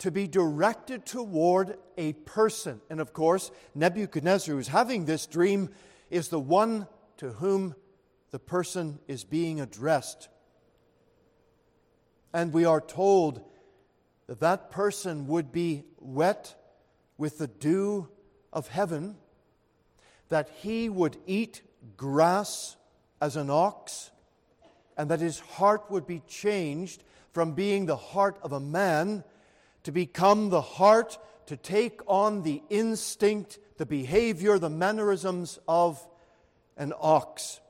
to 0.00 0.10
be 0.10 0.26
directed 0.26 1.04
toward 1.04 1.76
a 1.96 2.14
person. 2.14 2.80
And 2.90 3.00
of 3.00 3.12
course, 3.12 3.50
Nebuchadnezzar, 3.74 4.54
who's 4.54 4.68
having 4.68 5.04
this 5.04 5.26
dream, 5.26 5.70
is 6.10 6.28
the 6.28 6.40
one 6.40 6.88
to 7.18 7.32
whom 7.32 7.74
the 8.30 8.38
person 8.38 8.98
is 9.06 9.24
being 9.24 9.60
addressed. 9.60 10.28
And 12.32 12.52
we 12.52 12.64
are 12.64 12.80
told 12.80 13.42
that 14.26 14.40
that 14.40 14.70
person 14.70 15.26
would 15.26 15.52
be 15.52 15.84
wet 15.98 16.54
with 17.18 17.36
the 17.36 17.48
dew 17.48 18.08
of 18.52 18.68
heaven, 18.68 19.16
that 20.30 20.48
he 20.60 20.88
would 20.88 21.18
eat 21.26 21.62
grass 21.98 22.76
as 23.20 23.36
an 23.36 23.50
ox, 23.50 24.10
and 24.96 25.10
that 25.10 25.20
his 25.20 25.40
heart 25.40 25.90
would 25.90 26.06
be 26.06 26.22
changed 26.26 27.04
from 27.32 27.52
being 27.52 27.84
the 27.84 27.96
heart 27.96 28.38
of 28.42 28.52
a 28.52 28.60
man 28.60 29.24
to 29.84 29.92
become 29.92 30.50
the 30.50 30.60
heart 30.60 31.18
to 31.46 31.56
take 31.56 32.00
on 32.06 32.42
the 32.42 32.62
instinct, 32.70 33.58
the 33.76 33.86
behavior, 33.86 34.58
the 34.58 34.70
mannerisms 34.70 35.58
of 35.66 36.06
an 36.76 36.92
ox. 37.00 37.60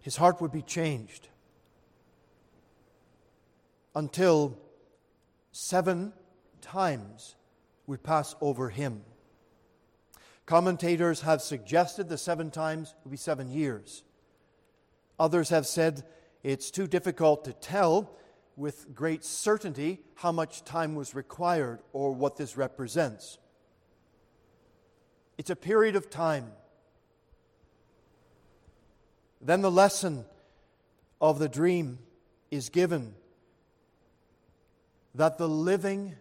His 0.00 0.16
heart 0.16 0.40
would 0.40 0.52
be 0.52 0.62
changed 0.62 1.28
until 3.94 4.56
seven 5.52 6.12
times 6.60 7.34
would 7.86 8.02
pass 8.02 8.34
over 8.40 8.68
him. 8.68 9.02
Commentators 10.44 11.22
have 11.22 11.42
suggested 11.42 12.08
the 12.08 12.18
seven 12.18 12.50
times 12.50 12.94
would 13.02 13.10
be 13.10 13.16
seven 13.16 13.50
years. 13.50 14.04
Others 15.18 15.48
have 15.48 15.66
said 15.66 16.04
it's 16.52 16.70
too 16.70 16.86
difficult 16.86 17.44
to 17.46 17.52
tell 17.52 18.08
with 18.56 18.94
great 18.94 19.24
certainty 19.24 19.98
how 20.14 20.30
much 20.30 20.64
time 20.64 20.94
was 20.94 21.12
required 21.12 21.80
or 21.92 22.12
what 22.12 22.36
this 22.36 22.56
represents. 22.56 23.38
It's 25.36 25.50
a 25.50 25.56
period 25.56 25.96
of 25.96 26.08
time. 26.08 26.52
Then 29.40 29.60
the 29.60 29.72
lesson 29.72 30.24
of 31.20 31.40
the 31.40 31.48
dream 31.48 31.98
is 32.52 32.68
given 32.68 33.14
that 35.16 35.38
the 35.38 35.48
living 35.48 36.14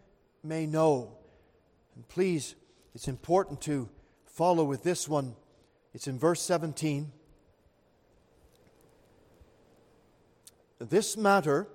may 0.44 0.66
know. 0.66 1.12
And 1.96 2.08
please, 2.08 2.56
it's 2.96 3.08
important 3.08 3.62
to 3.62 3.90
follow 4.26 4.64
with 4.64 4.82
this 4.82 5.08
one. 5.08 5.36
It's 5.94 6.08
in 6.08 6.18
verse 6.18 6.42
17. 6.42 7.12
This 10.80 11.16
matter 11.16 11.68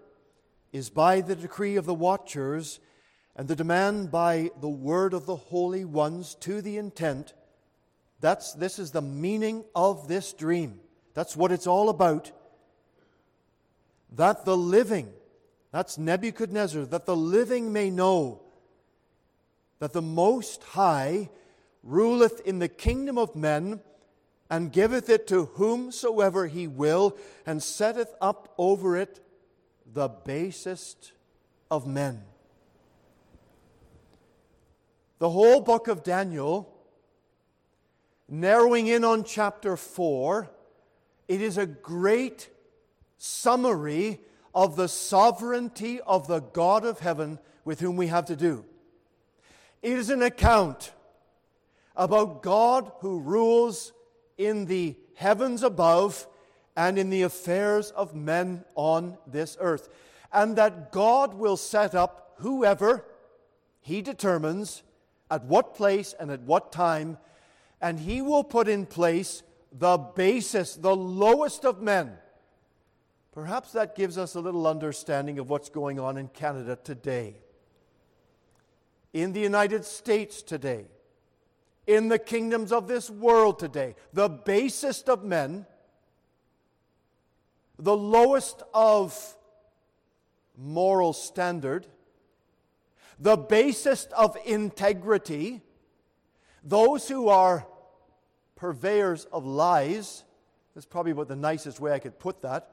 is 0.73 0.91
by 0.91 1.21
the 1.21 1.37
decree 1.37 1.77
of 1.77 1.87
the 1.87 1.95
watchers 1.95 2.81
and 3.35 3.49
the 3.49 3.57
demand 3.57 4.11
by 4.11 4.51
the 4.61 4.69
word 4.69 5.15
of 5.15 5.27
the 5.27 5.37
holy 5.37 5.85
ones 5.85 6.35
to 6.37 6.61
the 6.61 6.77
intent. 6.77 7.33
That's, 8.21 8.53
this 8.53 8.79
is 8.79 8.91
the 8.91 9.03
meaning 9.03 9.65
of 9.75 10.09
this 10.09 10.33
dream. 10.33 10.81
That's 11.15 11.37
what 11.37 11.53
it's 11.53 11.67
all 11.67 11.89
about. 11.89 12.33
That 14.13 14.45
the 14.45 14.57
living, 14.57 15.11
that's 15.73 15.97
Nebuchadnezzar, 15.97 16.85
that 16.87 17.07
the 17.07 17.17
living 17.17 17.73
may 17.73 17.91
know 17.91 18.43
that 19.79 19.93
the 19.93 20.03
Most 20.03 20.63
High 20.63 21.31
ruleth 21.83 22.41
in 22.41 22.59
the 22.59 22.69
kingdom 22.69 23.17
of 23.17 23.35
men 23.35 23.81
and 24.51 24.73
giveth 24.73 25.09
it 25.09 25.29
to 25.29 25.45
whomsoever 25.45 26.49
he 26.49 26.67
will, 26.67 27.17
and 27.47 27.63
setteth 27.63 28.13
up 28.21 28.53
over 28.59 28.97
it 28.97 29.25
the 29.93 30.09
basest 30.09 31.13
of 31.71 31.87
men. 31.87 32.23
The 35.21 35.31
whole 35.31 35.61
book 35.61 35.87
of 35.87 36.03
Daniel, 36.03 36.75
narrowing 38.29 38.89
in 38.89 39.05
on 39.05 39.23
chapter 39.23 39.77
4, 39.77 40.51
it 41.29 41.41
is 41.41 41.57
a 41.57 41.67
great 41.67 42.49
summary 43.19 44.21
of 44.55 44.75
the 44.75 44.89
sovereignty 44.89 46.01
of 46.01 46.27
the 46.27 46.41
God 46.41 46.85
of 46.85 46.99
heaven 46.99 47.39
with 47.65 47.79
whom 47.81 47.97
we 47.97 48.09
have 48.09 48.25
to 48.27 48.37
do. 48.37 48.65
It 49.83 49.93
is 49.93 50.11
an 50.11 50.23
account 50.23 50.93
about 51.95 52.43
God 52.43 52.91
who 53.01 53.21
rules 53.21 53.93
in 54.41 54.65
the 54.65 54.97
heavens 55.15 55.63
above 55.63 56.27
and 56.75 56.99
in 56.99 57.11
the 57.11 57.23
affairs 57.23 57.91
of 57.91 58.15
men 58.15 58.65
on 58.75 59.19
this 59.27 59.57
earth. 59.61 59.91
And 60.33 60.57
that 60.57 60.93
God 60.93 61.35
will 61.35 61.59
set 61.59 61.95
up 61.95 62.35
whoever 62.39 63.05
He 63.83 64.01
determines 64.01 64.83
at 65.31 65.45
what 65.45 65.75
place 65.75 66.15
and 66.19 66.31
at 66.31 66.41
what 66.41 66.73
time, 66.73 67.19
and 67.83 68.01
He 68.01 68.23
will 68.23 68.43
put 68.43 68.67
in 68.67 68.87
place 68.87 69.43
the 69.73 69.99
basis, 69.99 70.75
the 70.75 70.97
lowest 70.97 71.67
of 71.67 71.83
men. 71.83 72.13
Perhaps 73.33 73.73
that 73.73 73.95
gives 73.95 74.17
us 74.17 74.35
a 74.35 74.41
little 74.41 74.67
understanding 74.67 75.39
of 75.39 75.51
what's 75.51 75.69
going 75.69 76.01
on 76.01 76.17
in 76.17 76.29
Canada 76.29 76.79
today, 76.83 77.37
in 79.13 79.33
the 79.33 79.41
United 79.41 79.85
States 79.85 80.41
today 80.41 80.87
in 81.91 82.07
the 82.07 82.21
kingdoms 82.21 82.71
of 82.71 82.87
this 82.87 83.11
world 83.11 83.59
today. 83.59 83.97
The 84.13 84.29
basest 84.29 85.09
of 85.09 85.25
men, 85.25 85.67
the 87.81 87.97
lowest 87.97 88.63
of 88.73 89.37
moral 90.57 91.13
standard, 91.13 91.89
the 93.19 93.37
basest 93.37 94.13
of 94.13 94.37
integrity, 94.47 95.63
those 96.63 97.09
who 97.09 97.29
are 97.29 97.67
purveyors 98.55 99.25
of 99.25 99.45
lies. 99.45 100.23
That's 100.77 100.87
probably 100.87 101.11
about 101.11 101.27
the 101.27 101.35
nicest 101.35 101.81
way 101.81 101.93
I 101.93 101.99
could 101.99 102.21
put 102.21 102.43
that. 102.43 102.71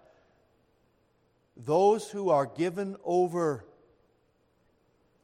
Those 1.55 2.11
who 2.11 2.29
are 2.29 2.45
given 2.45 2.97
over 3.03 3.65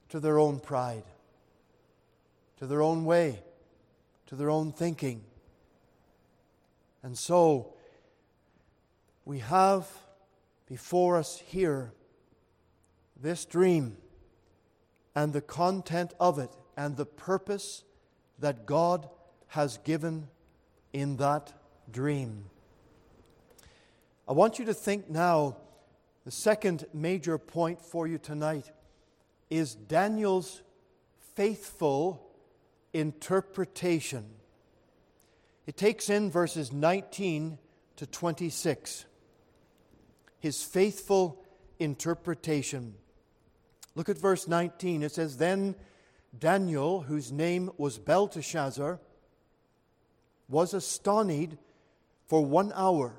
to 0.10 0.20
their 0.20 0.40
own 0.40 0.60
pride, 0.60 1.04
to 2.58 2.66
their 2.66 2.82
own 2.82 3.06
way 3.06 3.44
to 4.28 4.36
their 4.36 4.50
own 4.50 4.72
thinking. 4.72 5.24
And 7.02 7.18
so, 7.18 7.74
we 9.26 9.40
have 9.40 9.88
before 10.68 11.18
us 11.18 11.42
here 11.46 11.92
this 13.22 13.46
dream 13.46 13.98
and 15.16 15.34
the 15.34 15.42
content 15.42 16.14
of 16.20 16.40
it 16.40 16.50
and 16.76 16.98
the 16.98 17.06
purpose 17.06 17.84
that 18.40 18.66
God 18.66 19.08
has 19.48 19.78
given 19.78 20.28
in 20.92 21.18
that 21.18 21.54
dream. 21.92 22.46
I 24.28 24.34
want 24.34 24.58
you 24.58 24.66
to 24.66 24.74
think 24.74 25.10
now, 25.10 25.58
the 26.26 26.32
second 26.32 26.86
major 26.94 27.38
point 27.38 27.82
for 27.82 28.08
you 28.08 28.18
tonight 28.18 28.72
is 29.50 29.76
Daniel's 29.76 30.62
faithful 31.36 32.33
interpretation. 32.94 34.26
It 35.66 35.78
takes 35.78 36.10
in 36.10 36.30
verses 36.30 36.72
19 36.72 37.58
to 37.98 38.06
26. 38.06 39.06
His 40.40 40.64
faithful 40.64 41.44
interpretation. 41.80 42.96
Look 43.96 44.10
at 44.10 44.18
verse 44.18 44.48
19. 44.48 45.04
It 45.04 45.12
says, 45.12 45.38
Then 45.38 45.76
Daniel, 46.38 47.02
whose 47.02 47.32
name 47.32 47.72
was 47.78 47.98
Belteshazzar, 47.98 49.00
was 50.50 50.74
astonished 50.74 51.58
for 52.26 52.46
one 52.46 52.72
hour, 52.76 53.16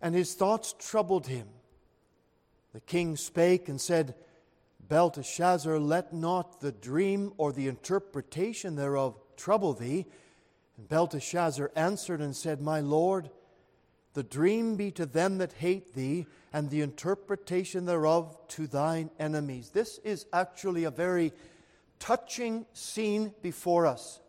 and 0.00 0.14
his 0.14 0.34
thoughts 0.34 0.74
troubled 0.78 1.26
him. 1.26 1.48
The 2.72 2.80
king 2.80 3.16
spake 3.16 3.68
and 3.68 3.80
said, 3.80 4.14
Belteshazzar, 4.88 5.78
let 5.78 6.12
not 6.12 6.60
the 6.60 6.72
dream 6.72 7.32
or 7.36 7.52
the 7.52 7.68
interpretation 7.68 8.76
thereof 8.76 9.18
trouble 9.36 9.74
thee. 9.74 10.06
And 10.76 10.88
Belteshazzar 10.88 11.70
answered 11.76 12.20
and 12.20 12.34
said, 12.34 12.60
My 12.60 12.80
Lord, 12.80 13.30
the 14.14 14.22
dream 14.22 14.76
be 14.76 14.90
to 14.92 15.06
them 15.06 15.38
that 15.38 15.52
hate 15.52 15.94
thee, 15.94 16.26
and 16.52 16.70
the 16.70 16.80
interpretation 16.80 17.84
thereof 17.84 18.36
to 18.48 18.66
thine 18.66 19.10
enemies. 19.18 19.70
This 19.70 19.98
is 20.02 20.26
actually 20.32 20.84
a 20.84 20.90
very 20.90 21.32
touching 21.98 22.64
scene 22.72 23.34
before 23.42 23.86
us. 23.86 24.20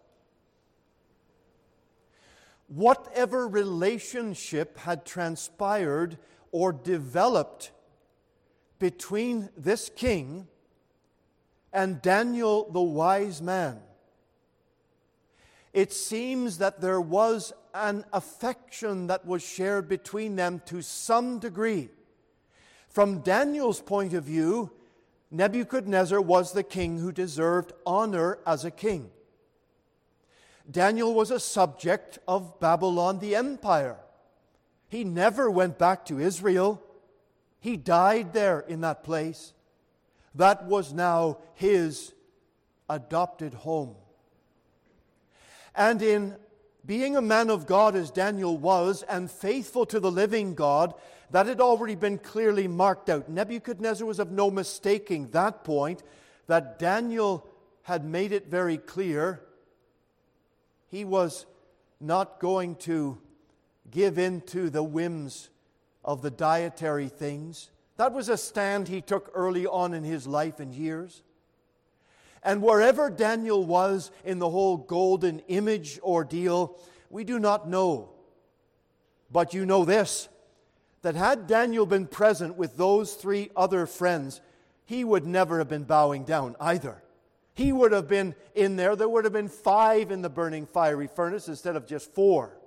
Whatever 2.68 3.48
relationship 3.48 4.78
had 4.80 5.06
transpired 5.06 6.18
or 6.52 6.72
developed 6.72 7.72
between 8.80 9.50
this 9.58 9.92
king 9.96 10.48
and 11.72 12.02
Daniel 12.02 12.70
the 12.72 12.82
wise 12.82 13.42
man, 13.42 13.80
it 15.74 15.94
seems 15.94 16.58
that 16.58 16.82
there 16.82 17.02
was 17.02 17.54
an 17.74 18.04
affection 18.12 19.08
that 19.08 19.26
was 19.26 19.44
shared 19.44 19.88
between 19.88 20.36
them 20.36 20.62
to 20.66 20.82
some 20.82 21.40
degree. 21.40 21.90
From 22.90 23.20
Daniel's 23.20 23.82
point 23.82 24.14
of 24.14 24.24
view, 24.24 24.72
Nebuchadnezzar 25.30 26.20
was 26.20 26.54
the 26.54 26.64
king 26.64 26.98
who 26.98 27.12
deserved 27.12 27.74
honor 27.86 28.40
as 28.48 28.66
a 28.66 28.72
king. 28.72 29.12
Daniel 30.70 31.14
was 31.14 31.30
a 31.32 31.40
subject 31.40 32.18
of 32.28 32.60
Babylon 32.60 33.20
the 33.20 33.36
empire. 33.36 33.98
He 34.88 35.04
never 35.04 35.50
went 35.52 35.78
back 35.78 36.06
to 36.06 36.20
Israel. 36.20 36.82
He 37.60 37.78
died 37.78 38.34
there 38.34 38.62
in 38.62 38.82
that 38.82 39.04
place. 39.04 39.54
That 40.36 40.66
was 40.66 40.94
now 40.94 41.40
his 41.56 42.14
adopted 42.90 43.54
home. 43.54 43.96
And 45.76 46.02
in 46.02 46.36
being 46.86 47.16
a 47.16 47.22
man 47.22 47.50
of 47.50 47.66
God 47.66 47.96
as 47.96 48.12
Daniel 48.12 48.58
was 48.58 49.04
and 49.04 49.30
faithful 49.30 49.86
to 49.88 50.00
the 50.00 50.12
living 50.12 50.56
God, 50.56 50.94
that 51.32 51.46
had 51.46 51.62
already 51.62 51.96
been 51.96 52.18
clearly 52.18 52.68
marked 52.68 53.10
out. 53.10 53.30
Nebuchadnezzar 53.30 54.08
was 54.08 54.20
of 54.20 54.32
no 54.32 54.50
mistaking 54.50 55.30
that 55.32 55.64
point, 55.64 56.02
that 56.48 56.80
Daniel 56.80 57.48
had 57.84 58.04
made 58.04 58.32
it 58.32 58.48
very 58.48 58.78
clear 58.78 59.42
he 60.88 61.06
was 61.06 61.46
not 62.00 62.40
going 62.40 62.76
to 62.76 63.20
give 63.92 64.18
in 64.18 64.42
to 64.42 64.70
the 64.70 64.84
whims 64.84 65.50
of 66.04 66.22
the 66.22 66.32
dietary 66.32 67.10
things. 67.10 67.70
That 67.98 68.14
was 68.14 68.30
a 68.30 68.38
stand 68.38 68.88
he 68.88 69.02
took 69.02 69.32
early 69.34 69.68
on 69.68 69.94
in 69.94 70.04
his 70.04 70.26
life 70.26 70.60
and 70.60 70.74
years. 70.74 71.22
And 72.44 72.62
wherever 72.62 73.10
Daniel 73.10 73.66
was 73.66 74.12
in 74.24 74.40
the 74.40 74.50
whole 74.50 74.78
golden 74.78 75.40
image 75.48 76.00
ordeal, 76.02 76.80
we 77.10 77.24
do 77.24 77.40
not 77.40 77.68
know. 77.68 78.12
But 79.32 79.54
you 79.54 79.66
know 79.66 79.86
this 79.86 80.30
that 81.02 81.16
had 81.16 81.48
Daniel 81.48 81.86
been 81.86 82.08
present 82.08 82.58
with 82.58 82.76
those 82.76 83.14
three 83.14 83.50
other 83.56 83.86
friends, 83.86 84.42
he 84.86 85.04
would 85.04 85.26
never 85.26 85.60
have 85.60 85.70
been 85.70 85.84
bowing 85.84 86.24
down 86.24 86.56
either. 86.60 87.02
He 87.54 87.72
would 87.72 87.92
have 87.92 88.08
been 88.08 88.36
in 88.56 88.76
there. 88.76 88.96
There 88.96 89.08
would 89.08 89.24
have 89.24 89.34
been 89.34 89.50
five 89.50 90.12
in 90.12 90.22
the 90.22 90.30
burning 90.30 90.66
fiery 90.66 91.08
furnace 91.08 91.48
instead 91.48 91.76
of 91.76 91.86
just 91.86 92.14
four. 92.14 92.59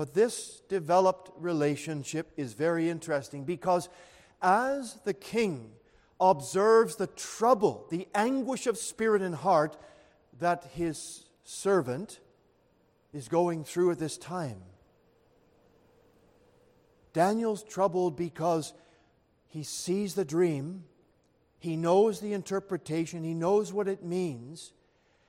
But 0.00 0.14
this 0.14 0.62
developed 0.70 1.30
relationship 1.36 2.32
is 2.38 2.54
very 2.54 2.88
interesting 2.88 3.44
because 3.44 3.90
as 4.40 4.94
the 5.04 5.12
king 5.12 5.72
observes 6.18 6.96
the 6.96 7.06
trouble, 7.06 7.86
the 7.90 8.08
anguish 8.14 8.66
of 8.66 8.78
spirit 8.78 9.20
and 9.20 9.34
heart 9.34 9.76
that 10.38 10.64
his 10.72 11.26
servant 11.44 12.18
is 13.12 13.28
going 13.28 13.62
through 13.62 13.90
at 13.90 13.98
this 13.98 14.16
time. 14.16 14.62
Daniel's 17.12 17.62
troubled 17.62 18.16
because 18.16 18.72
he 19.48 19.62
sees 19.62 20.14
the 20.14 20.24
dream, 20.24 20.84
he 21.58 21.76
knows 21.76 22.20
the 22.20 22.32
interpretation, 22.32 23.22
he 23.22 23.34
knows 23.34 23.70
what 23.70 23.86
it 23.86 24.02
means, 24.02 24.72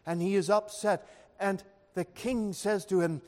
and 0.06 0.22
he 0.22 0.36
is 0.36 0.50
upset. 0.50 1.06
And 1.42 1.62
the 1.94 2.06
king 2.06 2.54
says 2.54 2.86
to 2.86 3.02
him, 3.02 3.22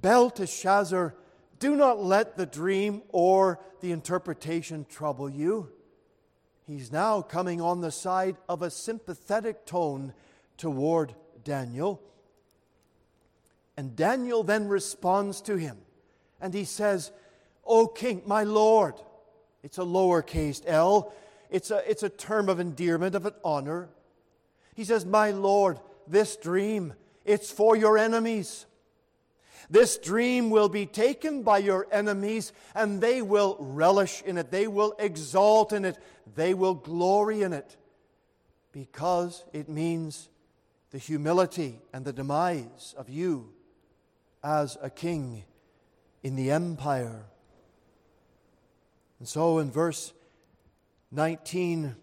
Belteshazzar, 0.00 1.14
do 1.58 1.76
not 1.76 2.02
let 2.02 2.36
the 2.36 2.46
dream 2.46 3.02
or 3.08 3.60
the 3.80 3.92
interpretation 3.92 4.86
trouble 4.88 5.28
you. 5.28 5.70
He's 6.66 6.92
now 6.92 7.22
coming 7.22 7.60
on 7.60 7.80
the 7.80 7.90
side 7.90 8.36
of 8.48 8.62
a 8.62 8.70
sympathetic 8.70 9.64
tone 9.64 10.12
toward 10.56 11.14
Daniel. 11.42 12.02
And 13.76 13.96
Daniel 13.96 14.42
then 14.42 14.68
responds 14.68 15.40
to 15.42 15.56
him. 15.56 15.78
And 16.40 16.52
he 16.52 16.64
says, 16.64 17.10
O 17.64 17.86
king, 17.86 18.22
my 18.26 18.44
lord. 18.44 18.94
It's 19.62 19.78
a 19.78 19.82
lowercase 19.82 20.62
l. 20.66 21.12
It's 21.50 21.70
a, 21.70 21.88
it's 21.90 22.02
a 22.02 22.08
term 22.08 22.48
of 22.48 22.60
endearment, 22.60 23.14
of 23.14 23.26
an 23.26 23.34
honor. 23.42 23.88
He 24.74 24.84
says, 24.84 25.04
My 25.04 25.30
lord, 25.30 25.80
this 26.06 26.36
dream, 26.36 26.92
it's 27.24 27.50
for 27.50 27.76
your 27.76 27.98
enemies. 27.98 28.66
This 29.70 29.98
dream 29.98 30.50
will 30.50 30.68
be 30.68 30.86
taken 30.86 31.42
by 31.42 31.58
your 31.58 31.86
enemies, 31.92 32.52
and 32.74 33.00
they 33.00 33.20
will 33.20 33.56
relish 33.60 34.22
in 34.22 34.38
it. 34.38 34.50
They 34.50 34.66
will 34.66 34.94
exalt 34.98 35.72
in 35.72 35.84
it. 35.84 35.98
They 36.34 36.54
will 36.54 36.74
glory 36.74 37.42
in 37.42 37.52
it 37.52 37.76
because 38.72 39.44
it 39.52 39.68
means 39.68 40.30
the 40.90 40.98
humility 40.98 41.80
and 41.92 42.04
the 42.04 42.12
demise 42.12 42.94
of 42.96 43.10
you 43.10 43.52
as 44.42 44.78
a 44.80 44.88
king 44.88 45.44
in 46.22 46.36
the 46.36 46.50
empire. 46.50 47.26
And 49.18 49.28
so 49.28 49.58
in 49.58 49.70
verse 49.70 50.12
19, 51.10 51.94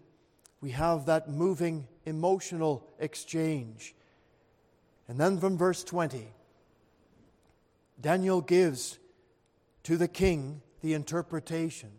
we 0.60 0.70
have 0.70 1.06
that 1.06 1.28
moving 1.28 1.88
emotional 2.04 2.86
exchange. 2.98 3.94
And 5.08 5.18
then 5.18 5.38
from 5.38 5.56
verse 5.56 5.82
20, 5.82 6.28
Daniel 8.00 8.40
gives 8.40 8.98
to 9.84 9.96
the 9.96 10.08
king 10.08 10.60
the 10.82 10.94
interpretation. 10.94 11.90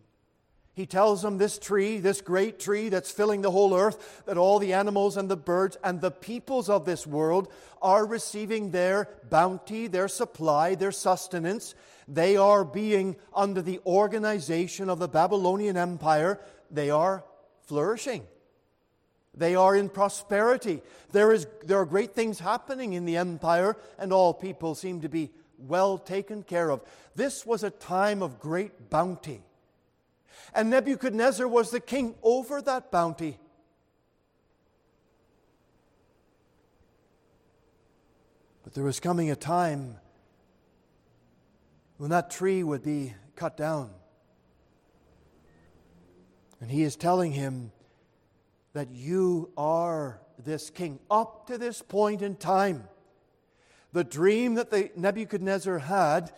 He 0.78 0.86
tells 0.86 1.24
him 1.24 1.38
this 1.38 1.58
tree, 1.58 1.98
this 1.98 2.20
great 2.20 2.60
tree 2.60 2.88
that's 2.88 3.10
filling 3.10 3.42
the 3.42 3.50
whole 3.50 3.74
earth, 3.74 4.22
that 4.26 4.38
all 4.38 4.60
the 4.60 4.74
animals 4.74 5.16
and 5.16 5.28
the 5.28 5.36
birds 5.36 5.76
and 5.82 6.00
the 6.00 6.12
peoples 6.12 6.70
of 6.70 6.84
this 6.84 7.04
world 7.04 7.52
are 7.82 8.06
receiving 8.06 8.70
their 8.70 9.08
bounty, 9.28 9.88
their 9.88 10.06
supply, 10.06 10.76
their 10.76 10.92
sustenance. 10.92 11.74
They 12.06 12.36
are 12.36 12.64
being 12.64 13.16
under 13.34 13.60
the 13.60 13.80
organization 13.86 14.88
of 14.88 15.00
the 15.00 15.08
Babylonian 15.08 15.76
Empire. 15.76 16.40
They 16.70 16.90
are 16.90 17.24
flourishing. 17.62 18.24
They 19.34 19.56
are 19.56 19.74
in 19.74 19.88
prosperity. 19.88 20.80
There, 21.10 21.32
is, 21.32 21.48
there 21.64 21.78
are 21.78 21.86
great 21.86 22.14
things 22.14 22.38
happening 22.38 22.92
in 22.92 23.04
the 23.04 23.16
empire, 23.16 23.76
and 23.98 24.12
all 24.12 24.32
people 24.32 24.76
seem 24.76 25.00
to 25.00 25.08
be 25.08 25.30
well 25.58 25.98
taken 25.98 26.42
care 26.42 26.70
of. 26.70 26.82
This 27.14 27.44
was 27.44 27.62
a 27.62 27.70
time 27.70 28.22
of 28.22 28.38
great 28.38 28.90
bounty. 28.90 29.42
And 30.54 30.70
Nebuchadnezzar 30.70 31.46
was 31.46 31.70
the 31.70 31.80
king 31.80 32.14
over 32.22 32.62
that 32.62 32.90
bounty. 32.90 33.38
But 38.62 38.74
there 38.74 38.84
was 38.84 39.00
coming 39.00 39.30
a 39.30 39.36
time 39.36 39.96
when 41.96 42.10
that 42.10 42.30
tree 42.30 42.62
would 42.62 42.82
be 42.82 43.14
cut 43.34 43.56
down. 43.56 43.90
And 46.60 46.70
he 46.70 46.82
is 46.82 46.96
telling 46.96 47.32
him 47.32 47.72
that 48.72 48.90
you 48.90 49.50
are 49.56 50.20
this 50.38 50.70
king. 50.70 50.98
Up 51.10 51.46
to 51.46 51.58
this 51.58 51.82
point 51.82 52.22
in 52.22 52.36
time, 52.36 52.84
the 53.98 54.04
dream 54.04 54.54
that 54.54 54.70
the 54.70 54.92
Nebuchadnezzar 54.94 55.80
had, 55.80 56.30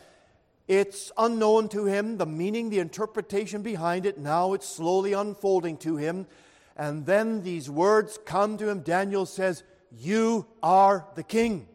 it's 0.67 1.13
unknown 1.19 1.69
to 1.69 1.85
him, 1.85 2.17
the 2.17 2.25
meaning, 2.25 2.71
the 2.71 2.79
interpretation 2.79 3.61
behind 3.61 4.07
it. 4.07 4.17
Now 4.17 4.55
it's 4.55 4.67
slowly 4.67 5.13
unfolding 5.13 5.77
to 5.79 5.99
him. 5.99 6.27
And 6.75 7.05
then 7.05 7.43
these 7.43 7.69
words 7.69 8.19
come 8.25 8.57
to 8.57 8.71
him. 8.71 8.81
Daniel 8.81 9.27
says, 9.27 9.63
You 9.91 10.47
are 10.63 11.05
the 11.17 11.23
king. 11.23 11.69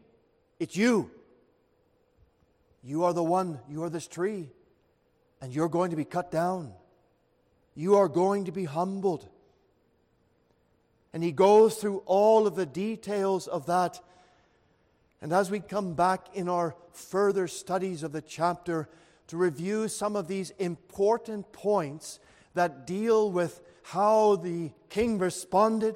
It's 0.59 0.75
you. 0.75 1.11
You 2.83 3.03
are 3.03 3.13
the 3.13 3.23
one, 3.23 3.59
you 3.69 3.83
are 3.83 3.89
this 3.91 4.07
tree, 4.07 4.49
and 5.39 5.53
you're 5.53 5.69
going 5.69 5.91
to 5.91 5.95
be 5.95 6.05
cut 6.05 6.31
down. 6.31 6.73
You 7.75 7.97
are 7.97 8.07
going 8.07 8.45
to 8.45 8.51
be 8.51 8.65
humbled. 8.65 9.29
And 11.13 11.23
he 11.23 11.31
goes 11.31 11.75
through 11.75 12.01
all 12.07 12.47
of 12.47 12.55
the 12.55 12.65
details 12.65 13.47
of 13.47 13.67
that 13.67 14.01
and 15.25 15.33
as 15.33 15.49
we 15.49 15.59
come 15.59 15.95
back 15.95 16.27
in 16.35 16.47
our 16.47 16.75
further 16.93 17.47
studies 17.47 18.03
of 18.03 18.11
the 18.11 18.21
chapter, 18.21 18.87
to 19.25 19.37
review 19.37 19.87
some 19.87 20.15
of 20.15 20.27
these 20.27 20.51
important 20.59 21.51
points 21.51 22.19
that 22.53 22.85
deal 22.85 23.31
with 23.31 23.59
how 23.81 24.35
the 24.35 24.69
king 24.87 25.17
responded 25.17 25.95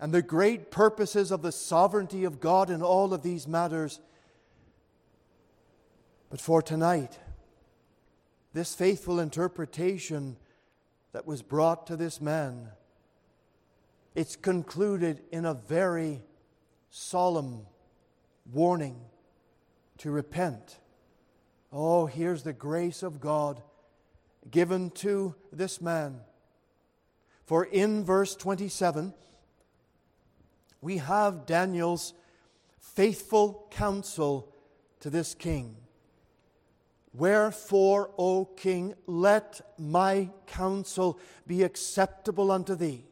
and 0.00 0.12
the 0.12 0.20
great 0.20 0.72
purposes 0.72 1.30
of 1.30 1.42
the 1.42 1.52
sovereignty 1.52 2.24
of 2.24 2.40
God 2.40 2.70
in 2.70 2.82
all 2.82 3.14
of 3.14 3.22
these 3.22 3.46
matters. 3.46 4.00
But 6.28 6.40
for 6.40 6.60
tonight, 6.60 7.20
this 8.52 8.74
faithful 8.74 9.20
interpretation 9.20 10.36
that 11.12 11.24
was 11.24 11.40
brought 11.40 11.86
to 11.86 11.94
this 11.94 12.20
man, 12.20 12.70
it's 14.16 14.34
concluded 14.34 15.22
in 15.30 15.44
a 15.44 15.54
very 15.54 16.24
solemn 16.90 17.66
warning 18.52 19.00
to 19.98 20.10
repent. 20.10 20.78
Oh, 21.72 22.06
here's 22.06 22.42
the 22.42 22.52
grace 22.52 23.02
of 23.02 23.20
God 23.20 23.62
given 24.50 24.90
to 24.90 25.34
this 25.52 25.80
man. 25.80 26.20
For 27.44 27.64
in 27.64 28.04
verse 28.04 28.34
27, 28.34 29.12
we 30.80 30.98
have 30.98 31.46
Daniel's 31.46 32.14
faithful 32.78 33.66
counsel 33.70 34.54
to 35.00 35.10
this 35.10 35.34
king. 35.34 35.76
Wherefore, 37.12 38.10
O 38.18 38.44
king, 38.44 38.94
let 39.06 39.60
my 39.78 40.30
counsel 40.46 41.18
be 41.46 41.62
acceptable 41.62 42.52
unto 42.52 42.74
thee, 42.74 43.04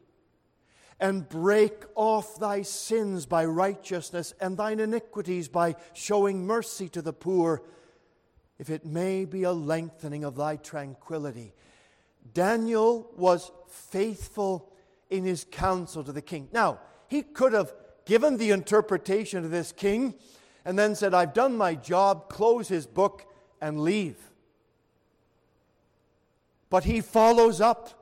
and 0.99 1.27
break 1.29 1.83
off 1.95 2.39
thy 2.39 2.61
sins 2.61 3.25
by 3.25 3.45
righteousness, 3.45 4.33
and 4.41 4.57
thine 4.57 4.79
iniquities 4.79 5.47
by 5.47 5.75
showing 5.93 6.45
mercy 6.45 6.89
to 6.89 7.01
the 7.01 7.13
poor, 7.13 7.61
if 8.57 8.69
it 8.69 8.85
may 8.85 9.25
be 9.25 9.43
a 9.43 9.51
lengthening 9.53 10.23
of 10.23 10.35
thy 10.35 10.57
tranquility. 10.57 11.53
Daniel 12.33 13.09
was 13.15 13.51
faithful 13.69 14.71
in 15.09 15.23
his 15.23 15.45
counsel 15.49 16.03
to 16.03 16.11
the 16.11 16.21
king. 16.21 16.49
Now, 16.51 16.79
he 17.07 17.23
could 17.23 17.53
have 17.53 17.73
given 18.05 18.37
the 18.37 18.51
interpretation 18.51 19.43
to 19.43 19.49
this 19.49 19.71
king 19.71 20.15
and 20.65 20.77
then 20.77 20.95
said, 20.95 21.13
I've 21.13 21.33
done 21.33 21.55
my 21.55 21.75
job, 21.75 22.29
close 22.29 22.67
his 22.67 22.85
book, 22.85 23.25
and 23.61 23.79
leave. 23.79 24.17
But 26.69 26.83
he 26.83 27.01
follows 27.01 27.61
up 27.61 27.98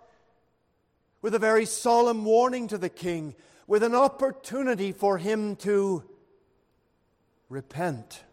with 1.28 1.36
a 1.36 1.40
very 1.40 1.66
solemn 1.66 2.24
warning 2.24 2.70
to 2.70 2.78
the 2.78 2.88
king, 2.88 3.36
with 3.68 3.84
an 3.84 3.94
opportunity 3.94 4.94
for 4.94 5.18
him 5.18 5.58
to 5.58 6.02
repent. 7.50 8.24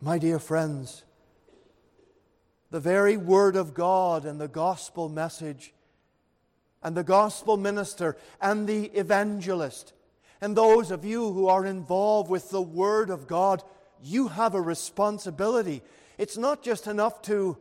My 0.00 0.16
dear 0.16 0.38
friends, 0.38 1.04
the 2.70 2.80
very 2.80 3.18
Word 3.18 3.56
of 3.56 3.74
God 3.74 4.24
and 4.24 4.40
the 4.40 4.48
gospel 4.48 5.10
message 5.10 5.74
and 6.82 6.96
the 6.96 7.04
gospel 7.04 7.58
minister 7.58 8.16
and 8.40 8.66
the 8.66 8.84
evangelist 8.98 9.92
and 10.40 10.56
those 10.56 10.90
of 10.90 11.04
you 11.04 11.30
who 11.30 11.46
are 11.46 11.66
involved 11.66 12.30
with 12.30 12.48
the 12.48 12.62
Word 12.62 13.10
of 13.10 13.26
God, 13.26 13.62
you 14.02 14.28
have 14.28 14.54
a 14.54 14.62
responsibility. 14.62 15.82
It's 16.16 16.38
not 16.38 16.62
just 16.62 16.86
enough 16.86 17.20
to 17.24 17.58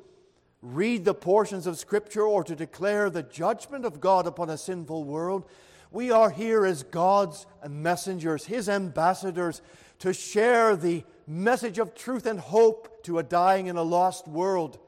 read 0.61 1.05
the 1.05 1.13
portions 1.13 1.67
of 1.67 1.77
Scripture 1.77 2.23
or 2.23 2.43
to 2.43 2.55
declare 2.55 3.09
the 3.09 3.23
judgment 3.23 3.85
of 3.85 4.01
God 4.01 4.27
upon 4.27 4.49
a 4.49 4.57
sinful 4.57 5.03
world. 5.03 5.45
We 5.91 6.11
are 6.11 6.29
here 6.29 6.65
as 6.65 6.83
God's 6.83 7.45
messengers, 7.67 8.45
His 8.45 8.67
ambassadors, 8.67 9.61
to 9.99 10.13
share 10.13 10.75
the 10.75 11.03
message 11.25 11.79
of 11.79 11.95
truth 11.95 12.25
and 12.25 12.39
hope 12.39 13.03
to 13.03 13.19
a 13.19 13.23
dying 13.23 13.69
and 13.69 13.77
a 13.77 13.83
lost 13.83 14.27
world. 14.27 14.79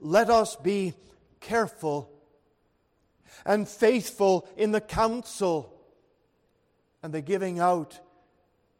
Let 0.00 0.30
us 0.30 0.56
be 0.56 0.94
careful 1.40 2.10
and 3.44 3.68
faithful 3.68 4.48
in 4.56 4.72
the 4.72 4.80
counsel 4.80 5.72
and 7.02 7.12
the 7.12 7.20
giving 7.22 7.58
out 7.58 8.00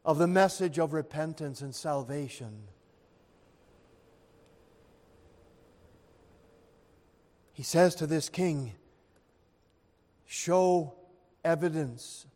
of 0.05 0.19
the 0.19 0.27
message 0.27 0.79
of 0.79 0.93
repentance 0.93 1.61
and 1.61 1.75
salvation. 1.75 2.69
He 7.57 7.63
says 7.63 7.95
to 7.97 8.07
this 8.07 8.29
king, 8.29 8.75
Show 10.27 10.93
evidence 11.43 12.27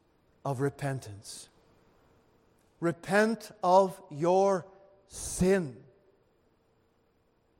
of 0.46 0.62
repentance. 0.62 1.50
Repent 2.80 3.50
of 3.62 4.00
your 4.10 4.64
sin. 5.08 5.76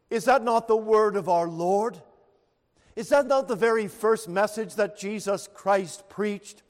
Is 0.08 0.24
that 0.24 0.42
not 0.42 0.68
the 0.68 0.76
word 0.76 1.16
of 1.16 1.28
our 1.28 1.46
Lord? 1.46 2.00
Is 2.96 3.10
that 3.10 3.26
not 3.26 3.46
the 3.46 3.56
very 3.56 3.88
first 3.88 4.26
message 4.26 4.76
that 4.76 4.96
Jesus 4.96 5.46
Christ 5.52 6.08
preached? 6.08 6.62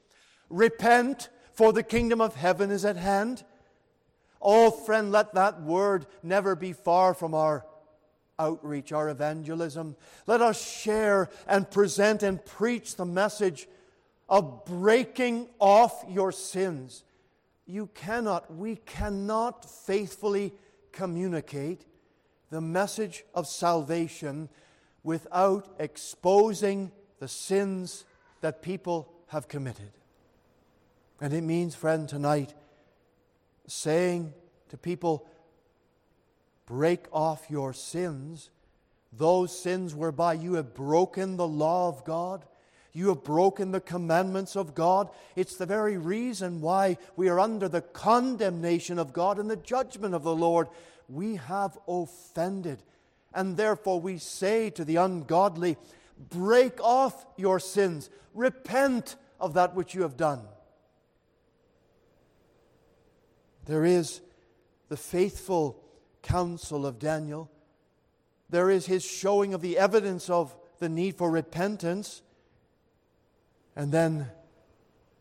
Repent, 0.48 1.28
for 1.52 1.72
the 1.72 1.84
kingdom 1.84 2.20
of 2.20 2.34
heaven 2.34 2.72
is 2.72 2.84
at 2.84 2.96
hand. 2.96 3.44
Oh, 4.42 4.72
friend, 4.72 5.12
let 5.12 5.34
that 5.34 5.62
word 5.62 6.06
never 6.24 6.56
be 6.56 6.72
far 6.72 7.14
from 7.14 7.32
our 7.32 7.64
outreach, 8.40 8.90
our 8.90 9.08
evangelism. 9.10 9.94
Let 10.26 10.40
us 10.40 10.60
share 10.60 11.28
and 11.46 11.70
present 11.70 12.22
and 12.22 12.44
preach 12.44 12.96
the 12.96 13.04
message 13.04 13.68
of 14.28 14.64
breaking 14.64 15.48
off 15.58 16.04
your 16.08 16.32
sins. 16.32 17.04
You 17.66 17.88
cannot, 17.94 18.52
we 18.52 18.76
cannot 18.76 19.64
faithfully 19.68 20.52
communicate 20.90 21.84
the 22.50 22.60
message 22.60 23.24
of 23.34 23.46
salvation 23.46 24.48
without 25.04 25.68
exposing 25.78 26.90
the 27.20 27.28
sins 27.28 28.04
that 28.40 28.62
people 28.62 29.12
have 29.28 29.46
committed. 29.46 29.92
And 31.20 31.32
it 31.32 31.42
means, 31.42 31.74
friend, 31.74 32.08
tonight, 32.08 32.54
saying 33.66 34.32
to 34.70 34.76
people, 34.76 35.26
break 36.70 37.06
off 37.12 37.50
your 37.50 37.72
sins, 37.72 38.48
those 39.12 39.58
sins 39.58 39.92
whereby 39.92 40.34
you 40.34 40.54
have 40.54 40.72
broken 40.72 41.36
the 41.36 41.48
law 41.48 41.88
of 41.88 42.04
God. 42.04 42.44
You 42.92 43.08
have 43.08 43.24
broken 43.24 43.72
the 43.72 43.80
commandments 43.80 44.54
of 44.54 44.72
God. 44.72 45.10
It's 45.34 45.56
the 45.56 45.66
very 45.66 45.96
reason 45.96 46.60
why 46.60 46.96
we 47.16 47.28
are 47.28 47.40
under 47.40 47.68
the 47.68 47.80
condemnation 47.80 49.00
of 49.00 49.12
God 49.12 49.40
and 49.40 49.50
the 49.50 49.56
judgment 49.56 50.14
of 50.14 50.22
the 50.22 50.34
Lord. 50.34 50.68
We 51.08 51.36
have 51.36 51.76
offended 51.88 52.84
and 53.34 53.56
therefore 53.56 54.00
we 54.00 54.18
say 54.18 54.70
to 54.70 54.84
the 54.84 54.96
ungodly, 54.96 55.76
Break 56.30 56.80
off 56.80 57.26
your 57.36 57.58
sins, 57.58 58.10
repent 58.32 59.16
of 59.40 59.54
that 59.54 59.74
which 59.74 59.94
you 59.94 60.02
have 60.02 60.16
done. 60.16 60.42
There 63.64 63.84
is 63.84 64.20
the 64.88 64.96
faithful 64.96 65.82
counsel 66.22 66.86
of 66.86 66.98
Daniel. 66.98 67.50
There 68.48 68.70
is 68.70 68.86
his 68.86 69.04
showing 69.04 69.54
of 69.54 69.60
the 69.60 69.78
evidence 69.78 70.28
of 70.28 70.54
the 70.78 70.88
need 70.88 71.16
for 71.16 71.30
repentance. 71.30 72.22
And 73.76 73.92
then 73.92 74.28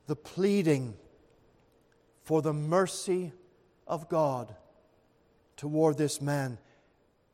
the 0.08 0.16
pleading 0.16 0.96
for 2.24 2.42
the 2.42 2.54
mercy 2.54 3.32
of 3.88 4.10
God 4.10 4.56
toward 5.56 5.98
this 5.98 6.22
man 6.22 6.58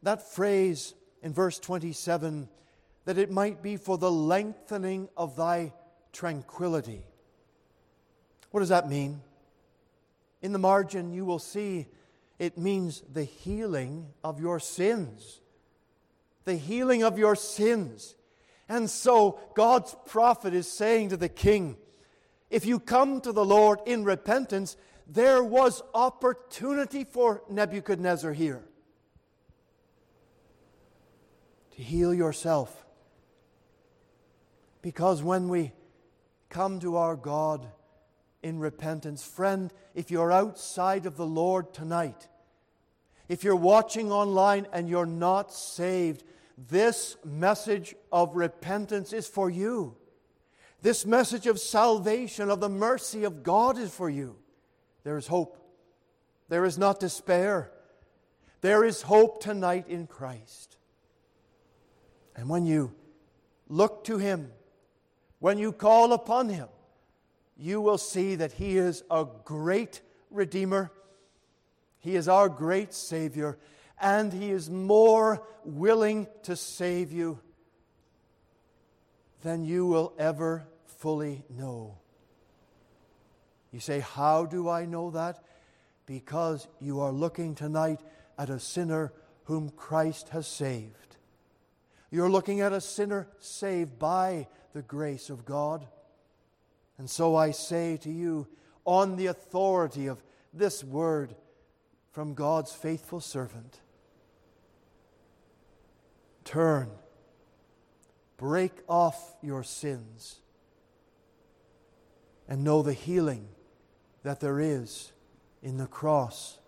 that 0.05 0.21
phrase 0.21 0.93
in 1.23 1.33
verse 1.33 1.59
27 1.59 2.47
that 3.05 3.17
it 3.17 3.31
might 3.31 3.61
be 3.63 3.75
for 3.75 3.97
the 3.97 4.11
lengthening 4.11 5.09
of 5.17 5.35
thy 5.35 5.73
tranquility. 6.13 7.03
What 8.51 8.59
does 8.59 8.69
that 8.69 8.87
mean? 8.87 9.21
In 10.43 10.53
the 10.53 10.59
margin, 10.59 11.11
you 11.11 11.25
will 11.25 11.39
see 11.39 11.87
it 12.37 12.57
means 12.57 13.03
the 13.11 13.23
healing 13.23 14.07
of 14.23 14.39
your 14.39 14.59
sins. 14.59 15.41
The 16.43 16.55
healing 16.55 17.03
of 17.03 17.17
your 17.17 17.35
sins. 17.35 18.15
And 18.67 18.89
so 18.89 19.39
God's 19.55 19.95
prophet 20.05 20.53
is 20.53 20.71
saying 20.71 21.09
to 21.09 21.17
the 21.17 21.29
king, 21.29 21.77
if 22.49 22.65
you 22.65 22.79
come 22.79 23.21
to 23.21 23.31
the 23.31 23.45
Lord 23.45 23.79
in 23.85 24.03
repentance, 24.03 24.77
there 25.07 25.43
was 25.43 25.81
opportunity 25.93 27.03
for 27.03 27.43
Nebuchadnezzar 27.49 28.33
here 28.33 28.63
to 31.75 31.81
heal 31.81 32.13
yourself. 32.13 32.85
Because 34.81 35.21
when 35.21 35.49
we 35.49 35.73
come 36.49 36.79
to 36.79 36.95
our 36.97 37.15
God 37.15 37.67
in 38.45 38.59
repentance, 38.59 39.25
friend, 39.25 39.73
if 39.95 40.11
you're 40.11 40.31
outside 40.31 41.07
of 41.07 41.17
the 41.17 41.25
Lord 41.25 41.73
tonight, 41.73 42.27
if 43.27 43.43
you're 43.43 43.55
watching 43.55 44.11
online 44.11 44.67
and 44.71 44.87
you're 44.87 45.07
not 45.07 45.51
saved, 45.51 46.23
this 46.55 47.17
message 47.25 47.95
of 48.11 48.35
repentance 48.35 49.13
is 49.13 49.27
for 49.27 49.49
you. 49.49 49.97
This 50.83 51.07
message 51.07 51.47
of 51.47 51.59
salvation, 51.59 52.51
of 52.51 52.59
the 52.59 52.69
mercy 52.69 53.23
of 53.23 53.41
God, 53.41 53.79
is 53.79 53.91
for 53.91 54.11
you. 54.11 54.35
There 55.03 55.17
is 55.17 55.25
hope. 55.25 55.57
There 56.47 56.65
is 56.65 56.77
not 56.77 56.99
despair. 56.99 57.71
There 58.61 58.83
is 58.83 59.01
hope 59.01 59.41
tonight 59.41 59.87
in 59.87 60.05
Christ. 60.05 60.77
And 62.35 62.47
when 62.47 62.67
you 62.67 62.93
look 63.67 64.03
to 64.03 64.19
Him, 64.19 64.51
when 65.39 65.57
you 65.57 65.71
call 65.71 66.13
upon 66.13 66.49
Him, 66.49 66.67
you 67.57 67.81
will 67.81 67.97
see 67.97 68.35
that 68.35 68.53
He 68.53 68.77
is 68.77 69.03
a 69.09 69.25
great 69.43 70.01
Redeemer. 70.29 70.91
He 71.99 72.15
is 72.15 72.27
our 72.27 72.49
great 72.49 72.93
Savior, 72.93 73.57
and 73.99 74.31
He 74.33 74.51
is 74.51 74.69
more 74.69 75.45
willing 75.63 76.27
to 76.43 76.55
save 76.55 77.11
you 77.11 77.39
than 79.41 79.63
you 79.63 79.85
will 79.85 80.13
ever 80.17 80.67
fully 80.85 81.43
know. 81.49 81.97
You 83.71 83.79
say, 83.79 83.99
How 83.99 84.45
do 84.45 84.69
I 84.69 84.85
know 84.85 85.11
that? 85.11 85.43
Because 86.05 86.67
you 86.79 86.99
are 87.01 87.11
looking 87.11 87.55
tonight 87.55 88.01
at 88.37 88.49
a 88.49 88.59
sinner 88.59 89.13
whom 89.45 89.69
Christ 89.69 90.29
has 90.29 90.47
saved. 90.47 91.17
You're 92.11 92.29
looking 92.29 92.61
at 92.61 92.73
a 92.73 92.81
sinner 92.81 93.27
saved 93.39 93.97
by 93.99 94.47
the 94.73 94.81
grace 94.81 95.29
of 95.29 95.45
God. 95.45 95.87
And 96.97 97.09
so 97.09 97.35
I 97.35 97.51
say 97.51 97.97
to 97.97 98.11
you, 98.11 98.47
on 98.85 99.15
the 99.15 99.25
authority 99.25 100.07
of 100.07 100.23
this 100.53 100.83
word 100.83 101.35
from 102.11 102.33
God's 102.33 102.71
faithful 102.71 103.19
servant, 103.19 103.81
turn, 106.43 106.89
break 108.37 108.71
off 108.87 109.35
your 109.41 109.63
sins, 109.63 110.39
and 112.47 112.63
know 112.63 112.81
the 112.81 112.93
healing 112.93 113.47
that 114.23 114.39
there 114.39 114.59
is 114.59 115.11
in 115.63 115.77
the 115.77 115.87
cross 115.87 116.59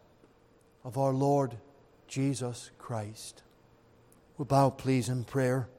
of 0.83 0.97
our 0.97 1.13
Lord 1.13 1.55
Jesus 2.07 2.71
Christ. 2.77 3.43
We'll 4.37 4.45
bow, 4.45 4.71
please, 4.71 5.07
in 5.07 5.23
prayer. 5.23 5.69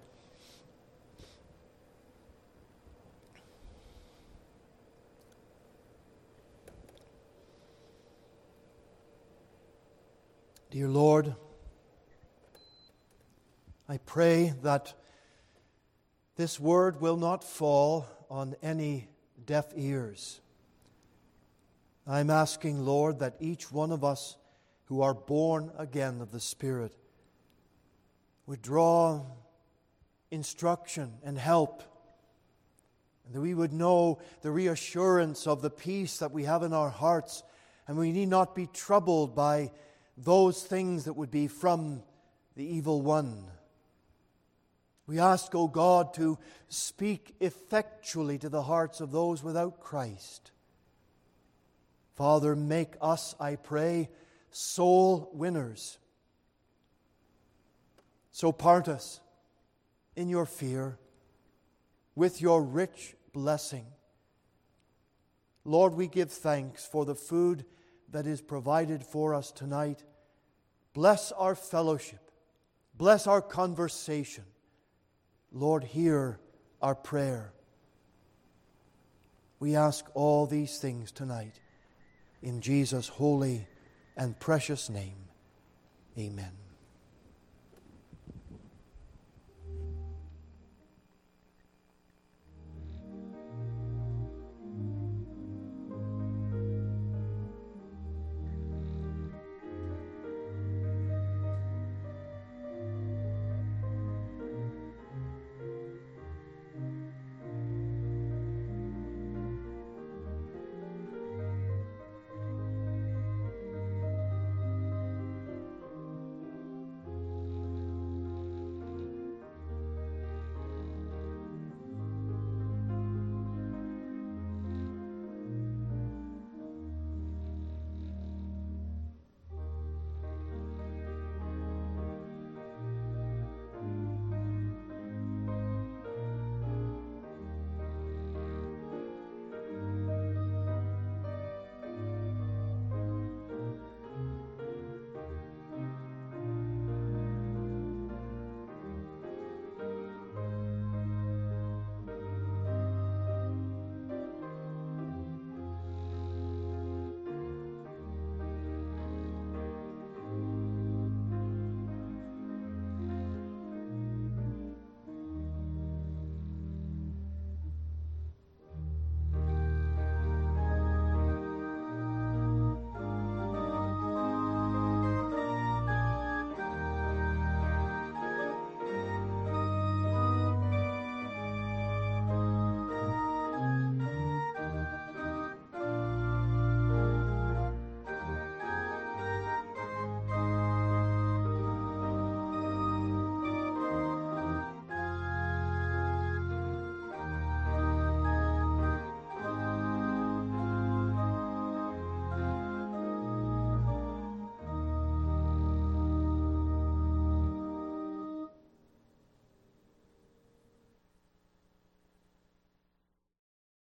Dear 10.79 10.91
Lord, 10.91 11.35
I 13.89 13.99
pray 13.99 14.55
that 14.63 14.95
this 16.37 16.61
word 16.61 17.01
will 17.01 17.17
not 17.17 17.43
fall 17.43 18.07
on 18.31 18.55
any 18.63 19.09
deaf 19.45 19.73
ears. 19.75 20.41
I'm 22.07 22.31
asking, 22.31 22.87
Lord, 22.87 23.19
that 23.19 23.35
each 23.41 23.73
one 23.73 23.91
of 23.91 24.05
us 24.05 24.37
who 24.85 25.03
are 25.03 25.15
born 25.15 25.73
again 25.77 26.21
of 26.21 26.31
the 26.31 26.39
Spirit 26.39 26.95
would 28.47 28.63
draw 28.63 29.27
instruction 30.31 31.15
and 31.25 31.37
help, 31.37 31.83
and 33.27 33.35
that 33.35 33.41
we 33.41 33.53
would 33.53 33.73
know 33.73 34.21
the 34.43 34.53
reassurance 34.53 35.49
of 35.49 35.61
the 35.61 35.71
peace 35.71 36.19
that 36.19 36.31
we 36.31 36.45
have 36.45 36.63
in 36.63 36.73
our 36.73 36.91
hearts, 36.91 37.43
and 37.89 37.99
we 37.99 38.13
need 38.13 38.29
not 38.29 38.55
be 38.55 38.69
troubled 38.69 39.35
by 39.35 39.73
those 40.24 40.62
things 40.62 41.05
that 41.05 41.15
would 41.15 41.31
be 41.31 41.47
from 41.47 42.03
the 42.57 42.65
evil 42.65 43.01
one. 43.01 43.45
We 45.07 45.19
ask, 45.19 45.55
O 45.55 45.69
God, 45.69 46.12
to 46.15 46.39
speak 46.69 47.35
effectually 47.40 48.36
to 48.39 48.49
the 48.49 48.62
hearts 48.62 49.01
of 49.01 49.11
those 49.11 49.43
without 49.43 49.81
Christ. 49.81 50.51
Father, 52.15 52.57
make 52.57 52.95
us, 53.01 53.35
I 53.39 53.57
pray, 53.57 54.11
soul 54.51 55.31
winners. 55.32 55.99
So 58.32 58.53
part 58.53 58.89
us 58.89 59.20
in 60.16 60.28
your 60.28 60.47
fear 60.47 60.99
with 62.15 62.43
your 62.43 62.62
rich 62.62 63.15
blessing. 63.32 63.86
Lord, 65.65 65.95
we 65.95 66.09
give 66.09 66.32
thanks 66.32 66.85
for 66.85 67.05
the 67.05 67.15
food 67.15 67.65
that 68.11 68.27
is 68.27 68.40
provided 68.40 69.05
for 69.05 69.35
us 69.35 69.53
tonight. 69.53 70.03
Bless 70.94 71.32
our 71.32 71.55
fellowship. 71.55 72.31
Bless 72.97 73.27
our 73.27 73.40
conversation. 73.40 74.44
Lord, 75.52 75.85
hear 75.85 76.40
our 76.82 76.94
prayer. 76.94 77.52
We 79.60 79.77
ask 79.77 80.05
all 80.15 80.47
these 80.47 80.78
things 80.78 81.10
tonight 81.12 81.60
in 82.43 82.60
Jesus' 82.60 83.09
holy 83.09 83.66
and 84.16 84.39
precious 84.39 84.89
name. 84.89 85.16
Amen. 86.16 86.68